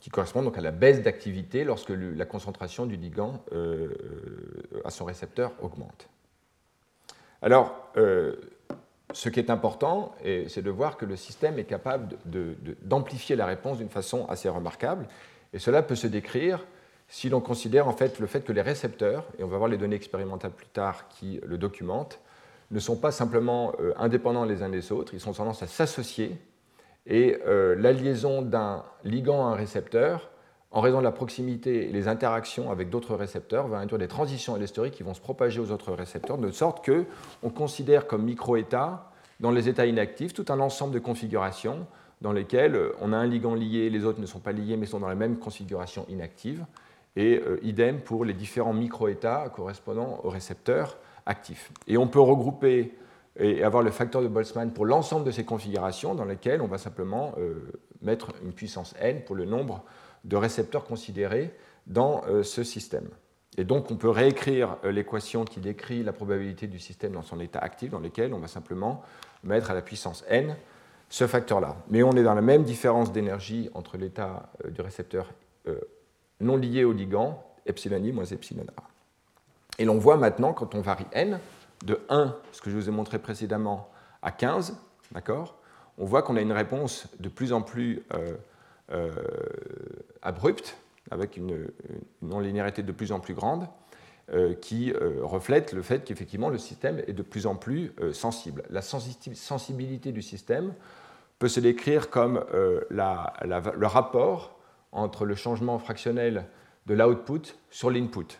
[0.00, 3.94] Qui correspond donc à la baisse d'activité lorsque la concentration du ligand euh,
[4.84, 6.10] à son récepteur augmente.
[7.40, 8.36] Alors, euh,
[9.14, 12.16] ce qui est important, c'est de voir que le système est capable
[12.82, 15.06] d'amplifier la réponse d'une façon assez remarquable.
[15.52, 16.66] Et cela peut se décrire
[17.08, 19.76] si l'on considère en fait le fait que les récepteurs, et on va voir les
[19.76, 22.18] données expérimentales plus tard qui le documentent,
[22.70, 26.36] ne sont pas simplement euh, indépendants les uns des autres, ils ont tendance à s'associer.
[27.06, 30.30] Et euh, la liaison d'un ligand à un récepteur,
[30.74, 34.56] en raison de la proximité et les interactions avec d'autres récepteurs, va induire des transitions
[34.56, 39.52] allostériques qui vont se propager aux autres récepteurs, de sorte qu'on considère comme micro-états, dans
[39.52, 41.86] les états inactifs, tout un ensemble de configurations
[42.22, 44.86] dans lesquelles euh, on a un ligand lié, les autres ne sont pas liés mais
[44.86, 46.64] sont dans la même configuration inactive,
[47.14, 51.70] et euh, idem pour les différents micro-états correspondant aux récepteurs actifs.
[51.86, 52.94] Et on peut regrouper
[53.38, 56.78] et avoir le facteur de Boltzmann pour l'ensemble de ces configurations dans lesquelles on va
[56.78, 57.72] simplement euh,
[58.02, 59.84] mettre une puissance n pour le nombre
[60.24, 61.54] de récepteurs considérés
[61.86, 63.08] dans euh, ce système.
[63.56, 67.40] Et donc on peut réécrire euh, l'équation qui décrit la probabilité du système dans son
[67.40, 69.02] état actif, dans lequel on va simplement
[69.42, 70.56] mettre à la puissance n
[71.10, 71.76] ce facteur-là.
[71.90, 75.30] Mais on est dans la même différence d'énergie entre l'état euh, du récepteur
[76.40, 78.82] non lié au ligand, epsilon i moins epsilon a.
[79.78, 81.40] Et l'on voit maintenant, quand on varie n,
[81.86, 83.88] de 1, ce que je vous ai montré précédemment,
[84.20, 84.76] à 15,
[85.12, 85.56] d'accord
[85.98, 88.02] on voit qu'on a une réponse de plus en plus
[90.22, 90.76] abrupte,
[91.10, 91.68] avec une,
[92.22, 93.66] non-linéarité de plus en plus grande,
[94.32, 98.62] euh, qui euh, reflète le fait qu'effectivement le système est de plus en plus sensible.
[98.70, 100.72] La sensibilité du système
[101.38, 104.58] peut se décrire comme le rapport
[104.92, 106.46] entre le changement fractionnel
[106.86, 108.38] de l'output sur l'input.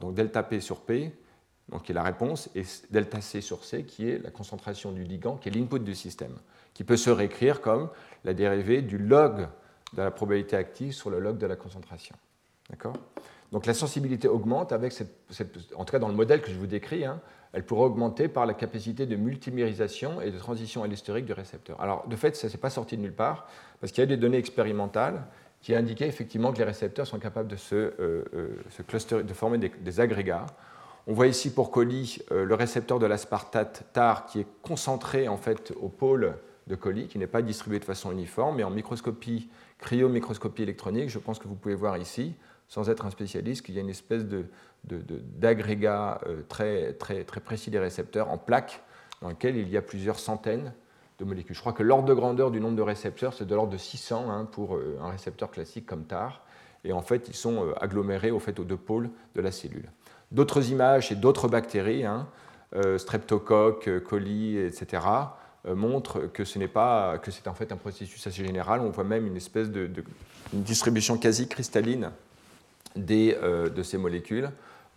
[0.00, 1.12] Donc delta P sur P,
[1.68, 5.04] donc qui est la réponse, et delta C sur C, qui est la concentration du
[5.04, 6.36] ligand, qui est l'input du système,
[6.74, 7.88] qui peut se réécrire comme
[8.24, 9.48] la dérivée du log
[9.92, 12.16] de la probabilité active sur le log de la concentration.
[12.70, 12.94] D'accord?
[13.52, 15.12] Donc la sensibilité augmente avec cette,
[15.76, 17.20] En tout cas, dans le modèle que je vous décris, hein,
[17.52, 21.80] elle pourrait augmenter par la capacité de multimérisation et de transition allostérique du récepteur.
[21.80, 23.46] Alors, de fait, ça ne s'est pas sorti de nulle part,
[23.80, 25.22] parce qu'il y a des données expérimentales
[25.60, 30.00] qui indiquaient effectivement que les récepteurs sont capables de, se, euh, euh, de former des,
[30.00, 30.46] agrégats.
[31.06, 35.36] On voit ici pour colis euh, le récepteur de l'aspartate TAR qui est concentré en
[35.36, 36.36] fait au pôle
[36.68, 39.50] de colis, qui n'est pas distribué de façon uniforme, mais en microscopie
[39.82, 42.34] cryomicroscopie électronique, je pense que vous pouvez voir ici,
[42.68, 44.24] sans être un spécialiste, qu'il y a une espèce
[44.84, 48.82] d'agrégat euh, très, très, précis des récepteurs en plaques
[49.20, 50.72] dans lequel il y a plusieurs centaines
[51.18, 51.54] de molécules.
[51.54, 54.30] Je crois que l'ordre de grandeur du nombre de récepteurs, c'est de l'ordre de 600
[54.30, 56.46] hein, pour euh, un récepteur classique comme TAR.
[56.84, 59.90] Et en fait, ils sont euh, agglomérés au fait aux deux pôles de la cellule.
[60.30, 62.26] D'autres images et d'autres bactéries, hein,
[62.96, 65.02] streptocoques, coli, etc.,
[65.64, 68.80] montre que ce n'est pas que c'est en fait un processus assez général.
[68.80, 69.88] On voit même une espèce de,
[70.52, 72.10] distribution quasi cristalline
[72.96, 74.50] des, euh, de ces molécules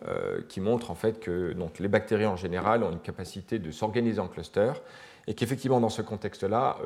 [0.08, 4.20] euh, qui montre en fait que les bactéries en général ont une capacité de s'organiser
[4.20, 4.74] en cluster
[5.28, 6.78] et qu'effectivement dans ce contexte-là,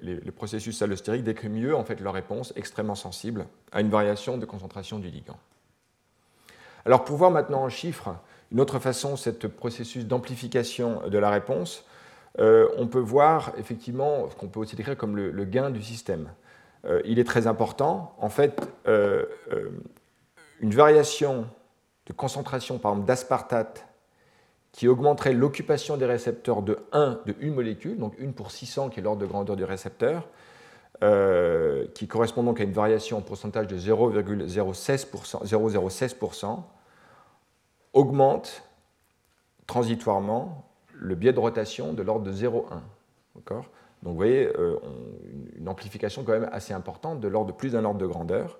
[0.00, 4.46] les, processus allostériques décrivent mieux en fait leur réponse extrêmement sensible à une variation de
[4.46, 5.38] concentration du ligand.
[6.86, 8.16] Alors pour voir maintenant en chiffres
[8.52, 11.84] une autre façon, ce processus d'amplification de la réponse,
[12.40, 16.30] euh, on peut voir effectivement ce qu'on peut aussi décrire comme le, gain du système.
[16.84, 18.14] Euh, il est très important.
[18.18, 19.24] En fait, euh,
[20.60, 21.46] une variation
[22.06, 23.86] de concentration, par exemple, d'aspartate
[24.72, 28.98] qui augmenterait l'occupation des récepteurs de 1 de une molécule, donc 1 pour 600 qui
[28.98, 30.26] est l'ordre de grandeur du récepteur,
[31.94, 36.62] qui correspond donc à une variation en pourcentage de 0,016%,
[37.92, 38.64] augmente
[39.66, 42.80] transitoirement le biais de rotation de l'ordre de 0,1.
[44.04, 44.76] Donc vous voyez, euh,
[45.56, 48.58] une amplification quand même assez importante, de l'ordre de plus d'un ordre de grandeur.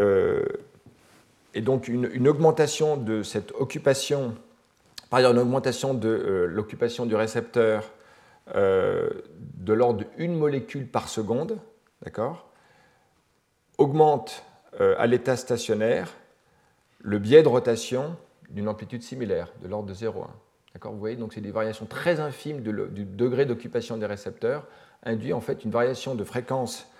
[0.00, 0.44] Euh,
[1.54, 4.34] et donc une, augmentation de cette occupation,
[5.10, 7.90] par ailleurs une augmentation de euh, l'occupation du récepteur
[8.52, 11.56] de l'ordre d'une molécule par seconde,
[12.02, 12.48] d'accord,
[13.78, 14.44] augmente
[14.76, 16.12] à l'état stationnaire
[16.98, 18.16] le biais de rotation
[18.48, 20.26] d'une amplitude similaire, de l'ordre de 0,1.
[20.82, 24.66] Vous voyez, donc c'est des variations très infimes du degré d'occupation des récepteurs,
[25.02, 26.90] induit en fait une variation de fréquence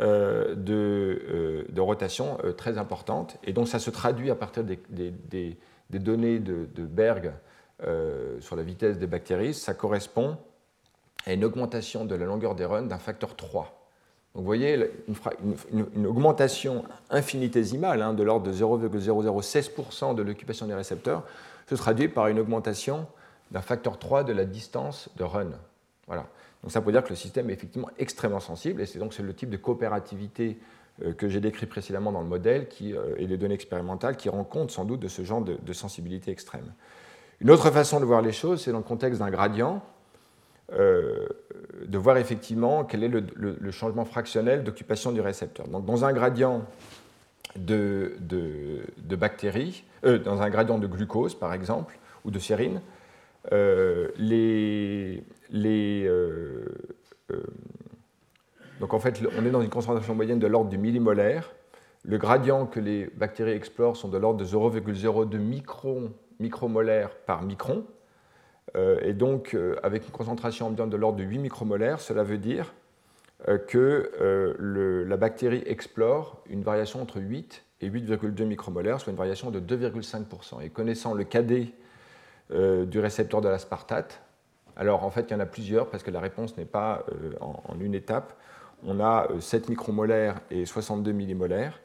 [0.00, 3.38] euh, euh, de, rotation euh, très importante.
[3.44, 5.58] Et donc ça se traduit à partir des,
[5.90, 7.32] données de, Berg
[8.40, 9.54] sur la vitesse des bactéries.
[9.54, 10.36] Ça correspond
[11.24, 13.90] à une augmentation de la longueur des runs d'un facteur 3.
[14.34, 14.90] Donc vous voyez
[15.72, 21.22] une, augmentation infinitésimale hein, de l'ordre de 0,016% de l'occupation des récepteurs
[21.68, 23.06] se traduit par une augmentation
[23.50, 25.50] d'un facteur 3 de la distance de run.
[26.06, 26.26] Voilà.
[26.62, 29.34] Donc ça peut dire que le système est effectivement extrêmement sensible et c'est donc le
[29.34, 30.58] type de coopérativité
[31.04, 34.28] euh, que j'ai décrit précédemment dans le modèle qui, euh, et les données expérimentales qui
[34.28, 36.72] rendent compte sans doute de ce genre de, sensibilité extrême.
[37.40, 39.82] Une autre façon de voir les choses, c'est dans le contexte d'un gradient,
[40.72, 41.28] euh,
[41.84, 45.68] de voir effectivement quel est le, changement fractionnel d'occupation du récepteur.
[45.68, 46.64] Donc dans un gradient
[47.64, 48.16] de,
[49.16, 52.80] bactéries, dans un gradient de glucose par exemple, ou de sérine,
[53.50, 56.08] les, les
[58.80, 61.52] donc en fait, on est dans une concentration moyenne de l'ordre du millimolaire.
[62.04, 67.84] Le gradient que les bactéries explorent sont de l'ordre de 0,02 micron, micromolaire par micron.
[68.76, 72.38] Euh, et donc, euh, avec une concentration ambiante de l'ordre de 8 micromolaires, cela veut
[72.38, 72.74] dire
[73.48, 79.50] euh, que la bactérie explore une variation entre 8 et 8,2 micromolaires, soit une variation
[79.50, 80.62] de 2,5%.
[80.62, 81.72] Et connaissant le KD
[82.50, 84.22] du récepteur de l'aspartate,
[84.76, 87.04] alors en fait il y en a plusieurs parce que la réponse n'est pas
[87.40, 88.34] en, une étape,
[88.84, 91.80] on a 7 euh, micromolaires et 62 millimolaires.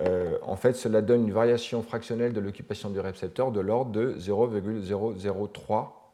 [0.00, 4.14] Euh, en fait, cela donne une variation fractionnelle de l'occupation du récepteur de l'ordre de
[4.18, 6.05] 0,003,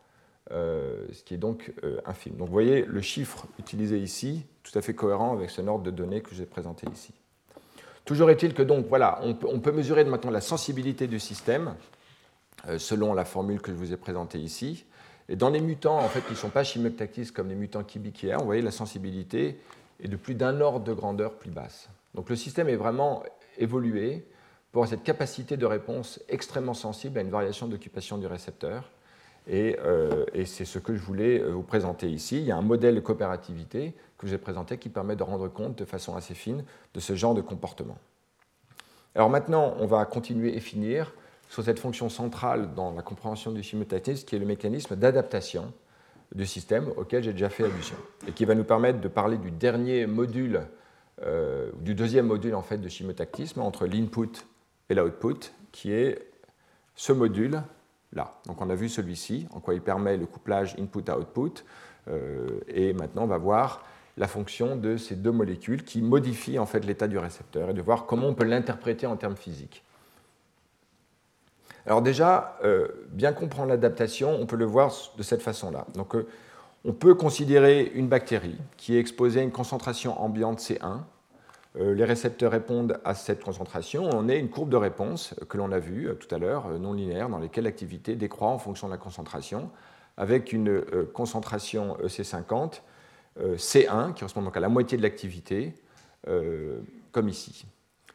[0.53, 1.73] euh, ce qui est donc
[2.05, 2.37] infime.
[2.37, 5.91] Donc vous voyez le chiffre utilisé ici, tout à fait cohérent avec ce ordre de
[5.91, 7.13] données que j'ai présenté ici.
[8.05, 11.75] Toujours est-il que donc voilà, on peut, mesurer maintenant la sensibilité du système
[12.79, 14.85] selon la formule que je vous ai présentée ici.
[15.29, 18.41] Et dans les mutants, en fait, qui ne sont pas chimiotactistes comme les mutants kibikiaires,
[18.41, 19.59] vous voyez la sensibilité
[20.01, 21.89] et de plus d'un ordre de grandeur plus basse.
[22.15, 23.23] Donc le système est vraiment
[23.57, 24.27] évolué
[24.73, 28.91] pour cette capacité de réponse extrêmement sensible à une variation d'occupation du récepteur.
[29.51, 32.39] Euh, et, c'est ce que je voulais euh, vous présenter ici.
[32.39, 35.77] Il y a un modèle de coopérativité que j'ai présenté qui permet de rendre compte
[35.77, 36.65] de façon assez fine
[36.95, 37.99] de ce genre de comportement.
[39.15, 41.13] Alors maintenant, on va continuer et finir
[41.49, 45.73] sur cette fonction centrale dans la compréhension du chimiotatisme qui est le mécanisme d'adaptation
[46.35, 47.97] du système auquel j'ai déjà fait allusion,
[48.27, 50.63] et qui va nous permettre de parler du dernier module,
[51.21, 54.47] euh, du deuxième module en fait de chimotactisme entre l'input
[54.89, 56.33] et l'output, qui est
[56.95, 57.63] ce module
[58.15, 61.65] Donc on a vu celui-ci, en quoi il permet le couplage input-output,
[62.09, 63.85] euh, et maintenant on va voir
[64.19, 67.81] la fonction de ces deux molécules qui modifient en fait l'état du récepteur et de
[67.81, 69.83] voir comment on peut l'interpréter en termes physiques.
[71.87, 75.87] Alors déjà, euh, bien comprendre l'adaptation, on peut le voir de cette façon-là.
[75.95, 76.29] Donc, euh,
[76.85, 81.01] on peut considérer une bactérie qui est exposée à une concentration ambiante C1.
[81.77, 84.09] Euh, les récepteurs répondent à cette concentration.
[84.13, 87.29] On a une courbe de réponse que l'on a vue tout à l'heure, non linéaire,
[87.29, 89.71] dans laquelle l'activité décroît en fonction de la concentration,
[90.17, 90.85] avec une
[91.15, 92.83] concentration EC50
[93.41, 95.73] C1 qui correspond donc à la moitié de l'activité,
[97.13, 97.65] comme ici.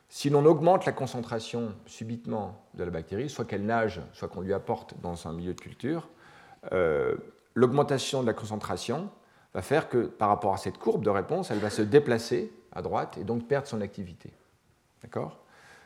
[0.10, 4.54] Si l'on augmente la concentration subitement de la bactérie, soit qu'elle nage, soit qu'on lui
[4.54, 6.08] apporte dans un milieu de culture,
[6.72, 7.16] euh,
[7.56, 9.10] l'augmentation de la concentration
[9.54, 12.52] va faire que par rapport à cette courbe de réponse, elle va se déplacer
[12.82, 14.32] droite et donc perdre son activité.
[15.02, 15.40] D'accord?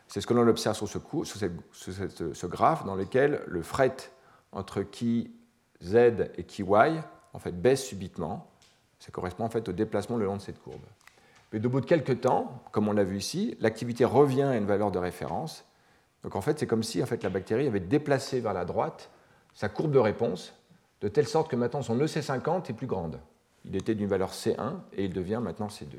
[0.08, 3.96] C'est ce que l'on observe sur, ce, ce, graphe dans lequel le fret
[4.52, 5.32] entre qui
[5.82, 5.96] Z
[6.36, 7.02] et qui Y
[7.34, 8.52] en fait, baisse subitement.
[9.00, 10.82] Ça correspond en fait au déplacement le long de cette courbe.
[11.54, 14.66] Mais au bout de quelques temps, comme on l'a vu ici, l'activité revient à une
[14.66, 15.66] valeur de référence.
[16.24, 19.10] Donc en fait, c'est comme si en fait, la bactérie avait déplacé vers la droite
[19.54, 20.54] sa courbe de réponse,
[21.02, 23.20] de telle sorte que maintenant son EC50 est plus grande.
[23.66, 25.98] Il était d'une valeur C1 et il devient maintenant C2.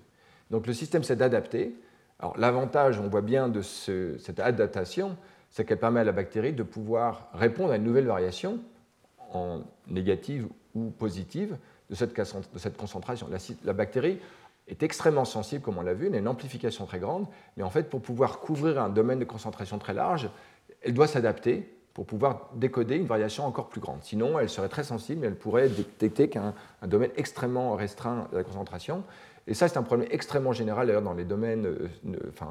[0.52, 1.74] Donc le système s'est adapté.
[2.20, 5.16] Alors l'avantage, on voit bien de cette adaptation,
[5.50, 8.60] c'est qu'elle permet à la bactérie de pouvoir répondre à une nouvelle variation,
[9.32, 11.56] en négative ou positive,
[11.90, 13.28] de cette, concentration.
[13.30, 14.18] La, la bactérie
[14.68, 17.26] est extrêmement sensible, comme on l'a vu, elle a une amplification très grande,
[17.56, 20.30] mais en fait, pour pouvoir couvrir un domaine de concentration très large,
[20.82, 24.02] elle doit s'adapter pour pouvoir décoder une variation encore plus grande.
[24.02, 26.54] Sinon, elle serait très sensible, mais elle pourrait détecter qu'un
[26.86, 29.04] domaine extrêmement restreint de la concentration.
[29.46, 31.88] Et ça, c'est un problème extrêmement général d'ailleurs dans les domaines euh,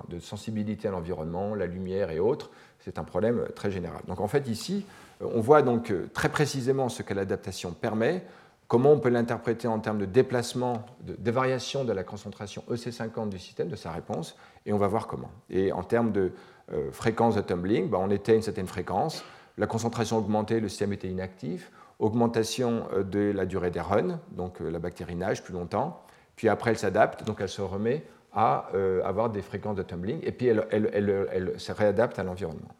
[0.09, 2.51] de sensibilité à l'environnement, la lumière et autres.
[2.79, 4.01] C'est un problème très général.
[4.07, 4.85] Donc en fait, ici,
[5.21, 8.23] euh, on voit donc euh, très précisément ce que l'adaptation permet.
[8.71, 13.37] Comment on peut l'interpréter en termes de déplacement, de, variation de la concentration EC50 du
[13.37, 15.29] système, de sa réponse, et on va voir comment.
[15.49, 16.31] Et en termes de
[16.71, 19.25] euh, fréquence de tumbling, bah, on était à une certaine fréquence,
[19.57, 21.69] la concentration augmentait, le système était inactif,
[21.99, 26.01] augmentation euh, de la durée des runs, donc euh, la bactérie nage plus longtemps,
[26.41, 28.03] puis après elle s'adapte, donc elle se remet
[28.33, 28.71] à
[29.03, 32.71] avoir des fréquences de tumbling, et puis elle, elle se réadapte à l'environnement.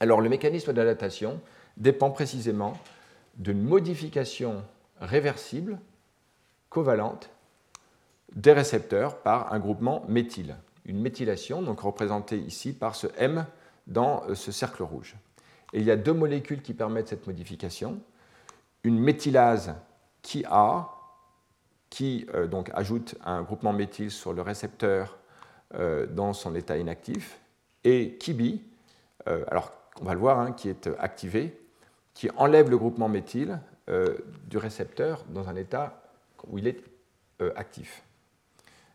[0.00, 1.38] Alors le mécanisme d'adaptation
[1.76, 2.78] dépend précisément
[3.36, 4.64] d'une modification
[5.02, 5.78] réversible,
[6.70, 7.28] covalente,
[8.34, 10.56] des récepteurs par un groupement méthyle.
[10.86, 13.44] Une méthylation, donc représentée ici par ce M
[13.86, 15.14] dans euh, ce cercle rouge.
[15.74, 18.00] Et il y a deux molécules qui permettent cette modification.
[18.82, 19.74] Une méthylase
[20.22, 20.88] qui a,
[21.90, 25.18] qui euh, donc ajoute un groupement méthyle sur le récepteur
[25.74, 27.40] euh, dans son état inactif,
[27.84, 28.62] et Kibi,
[29.50, 31.60] alors on va le voir, hein, qui est activé,
[32.14, 33.60] qui enlève le groupement méthyle
[34.46, 36.02] du récepteur dans un état
[36.46, 36.82] où il est
[37.54, 38.02] actif.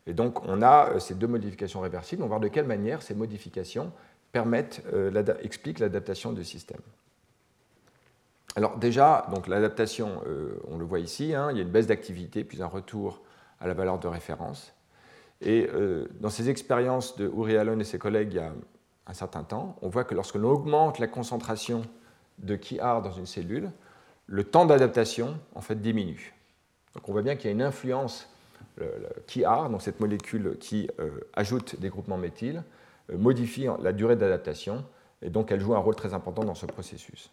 [0.08, 2.24] Et donc on a ces deux modifications réversibles.
[2.24, 3.92] On va voir de quelle manière ces modifications
[4.36, 6.82] euh, expliquent l'adaptation du système.
[8.56, 11.88] Alors déjà, donc l'adaptation, euh, on le voit ici, hein, il y a une baisse
[11.88, 13.22] d'activité puis un retour
[13.60, 14.74] à la valeur de référence.
[15.42, 18.52] Et euh, dans ces expériences de Uri Allen et ses collègues il y a
[19.08, 21.82] un certain temps, on voit que lorsque l'on augmente la concentration
[22.40, 23.72] de KIR dans une cellule,
[24.28, 26.34] le temps d'adaptation en fait diminue.
[26.96, 28.30] Donc on voit bien qu'il y a une influence
[28.78, 30.90] le, donc cette molécule qui
[31.34, 32.64] ajoute des groupements méthyl,
[33.12, 34.86] euh, modifie la durée d'adaptation,
[35.22, 37.32] et donc elle joue un rôle très important dans ce processus.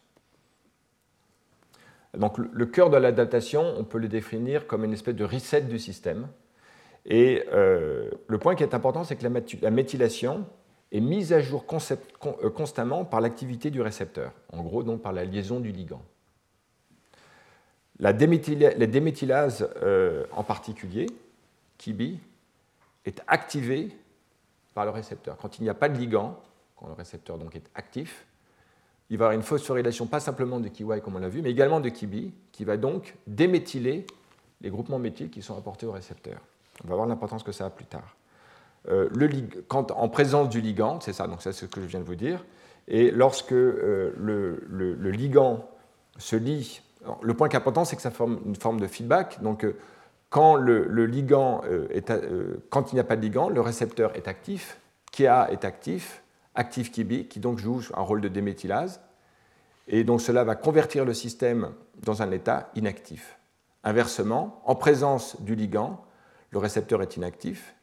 [2.17, 5.79] Donc le cœur de l'adaptation, on peut le définir comme une espèce de reset du
[5.79, 6.29] système.
[7.07, 10.45] Et euh, le point qui est important, c'est que la, méthylation
[10.93, 15.25] est mise à jour euh, constamment par l'activité du récepteur, en gros donc par la
[15.25, 16.03] liaison du ligand.
[18.01, 19.69] La, déméthylase
[20.33, 21.07] en particulier,
[21.79, 22.19] KIBI,
[23.05, 23.91] est activée
[24.75, 25.37] par le récepteur.
[25.37, 26.41] Quand il n'y a pas de ligand,
[26.77, 28.27] quand le récepteur donc est actif,
[29.11, 31.51] il va y avoir une phosphorylation pas simplement de KY comme on l'a vu, mais
[31.51, 34.07] également de KIBI, qui va donc déméthyler
[34.61, 36.39] les groupements méthyles qui sont apportés au récepteur.
[36.85, 38.17] On va voir l'importance que ça a plus tard.
[38.89, 39.09] Euh,
[39.69, 42.15] quand, en présence du ligand, c'est ça, donc c'est ce que je viens de vous
[42.15, 42.45] dire,
[42.89, 45.69] et lorsque euh, le, ligand
[46.19, 46.81] se lie,
[47.23, 49.77] le point est important, c'est que ça forme une forme de feedback, donc euh,
[50.29, 54.79] quand, le, ligand euh, quand il n'y a pas de ligand, le récepteur est actif,
[55.13, 56.23] KA est actif,
[56.55, 59.01] actif KIBI, qui donc joue un rôle de déméthylase,
[59.89, 61.73] et donc cela va convertir le système
[62.03, 63.39] dans un état inactif.
[63.83, 66.05] Inversement, en présence du ligand,
[66.51, 67.75] le récepteur est inactif.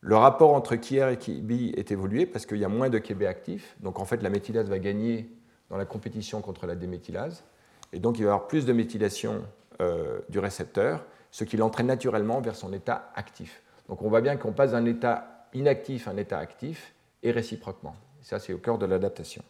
[0.00, 3.22] Le rapport entre KIR et KIBI est évolué parce qu'il y a moins de KB
[3.22, 3.76] actif.
[3.80, 5.30] Donc en fait, la méthylase va gagner
[5.70, 7.44] dans la compétition contre la déméthylase.
[7.92, 9.44] Et donc il va y avoir plus de méthylation
[9.80, 11.04] euh, du récepteur
[11.34, 13.62] ce qui l'entraîne naturellement vers son état actif.
[13.88, 16.93] Donc on voit bien qu'on passe d'un état inactif à un état actif
[17.24, 17.96] et réciproquement.
[18.22, 19.42] Ça, c'est au cœur de l'adaptation.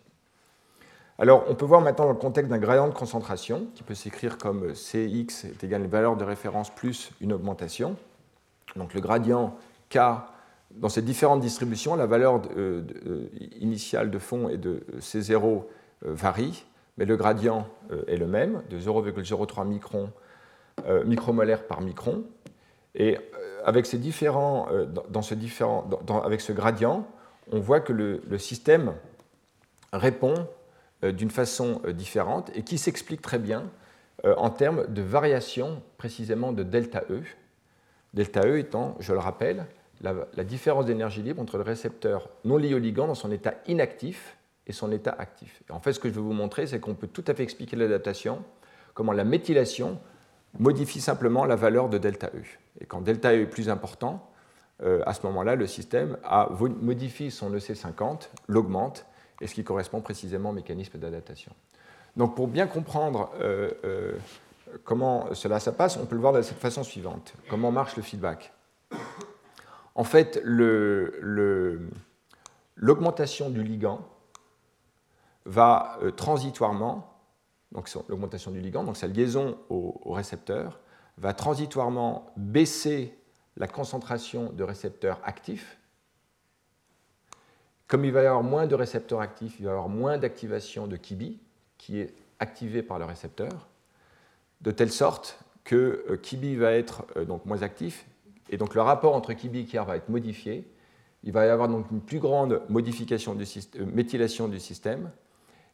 [1.18, 4.38] Alors, on peut voir maintenant dans le contexte d'un gradient de concentration, qui peut s'écrire
[4.38, 7.96] comme Cx est égal à une valeur de référence plus une augmentation.
[8.74, 9.54] Donc le gradient
[9.90, 9.98] K,
[10.72, 13.28] dans ces différentes distributions, la valeur euh, euh,
[13.60, 15.62] initiale de fond et de C0 euh,
[16.02, 16.64] varie,
[16.96, 17.66] mais le gradient
[18.06, 20.10] est le même, de 0,03 microns
[20.86, 22.24] euh, micromolaire par micron.
[22.94, 23.16] Et
[23.64, 24.68] avec, ces différents,
[25.08, 27.06] dans avec ce gradient,
[27.52, 28.94] on voit que le, système
[29.92, 30.48] répond
[31.02, 33.64] d'une façon différente et qui s'explique très bien
[34.24, 37.20] en termes de variation précisément de delta E.
[38.14, 39.66] Delta E étant, je le rappelle,
[40.00, 44.36] la, différence d'énergie libre entre le récepteur non lié au ligand dans son état inactif
[44.66, 45.62] et son état actif.
[45.70, 47.76] En fait, ce que je veux vous montrer, c'est qu'on peut tout à fait expliquer
[47.76, 48.42] l'adaptation,
[48.94, 49.98] comment la méthylation
[50.58, 52.42] modifie simplement la valeur de delta E.
[52.80, 54.30] Et quand delta E est plus important,
[54.82, 56.16] euh, à ce moment-là, le système
[56.80, 59.06] modifie son EC50, l'augmente,
[59.40, 61.52] et ce qui correspond précisément au mécanisme d'adaptation.
[62.16, 64.12] Donc pour bien comprendre euh, euh,
[64.84, 67.34] comment cela se passe, on peut le voir de cette façon suivante.
[67.50, 68.52] Comment marche le feedback?
[69.96, 70.40] En fait,
[72.76, 74.00] l'augmentation du ligand
[75.46, 77.14] va transitoirement
[77.74, 80.78] donc l'augmentation du ligand, donc sa liaison au, récepteur,
[81.18, 83.18] va transitoirement baisser
[83.56, 85.78] la concentration de récepteurs actifs.
[87.86, 90.86] Comme il va y avoir moins de récepteurs actifs, il va y avoir moins d'activation
[90.86, 91.38] de KIBI,
[91.78, 93.68] qui est activé par le récepteur,
[94.60, 98.06] de telle sorte que euh, KIBI va être euh, donc moins actif,
[98.50, 100.66] et donc le rapport entre KIBI et KIR va être modifié.
[101.22, 105.10] Il va y avoir donc une plus grande modification euh, méthylation du système,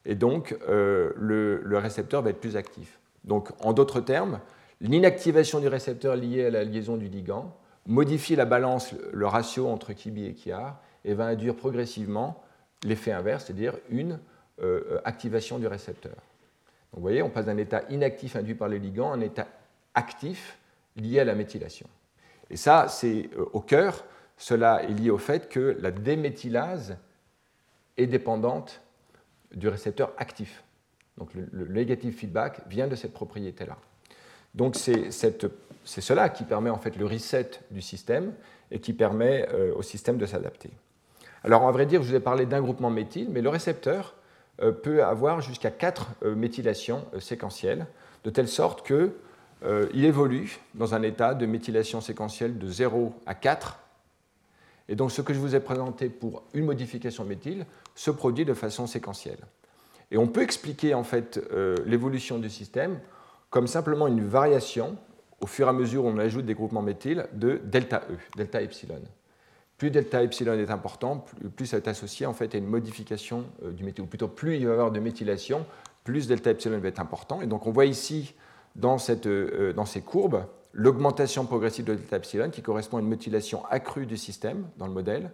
[0.04, 2.98] et donc euh, le, récepteur va être plus actif.
[3.24, 4.40] Donc en d'autres termes,
[4.80, 7.54] l'inactivation du récepteur liée à la liaison du ligand
[7.90, 12.42] modifie la balance, le ratio entre Kibi et Kiar, et va induire progressivement
[12.84, 14.18] l'effet inverse, c'est-à-dire une
[14.62, 16.12] euh, activation du récepteur.
[16.12, 19.48] Donc vous voyez, on passe d'un état inactif induit par le ligand à un état
[19.94, 20.58] actif
[20.96, 21.88] lié à la méthylation.
[22.48, 24.04] Et ça, c'est euh, au cœur,
[24.36, 26.96] cela est lié au fait que la déméthylase
[27.96, 28.80] est dépendante
[29.52, 30.62] du récepteur actif.
[31.18, 33.76] Donc le, negative feedback vient de cette propriété-là.
[34.54, 35.10] Donc c'est
[35.84, 38.32] cela qui permet en fait le reset du système
[38.70, 40.70] et qui permet euh, au système de s'adapter.
[41.42, 44.14] Alors, à vrai dire, je vous ai parlé d'un groupement méthyle, mais le récepteur
[44.62, 47.86] euh, peut avoir jusqu'à 4 euh, méthylations séquentielles,
[48.24, 53.78] de telle sorte qu'il évolue dans un état de méthylation séquentielle de 0 à 4.
[54.90, 57.64] Et donc, ce que je vous ai présenté pour une modification méthyle
[57.94, 59.38] se produit de façon séquentielle.
[60.10, 61.40] Et on peut expliquer en fait
[61.86, 62.98] l'évolution du système
[63.50, 64.96] comme simplement une variation
[65.40, 68.62] au fur et à mesure où on ajoute des groupements méthyl de delta E, delta
[68.62, 69.00] epsilon.
[69.76, 71.24] Plus delta epsilon est important,
[71.56, 74.56] plus ça est associé en fait à une modification euh, du méthyle, ou plutôt plus
[74.56, 75.66] il va y avoir de méthylation,
[76.04, 77.40] plus delta epsilon va être important.
[77.40, 78.34] Et donc on voit ici
[78.76, 83.08] dans, cette, euh, dans ces courbes l'augmentation progressive de delta epsilon qui correspond à une
[83.08, 85.32] méthylation accrue du système dans le modèle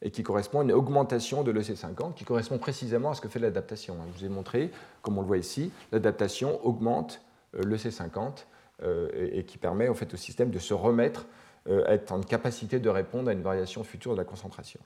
[0.00, 3.38] et qui correspond à une augmentation de l'EC50 qui correspond précisément à ce que fait
[3.38, 3.96] l'adaptation.
[4.14, 4.70] Je vous ai montré,
[5.02, 7.20] comme on le voit ici, l'adaptation augmente
[7.56, 8.46] euh, l'EC50
[8.82, 11.26] euh, et, qui permet au, système de se remettre,
[11.68, 14.80] euh, être en capacité de répondre à une variation future de la concentration.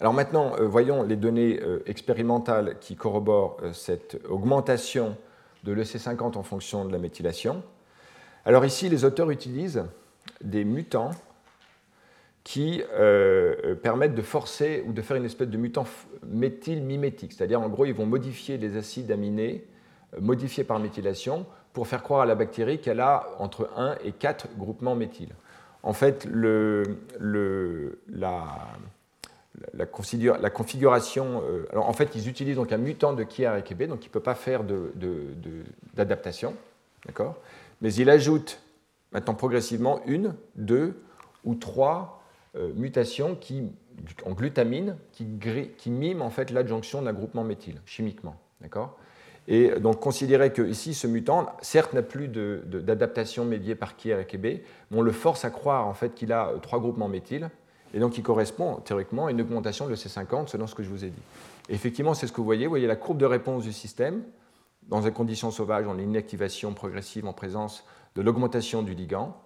[0.00, 5.16] Alors maintenant, voyons les données expérimentales qui corroborent cette augmentation
[5.62, 7.62] de l'EC50 en fonction de la méthylation.
[8.44, 9.84] Alors ici, les auteurs utilisent
[10.42, 11.12] des mutants
[12.42, 12.82] qui
[13.84, 15.86] permettent de forcer ou de faire une espèce de mutant
[16.26, 19.64] méthylmimétique, c'est-à-dire en gros, ils vont modifier les acides aminés
[20.20, 24.48] modifiés par méthylation pour faire croire à la bactérie qu'elle a entre 1 et 4
[24.56, 25.28] groupements méthyl.
[25.82, 26.26] En fait,
[27.20, 27.66] la,
[29.86, 31.42] configuration.
[31.44, 34.20] Euh, alors en fait, ils utilisent donc un mutant de Kb, donc il ne peut
[34.20, 34.62] pas faire
[35.94, 36.54] d'adaptation,
[37.06, 37.36] d'accord?
[37.82, 38.60] Mais ils ajoutent
[39.12, 41.02] maintenant progressivement une, deux
[41.44, 42.22] ou trois
[42.56, 43.64] euh, mutations qui,
[44.24, 45.26] en glutamine qui,
[45.76, 48.96] qui miment en fait l'adjonction d'un groupement méthyl chimiquement, d'accord?
[49.46, 54.24] Et donc considérer que ici, ce mutant, certes, n'a plus d'adaptation médiée par Kier et
[54.24, 54.44] Kb,
[54.90, 57.50] mais on le force à croire en fait qu'il a euh, trois groupements méthyl,
[57.92, 61.04] et donc il correspond théoriquement à une augmentation de C50 selon ce que je vous
[61.04, 61.22] ai dit.
[61.68, 62.66] effectivement, c'est ce que vous voyez.
[62.66, 64.22] Vous voyez la courbe de réponse du système.
[64.88, 67.84] Dans une condition sauvage, on a une activation progressive en présence
[68.16, 69.36] de l'augmentation du ligand.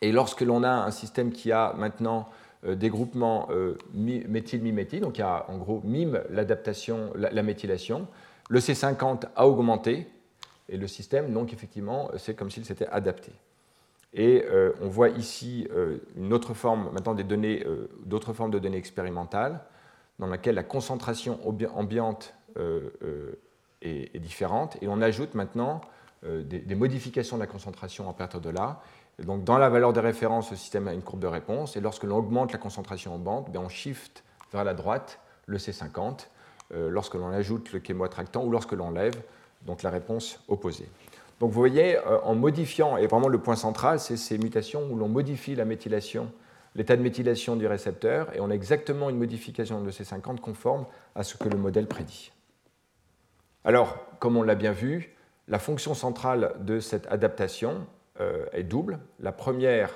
[0.00, 2.28] Et lorsque l'on a un système qui a maintenant
[2.64, 8.06] euh, des groupements euh, méthyl-miméthyl, donc qui a en gros mime l'adaptation, la méthylation,
[8.50, 10.08] le C50 a augmenté
[10.68, 13.32] et le système, donc effectivement, c'est comme s'il s'était adapté.
[14.12, 18.50] Et euh, on voit ici euh, une autre forme, maintenant des données, euh, d'autres formes
[18.50, 19.60] de données expérimentales,
[20.18, 22.34] dans laquelle la concentration ambiante
[23.80, 25.80] est, différente, et on ajoute maintenant
[26.22, 28.82] des, modifications de la concentration à partir de là.
[29.20, 32.04] donc dans la valeur de référence, le système a une courbe de réponse, et lorsque
[32.04, 36.12] l'on augmente la concentration ambiante, ben, on shift vers la droite le C50, euh,
[36.72, 39.14] lorsque l'on ajoute le chémoattractant ou lorsque l'on lève,
[39.66, 40.88] donc la réponse opposée.
[41.40, 44.96] Donc vous voyez, euh, en modifiant, et vraiment le point central, c'est ces mutations où
[44.96, 46.30] l'on modifie la méthylation,
[46.74, 50.84] l'état de méthylation du récepteur, et on a exactement une modification de ces 50 conforme
[51.14, 52.30] à ce que le modèle prédit.
[53.64, 55.16] Alors, comme on l'a bien vu,
[55.48, 57.86] la fonction centrale de cette adaptation
[58.20, 58.98] euh, est double.
[59.18, 59.94] La première, euh,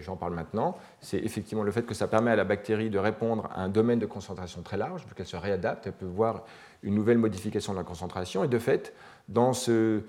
[0.00, 3.48] j'en parle maintenant, c'est effectivement le fait que ça permet à la bactérie de répondre
[3.54, 6.44] à un domaine de concentration très large, vu qu'elle se réadapte, elle peut voir
[6.82, 8.94] une nouvelle modification de la concentration, et de fait,
[9.28, 10.02] dans ce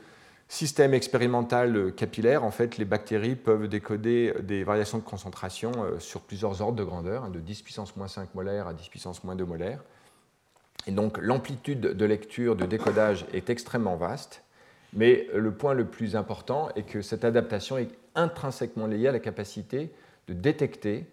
[0.50, 6.22] système expérimental capillaire, en fait, les bactéries peuvent décoder des variations de concentration euh, sur
[6.22, 9.36] plusieurs ordres de grandeur, hein, de 10 puissance moins 5 molaires à 10 puissance moins
[9.36, 9.80] 2 molaires.
[10.88, 14.44] Et donc l'amplitude de lecture, de décodage est extrêmement vaste.
[14.94, 19.20] Mais le point le plus important est que cette adaptation est intrinsèquement liée à la
[19.20, 19.92] capacité
[20.28, 21.06] de détecter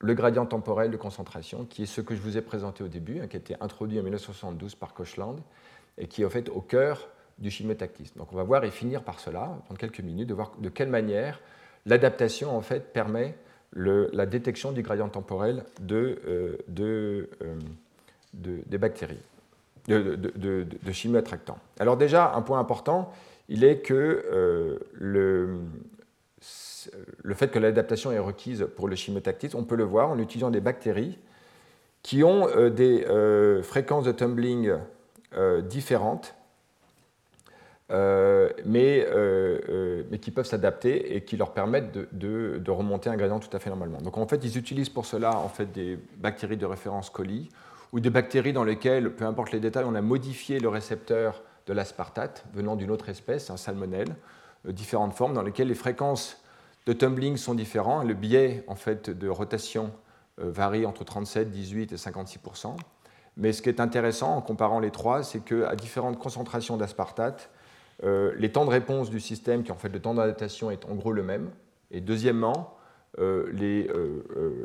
[0.00, 3.20] le gradient temporel de concentration, qui est ce que je vous ai présenté au début,
[3.20, 5.36] hein, qui a été introduit en 1972 par Kochland,
[5.98, 7.08] et qui est au cœur
[7.38, 8.18] du chimiotactisme.
[8.18, 10.88] Donc on va voir et finir par cela, prendre quelques minutes, de voir de quelle
[10.88, 11.40] manière
[11.86, 13.34] l'adaptation en fait permet
[13.74, 17.26] la détection du gradient temporel euh, euh,
[18.34, 19.20] des bactéries
[19.88, 23.12] de, de, de, Alors déjà, un point important,
[23.48, 23.94] il est que
[24.32, 25.60] euh, le,
[27.22, 30.50] le, fait que l'adaptation est requise pour le chimiotactisme, on peut le voir en utilisant
[30.50, 31.18] des bactéries
[32.02, 34.72] qui ont euh, des euh, fréquences de tumbling
[35.68, 36.34] différentes,
[37.88, 39.06] mais,
[40.10, 43.60] mais, qui peuvent s'adapter et qui leur permettent de, de, remonter un gradient tout à
[43.60, 43.98] fait normalement.
[43.98, 47.48] Donc en fait, ils utilisent pour cela en fait, des bactéries de référence coli
[47.92, 51.72] ou des bactéries dans lesquelles, peu importe les détails, on a modifié le récepteur de
[51.72, 54.14] l'aspartate venant d'une autre espèce, un salmonelle,
[54.66, 56.42] euh, différentes formes dans lesquelles les fréquences
[56.86, 58.06] de tumbling sont différentes.
[58.06, 59.90] Le biais en fait, de rotation
[60.40, 62.76] euh, varie entre 37, 18 et 56%
[63.36, 67.50] Mais ce qui est intéressant en comparant les trois, c'est qu'à différentes concentrations d'aspartate,
[68.02, 71.12] les temps de réponse du système, qui en fait le temps d'adaptation est en gros
[71.12, 71.50] le même.
[71.90, 72.74] Et deuxièmement,
[73.18, 73.88] les,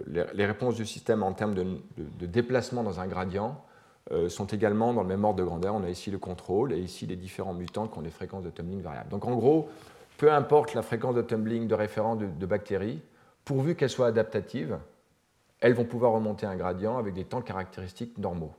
[0.08, 1.66] les, réponses du système en termes de,
[1.98, 3.64] de déplacement dans un gradient
[4.30, 5.74] sont également dans le même ordre de grandeur.
[5.74, 8.52] On a ici le contrôle et ici les différents mutants qui ont des fréquences de
[8.52, 9.10] tumbling variables.
[9.10, 9.68] Donc en gros,
[10.18, 13.02] peu importe la fréquence de tumbling de référence de, bactéries,
[13.44, 14.78] pourvu qu'elles soient adaptatives,
[15.60, 18.54] elles vont pouvoir remonter un gradient avec des temps caractéristiques normaux.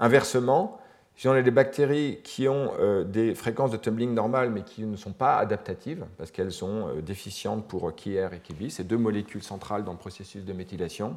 [0.00, 0.78] Inversement,
[1.18, 4.84] si on a des bactéries qui ont euh, des fréquences de tumbling normales mais qui
[4.84, 8.98] ne sont pas adaptatives, parce qu'elles sont euh, déficientes pour KIR et KIBI, ces deux
[8.98, 11.16] molécules centrales dans le processus de méthylation,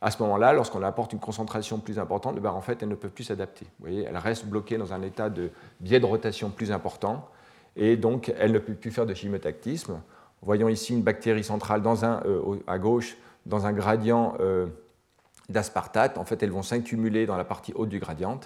[0.00, 3.10] à ce moment-là, lorsqu'on apporte une concentration plus importante, ben, en fait, elles ne peuvent
[3.10, 3.66] plus s'adapter.
[3.80, 5.50] Vous voyez, elles restent bloquées dans un état de
[5.80, 7.28] biais de rotation plus important,
[7.74, 10.00] et donc elles ne peuvent plus faire de chimiotactisme.
[10.42, 13.16] Voyons ici une bactérie centrale dans un, euh, à gauche
[13.46, 14.36] dans un gradient
[15.48, 16.16] d'aspartate.
[16.16, 18.38] En fait, elles vont s'accumuler dans la partie haute du gradient.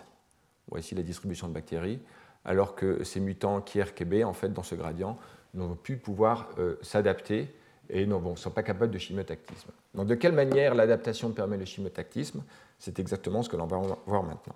[0.69, 2.01] Voici la distribution de bactéries,
[2.45, 5.19] alors que ces mutants KRKB, en fait, dans ce gradient,
[5.55, 7.55] n'ont plus pouvoir euh, s'adapter
[7.89, 9.71] et ne sont pas capables de chimiotactisme.
[9.95, 12.43] Donc, de quelle manière l'adaptation permet le chimiotactisme?
[12.79, 14.55] C'est exactement ce que l'on va voir maintenant.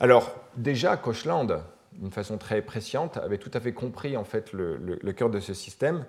[0.00, 1.62] Alors, déjà, Kochland,
[1.92, 5.54] d'une façon très presciente, avait tout à fait compris en fait le, cœur de ce
[5.54, 6.04] système.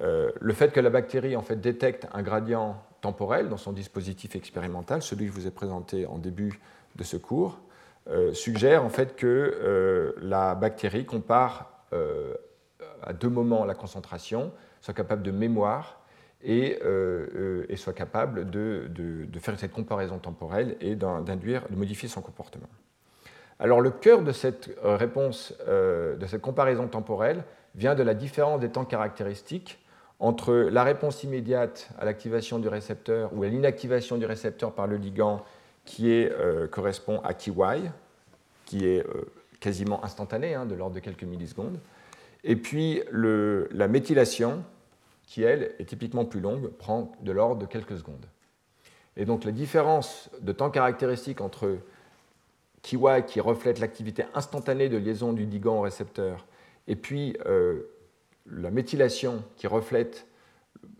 [0.00, 4.36] Euh, le fait que la bactérie en fait détecte un gradient temporel dans son dispositif
[4.36, 6.60] expérimental, celui que je vous ai présenté en début
[6.96, 7.58] de ce cours,
[8.32, 11.72] suggère en fait que euh, la bactérie compare
[13.02, 16.00] à deux moments la concentration, soit capable de mémoire
[16.42, 16.78] et,
[17.76, 22.68] soit capable de, faire cette comparaison temporelle et d'induire, de modifier son comportement.
[23.58, 28.14] Alors le cœur de cette euh, réponse, euh, de cette comparaison temporelle, vient de la
[28.14, 29.78] différence des temps caractéristiques
[30.18, 34.96] entre la réponse immédiate à l'activation du récepteur ou à l'inactivation du récepteur par le
[34.96, 35.42] ligand
[35.86, 37.52] qui euh, correspond à KY,
[38.66, 39.06] qui est
[39.60, 41.78] quasiment instantané, hein, de l'ordre de quelques millisecondes,
[42.44, 44.62] et puis la méthylation,
[45.24, 48.26] qui elle est typiquement plus longue, prend de l'ordre de quelques secondes.
[49.16, 51.78] Et donc la différence de temps caractéristique entre
[52.82, 56.46] KY qui reflète l'activité instantanée de liaison du ligand au récepteur,
[56.86, 57.82] et puis euh,
[58.46, 60.26] la méthylation qui reflète,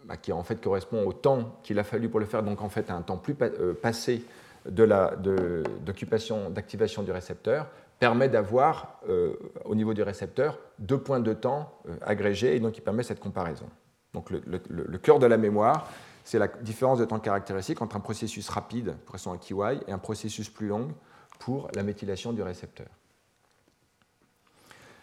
[0.05, 2.69] bah, qui en fait correspond au temps qu'il a fallu pour le faire, donc en
[2.69, 4.25] fait à un temps plus euh, passé
[6.51, 7.69] d'activation du récepteur,
[7.99, 9.35] permet d'avoir euh,
[9.65, 11.73] au niveau du récepteur deux points de temps
[12.03, 13.67] agrégés et donc il permet cette comparaison.
[14.13, 15.91] Donc le, cœur de la mémoire,
[16.25, 19.55] c'est la différence de temps caractéristique entre un processus rapide, correspond à KY,
[19.87, 20.89] et un processus plus long,
[21.39, 22.87] pour la méthylation du récepteur.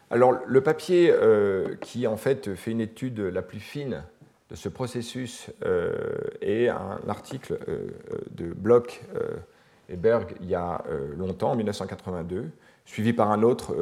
[0.09, 4.03] Alors, le papier euh, qui en fait fait une étude la plus fine
[4.49, 5.93] de ce processus euh,
[6.41, 7.87] est un article euh,
[8.31, 9.01] de Bloch
[9.89, 10.83] et Berg il y a
[11.17, 12.49] longtemps, en 1982,
[12.85, 13.75] suivi par un autre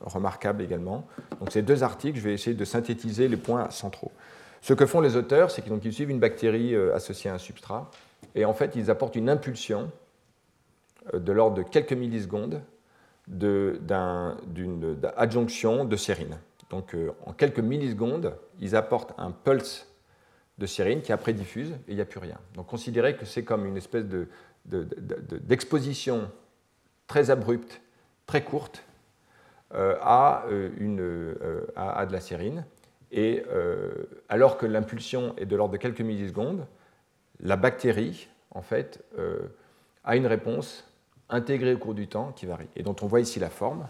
[0.00, 1.06] remarquable également.
[1.40, 4.12] Donc, ces deux articles, je vais essayer de synthétiser les points centraux.
[4.60, 7.90] Ce que font les auteurs, c'est qu'ils suivent une bactérie associée à un substrat,
[8.34, 9.90] et en fait, ils apportent une impulsion
[11.14, 12.60] euh, de l'ordre de quelques millisecondes
[13.28, 16.38] d'une adjonction de sérine.
[16.70, 19.86] Donc euh, en quelques millisecondes, ils apportent un pulse
[20.58, 22.38] de sérine qui après diffuse et il n'y a plus rien.
[22.54, 24.04] Donc considérez que c'est comme une espèce
[24.64, 26.30] d'exposition
[27.06, 27.80] très abrupte,
[28.26, 28.84] très courte
[29.74, 30.44] euh, à,
[30.78, 31.34] une,
[31.76, 32.64] à, de la sérine.
[33.10, 33.44] Et
[34.30, 36.66] alors que l'impulsion est de l'ordre de quelques millisecondes,
[37.40, 39.04] la bactérie, en fait,
[40.04, 40.84] a une réponse
[41.28, 43.86] intégré au cours du temps qui varie, et dont on voit ici la forme,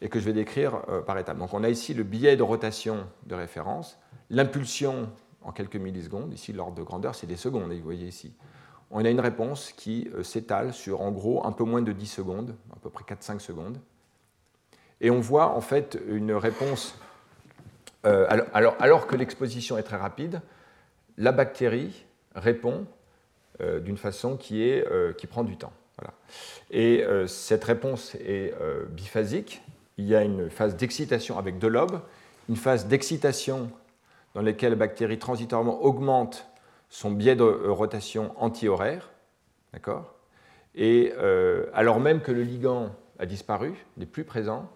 [0.00, 1.38] et que je vais décrire euh, par étapes.
[1.38, 3.98] Donc on a ici le biais de rotation de référence,
[4.30, 5.10] l'impulsion
[5.42, 8.32] en quelques millisecondes, ici l'ordre de grandeur c'est des secondes, vous voyez ici.
[8.90, 12.06] On a une réponse qui euh, s'étale sur en gros un peu moins de 10
[12.06, 13.78] secondes, à peu près 4-5 secondes.
[15.00, 16.98] Et on voit en fait une réponse,
[18.06, 20.40] euh, alors, que l'exposition est très rapide,
[21.16, 22.04] la bactérie
[22.34, 22.86] répond
[23.60, 24.86] d'une façon qui, est,
[25.16, 25.72] qui prend du temps.
[26.70, 29.62] Et euh, cette réponse est euh, biphasique.
[29.96, 32.00] Il y a une phase d'excitation avec deux lobes,
[32.48, 33.70] une phase d'excitation
[34.34, 36.47] dans laquelle la bactérie transitoirement augmente
[36.88, 39.10] son biais de euh, rotation anti-horaire,
[39.72, 40.14] d'accord?
[40.74, 41.12] Et
[41.74, 44.70] alors même que le ligand a disparu, n'est plus présent,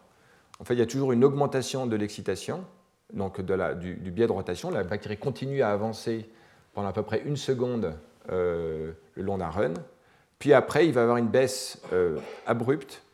[0.58, 2.64] en fait, il y a toujours une augmentation de l'excitation,
[3.12, 4.70] donc du, biais de rotation.
[4.72, 6.28] La bactérie continue à avancer
[6.72, 7.94] pendant à peu près une seconde
[8.28, 9.74] le long d'un run,
[10.42, 13.04] puis après, il va avoir une baisse euh, abrupte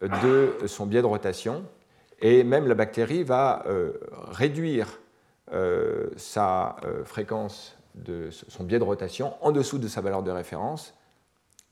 [0.00, 1.62] de son biais de rotation.
[2.20, 3.92] Et même la bactérie va euh,
[4.32, 4.98] réduire
[5.52, 6.74] euh, sa
[7.04, 10.94] fréquence de son biais de rotation en dessous de sa valeur de référence,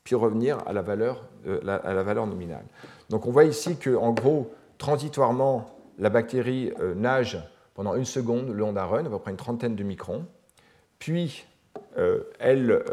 [0.03, 1.25] puis revenir à la valeur,
[1.67, 2.65] à la valeur nominale.
[3.09, 7.39] Donc on voit ici qu'en gros, transitoirement, la bactérie nage
[7.75, 10.25] pendant une seconde le long d'un run, à peu près une trentaine de microns,
[10.97, 11.45] puis
[12.39, 12.83] elle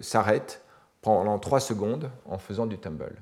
[0.00, 0.62] s'arrête
[1.00, 3.16] pendant trois secondes en faisant du tumble.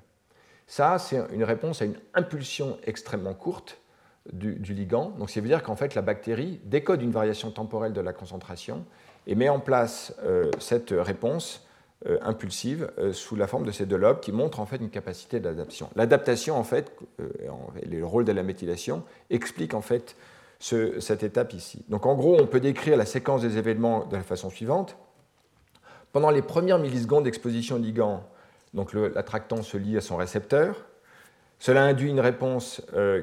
[0.67, 3.79] Ça, c'est une réponse à une impulsion extrêmement courte
[4.33, 5.11] du, ligand.
[5.11, 8.85] Donc, ça veut dire qu'en fait, la bactérie décode une variation temporelle de la concentration
[9.27, 11.67] et met en place euh, cette réponse
[12.07, 14.91] euh, impulsive euh, sous la forme de ces deux lobes qui montrent en fait une
[14.91, 15.89] capacité d'adaptation.
[15.97, 20.17] L'adaptation, en fait, le rôle de la méthylation, explique en fait
[20.59, 21.85] cette étape ici.
[21.89, 24.97] Donc, en gros, on peut décrire la séquence des événements de la façon suivante.
[26.13, 28.25] Pendant les premières millisecondes d'exposition au ligand,
[28.73, 30.87] donc l'attractant se lie à son récepteur.
[31.59, 32.81] Cela induit une réponse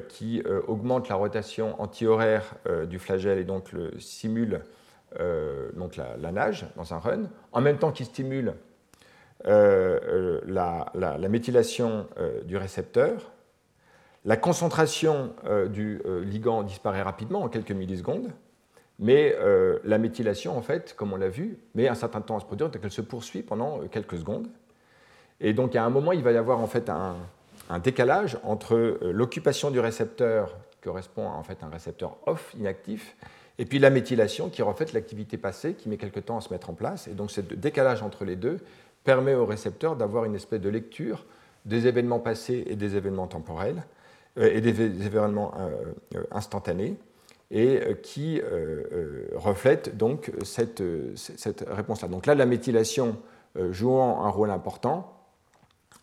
[0.08, 2.54] qui augmente la rotation antihoraire
[2.88, 4.62] du flagelle et donc le simule
[5.74, 8.54] donc la, nage dans un run, en même temps qu'il stimule
[9.44, 12.06] la, la, méthylation
[12.44, 13.32] du récepteur.
[14.24, 15.34] La concentration
[15.68, 18.30] du ligand disparaît rapidement en quelques millisecondes,
[18.98, 19.36] mais
[19.84, 22.70] la méthylation, en fait, comme on l'a vu, met un certain temps à se produire,
[22.70, 24.48] donc elle se poursuit pendant quelques secondes.
[25.40, 27.16] Et donc, à un moment, il va y avoir en fait un,
[27.82, 33.16] décalage entre euh, l'occupation du récepteur, qui correspond à en fait un récepteur off, inactif,
[33.58, 36.70] et puis la méthylation, qui reflète l'activité passée, qui met quelque temps à se mettre
[36.70, 37.08] en place.
[37.08, 38.58] Et donc, ce décalage entre les deux
[39.04, 41.24] permet au récepteur d'avoir une espèce de lecture
[41.64, 43.84] des événements passés et des événements temporels,
[44.38, 46.96] euh, et des événements euh, instantanés
[47.50, 48.40] et qui
[49.34, 50.82] reflète donc cette,
[51.70, 52.08] réponse-là.
[52.08, 53.16] Donc là, la méthylation
[53.70, 55.14] jouant un rôle important,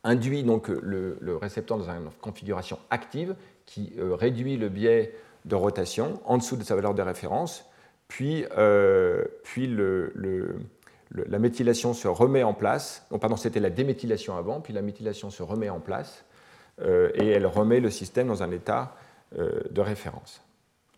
[0.04, 5.14] induit donc le, récepteur dans une configuration active qui euh, réduit le biais
[5.46, 7.66] de rotation en dessous de sa valeur de référence,
[8.08, 9.68] puis, euh, puis
[11.12, 13.06] la méthylation se remet en place.
[13.12, 16.26] Non, pardon, c'était la déméthylation avant, puis la méthylation se remet en place
[16.82, 18.96] euh, et elle remet le système dans un état
[19.34, 20.42] de référence.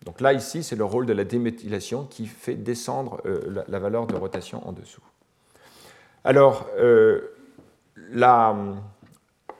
[0.04, 3.22] Donc là, ici, c'est le rôle de la déméthylation qui fait descendre
[3.68, 5.04] la, valeur de rotation en dessous.
[6.24, 6.68] Alors,
[8.10, 8.56] la,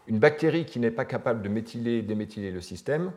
[0.06, 3.10] une bactérie qui n'est pas capable de méthyler et déméthyler le système euh,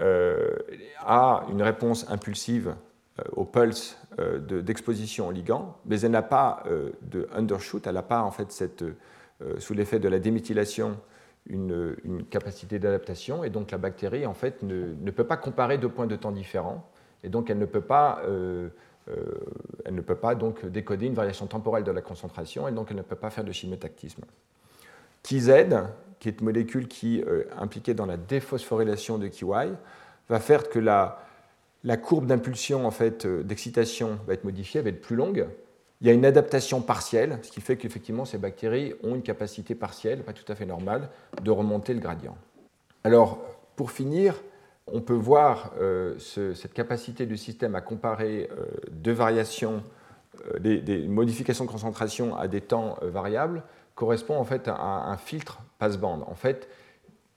[0.00, 2.74] a une réponse impulsive
[3.20, 6.64] euh, au pulse euh, d'exposition au ligand, mais elle n'a pas
[7.02, 8.84] de undershoot, elle n'a pas en fait cette,
[9.58, 10.98] sous l'effet de la déméthylation
[11.46, 11.96] une,
[12.30, 16.16] capacité d'adaptation, et donc la bactérie en fait ne, peut pas comparer deux points de
[16.16, 16.88] temps différents,
[17.22, 18.22] et donc elle ne peut pas
[19.84, 22.96] elle ne peut pas donc décoder une variation temporelle de la concentration et donc elle
[22.96, 24.22] ne peut pas faire de chimiotactisme.
[25.22, 25.50] KIZ,
[26.24, 29.74] qui est une molécule qui est euh, impliquée dans la déphosphorylation de KY,
[30.30, 31.22] va faire que la,
[31.84, 35.46] la courbe d'impulsion en fait, euh, d'excitation va être modifiée, va être plus longue.
[36.00, 39.74] Il y a une adaptation partielle, ce qui fait qu'effectivement ces bactéries ont une capacité
[39.74, 41.10] partielle, pas tout à fait normale,
[41.42, 42.38] de remonter le gradient.
[43.04, 43.38] Alors,
[43.76, 44.40] pour finir,
[44.86, 48.48] on peut voir euh, cette capacité du système à comparer
[48.90, 49.82] deux variations,
[50.58, 53.62] des, des, modifications de concentration à des temps variables
[53.94, 56.24] correspond en fait à un filtre passe-bande.
[56.26, 56.68] En fait,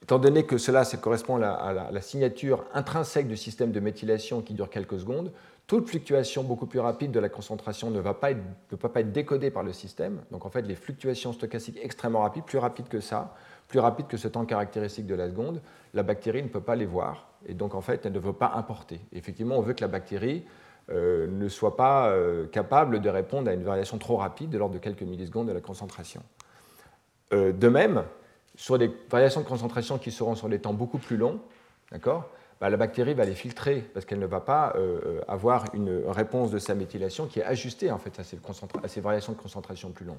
[0.02, 4.54] étant donné que cela ça correspond à la, signature intrinsèque du système de méthylation qui
[4.54, 5.34] dure quelques secondes,
[5.68, 9.12] toute fluctuation beaucoup plus rapide de la concentration ne va pas être, peut pas être
[9.12, 10.22] décodée par le système.
[10.32, 13.36] Donc en fait, les fluctuations stochastiques extrêmement rapides, plus rapides que ça,
[13.68, 15.62] plus rapides que ce temps caractéristique de la seconde,
[15.94, 17.28] la bactérie ne peut pas les voir.
[17.46, 19.02] Et donc en fait, elle ne veut pas importer.
[19.12, 20.46] effectivement, on veut que la bactérie
[20.90, 24.76] euh, ne soit pas euh, capable de répondre à une variation trop rapide de l'ordre
[24.76, 26.24] de quelques millisecondes de la concentration.
[27.34, 28.04] Euh, de même,
[28.58, 31.40] sur des variations de concentration qui seront sur des temps beaucoup plus longs,
[31.92, 32.30] d'accord
[32.60, 36.02] bah, la bactérie va les filtrer parce qu'elle ne va pas euh, euh, avoir une
[36.08, 38.38] réponse de sa méthylation qui est ajustée en fait, à, ces
[38.84, 40.18] à, ces variations de concentration plus longues.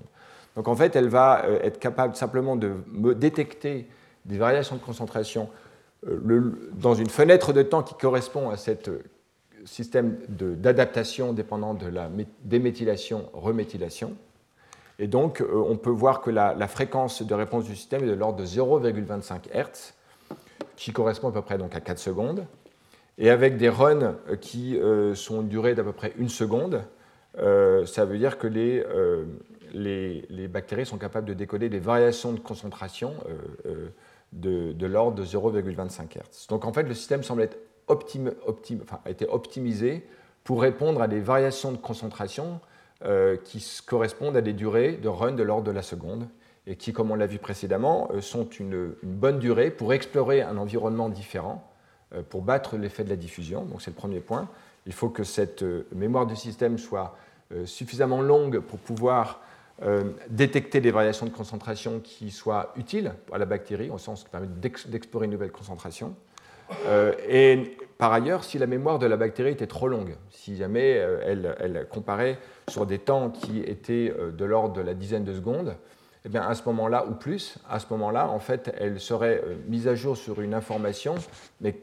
[0.55, 2.75] Donc en fait, elle va être capable simplement de
[3.15, 3.89] détecter
[4.25, 5.51] des variations de concentration
[6.05, 8.71] dans une fenêtre de temps qui correspond à ce
[9.65, 12.09] système d'adaptation dépendant de la
[12.45, 14.17] déméthylation-reméthylation.
[14.99, 18.15] Et donc, euh, on peut voir que la, fréquence de réponse du système est de
[18.15, 19.95] l'ordre de 0,25 Hz,
[20.77, 22.47] qui correspond à peu près donc à 4 secondes.
[23.17, 26.83] Et avec des runs euh, qui euh, sont durés d'à peu près une seconde,
[27.87, 28.85] ça veut dire que les,
[29.73, 33.15] les, bactéries sont capables de décoder des variations de concentration
[34.33, 36.49] de, l'ordre de 0,25 Hz.
[36.49, 37.57] Donc en fait, le système semble être
[37.87, 40.05] optimisé
[40.43, 42.59] pour répondre à des variations de concentration
[43.05, 46.27] euh, qui correspondent à des durées de run de l'ordre de la seconde
[46.67, 50.57] et qui, comme on l'a vu précédemment, euh, sont une, bonne durée pour explorer un
[50.57, 51.65] environnement différent,
[52.13, 53.65] euh, pour battre l'effet de la diffusion.
[53.67, 54.49] Donc c'est le premier point.
[54.87, 57.17] Il faut que cette mémoire du système soit
[57.67, 59.43] suffisamment longue pour pouvoir
[60.31, 64.49] détecter des variations de concentration qui soient utiles à la bactérie, au sens qui permet
[64.49, 66.15] d'explorer une nouvelle concentration.
[67.29, 71.57] Et par ailleurs, si la mémoire de la bactérie était trop longue, si jamais elle,
[71.59, 72.39] elle comparait
[72.69, 75.77] sur des temps qui étaient de l'ordre de la dizaine de secondes,
[76.25, 79.89] eh bien, à ce moment-là, ou plus, à ce moment-là, en fait, elle serait mise
[79.89, 81.15] à jour sur une information,
[81.61, 81.77] mais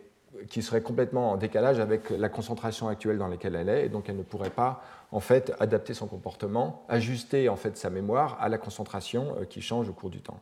[0.50, 4.10] qui serait complètement en décalage avec la concentration actuelle dans laquelle elle est, et donc
[4.10, 8.50] elle ne pourrait pas en fait adapter son comportement, ajuster en fait sa mémoire à
[8.50, 10.40] la concentration euh, qui change au cours du temps.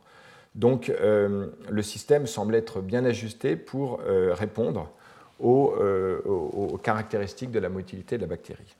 [0.54, 4.90] Donc euh, le système semble être bien ajusté pour euh, répondre
[5.40, 8.76] aux, caractéristiques de la motilité de la bactérie.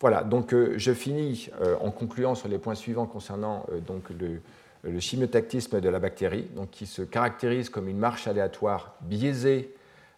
[0.00, 1.50] Voilà, donc je finis
[1.80, 7.02] en concluant sur les points suivants concernant donc le, chimiotactisme de la bactérie, qui se
[7.02, 9.74] caractérise comme une marche aléatoire biaisée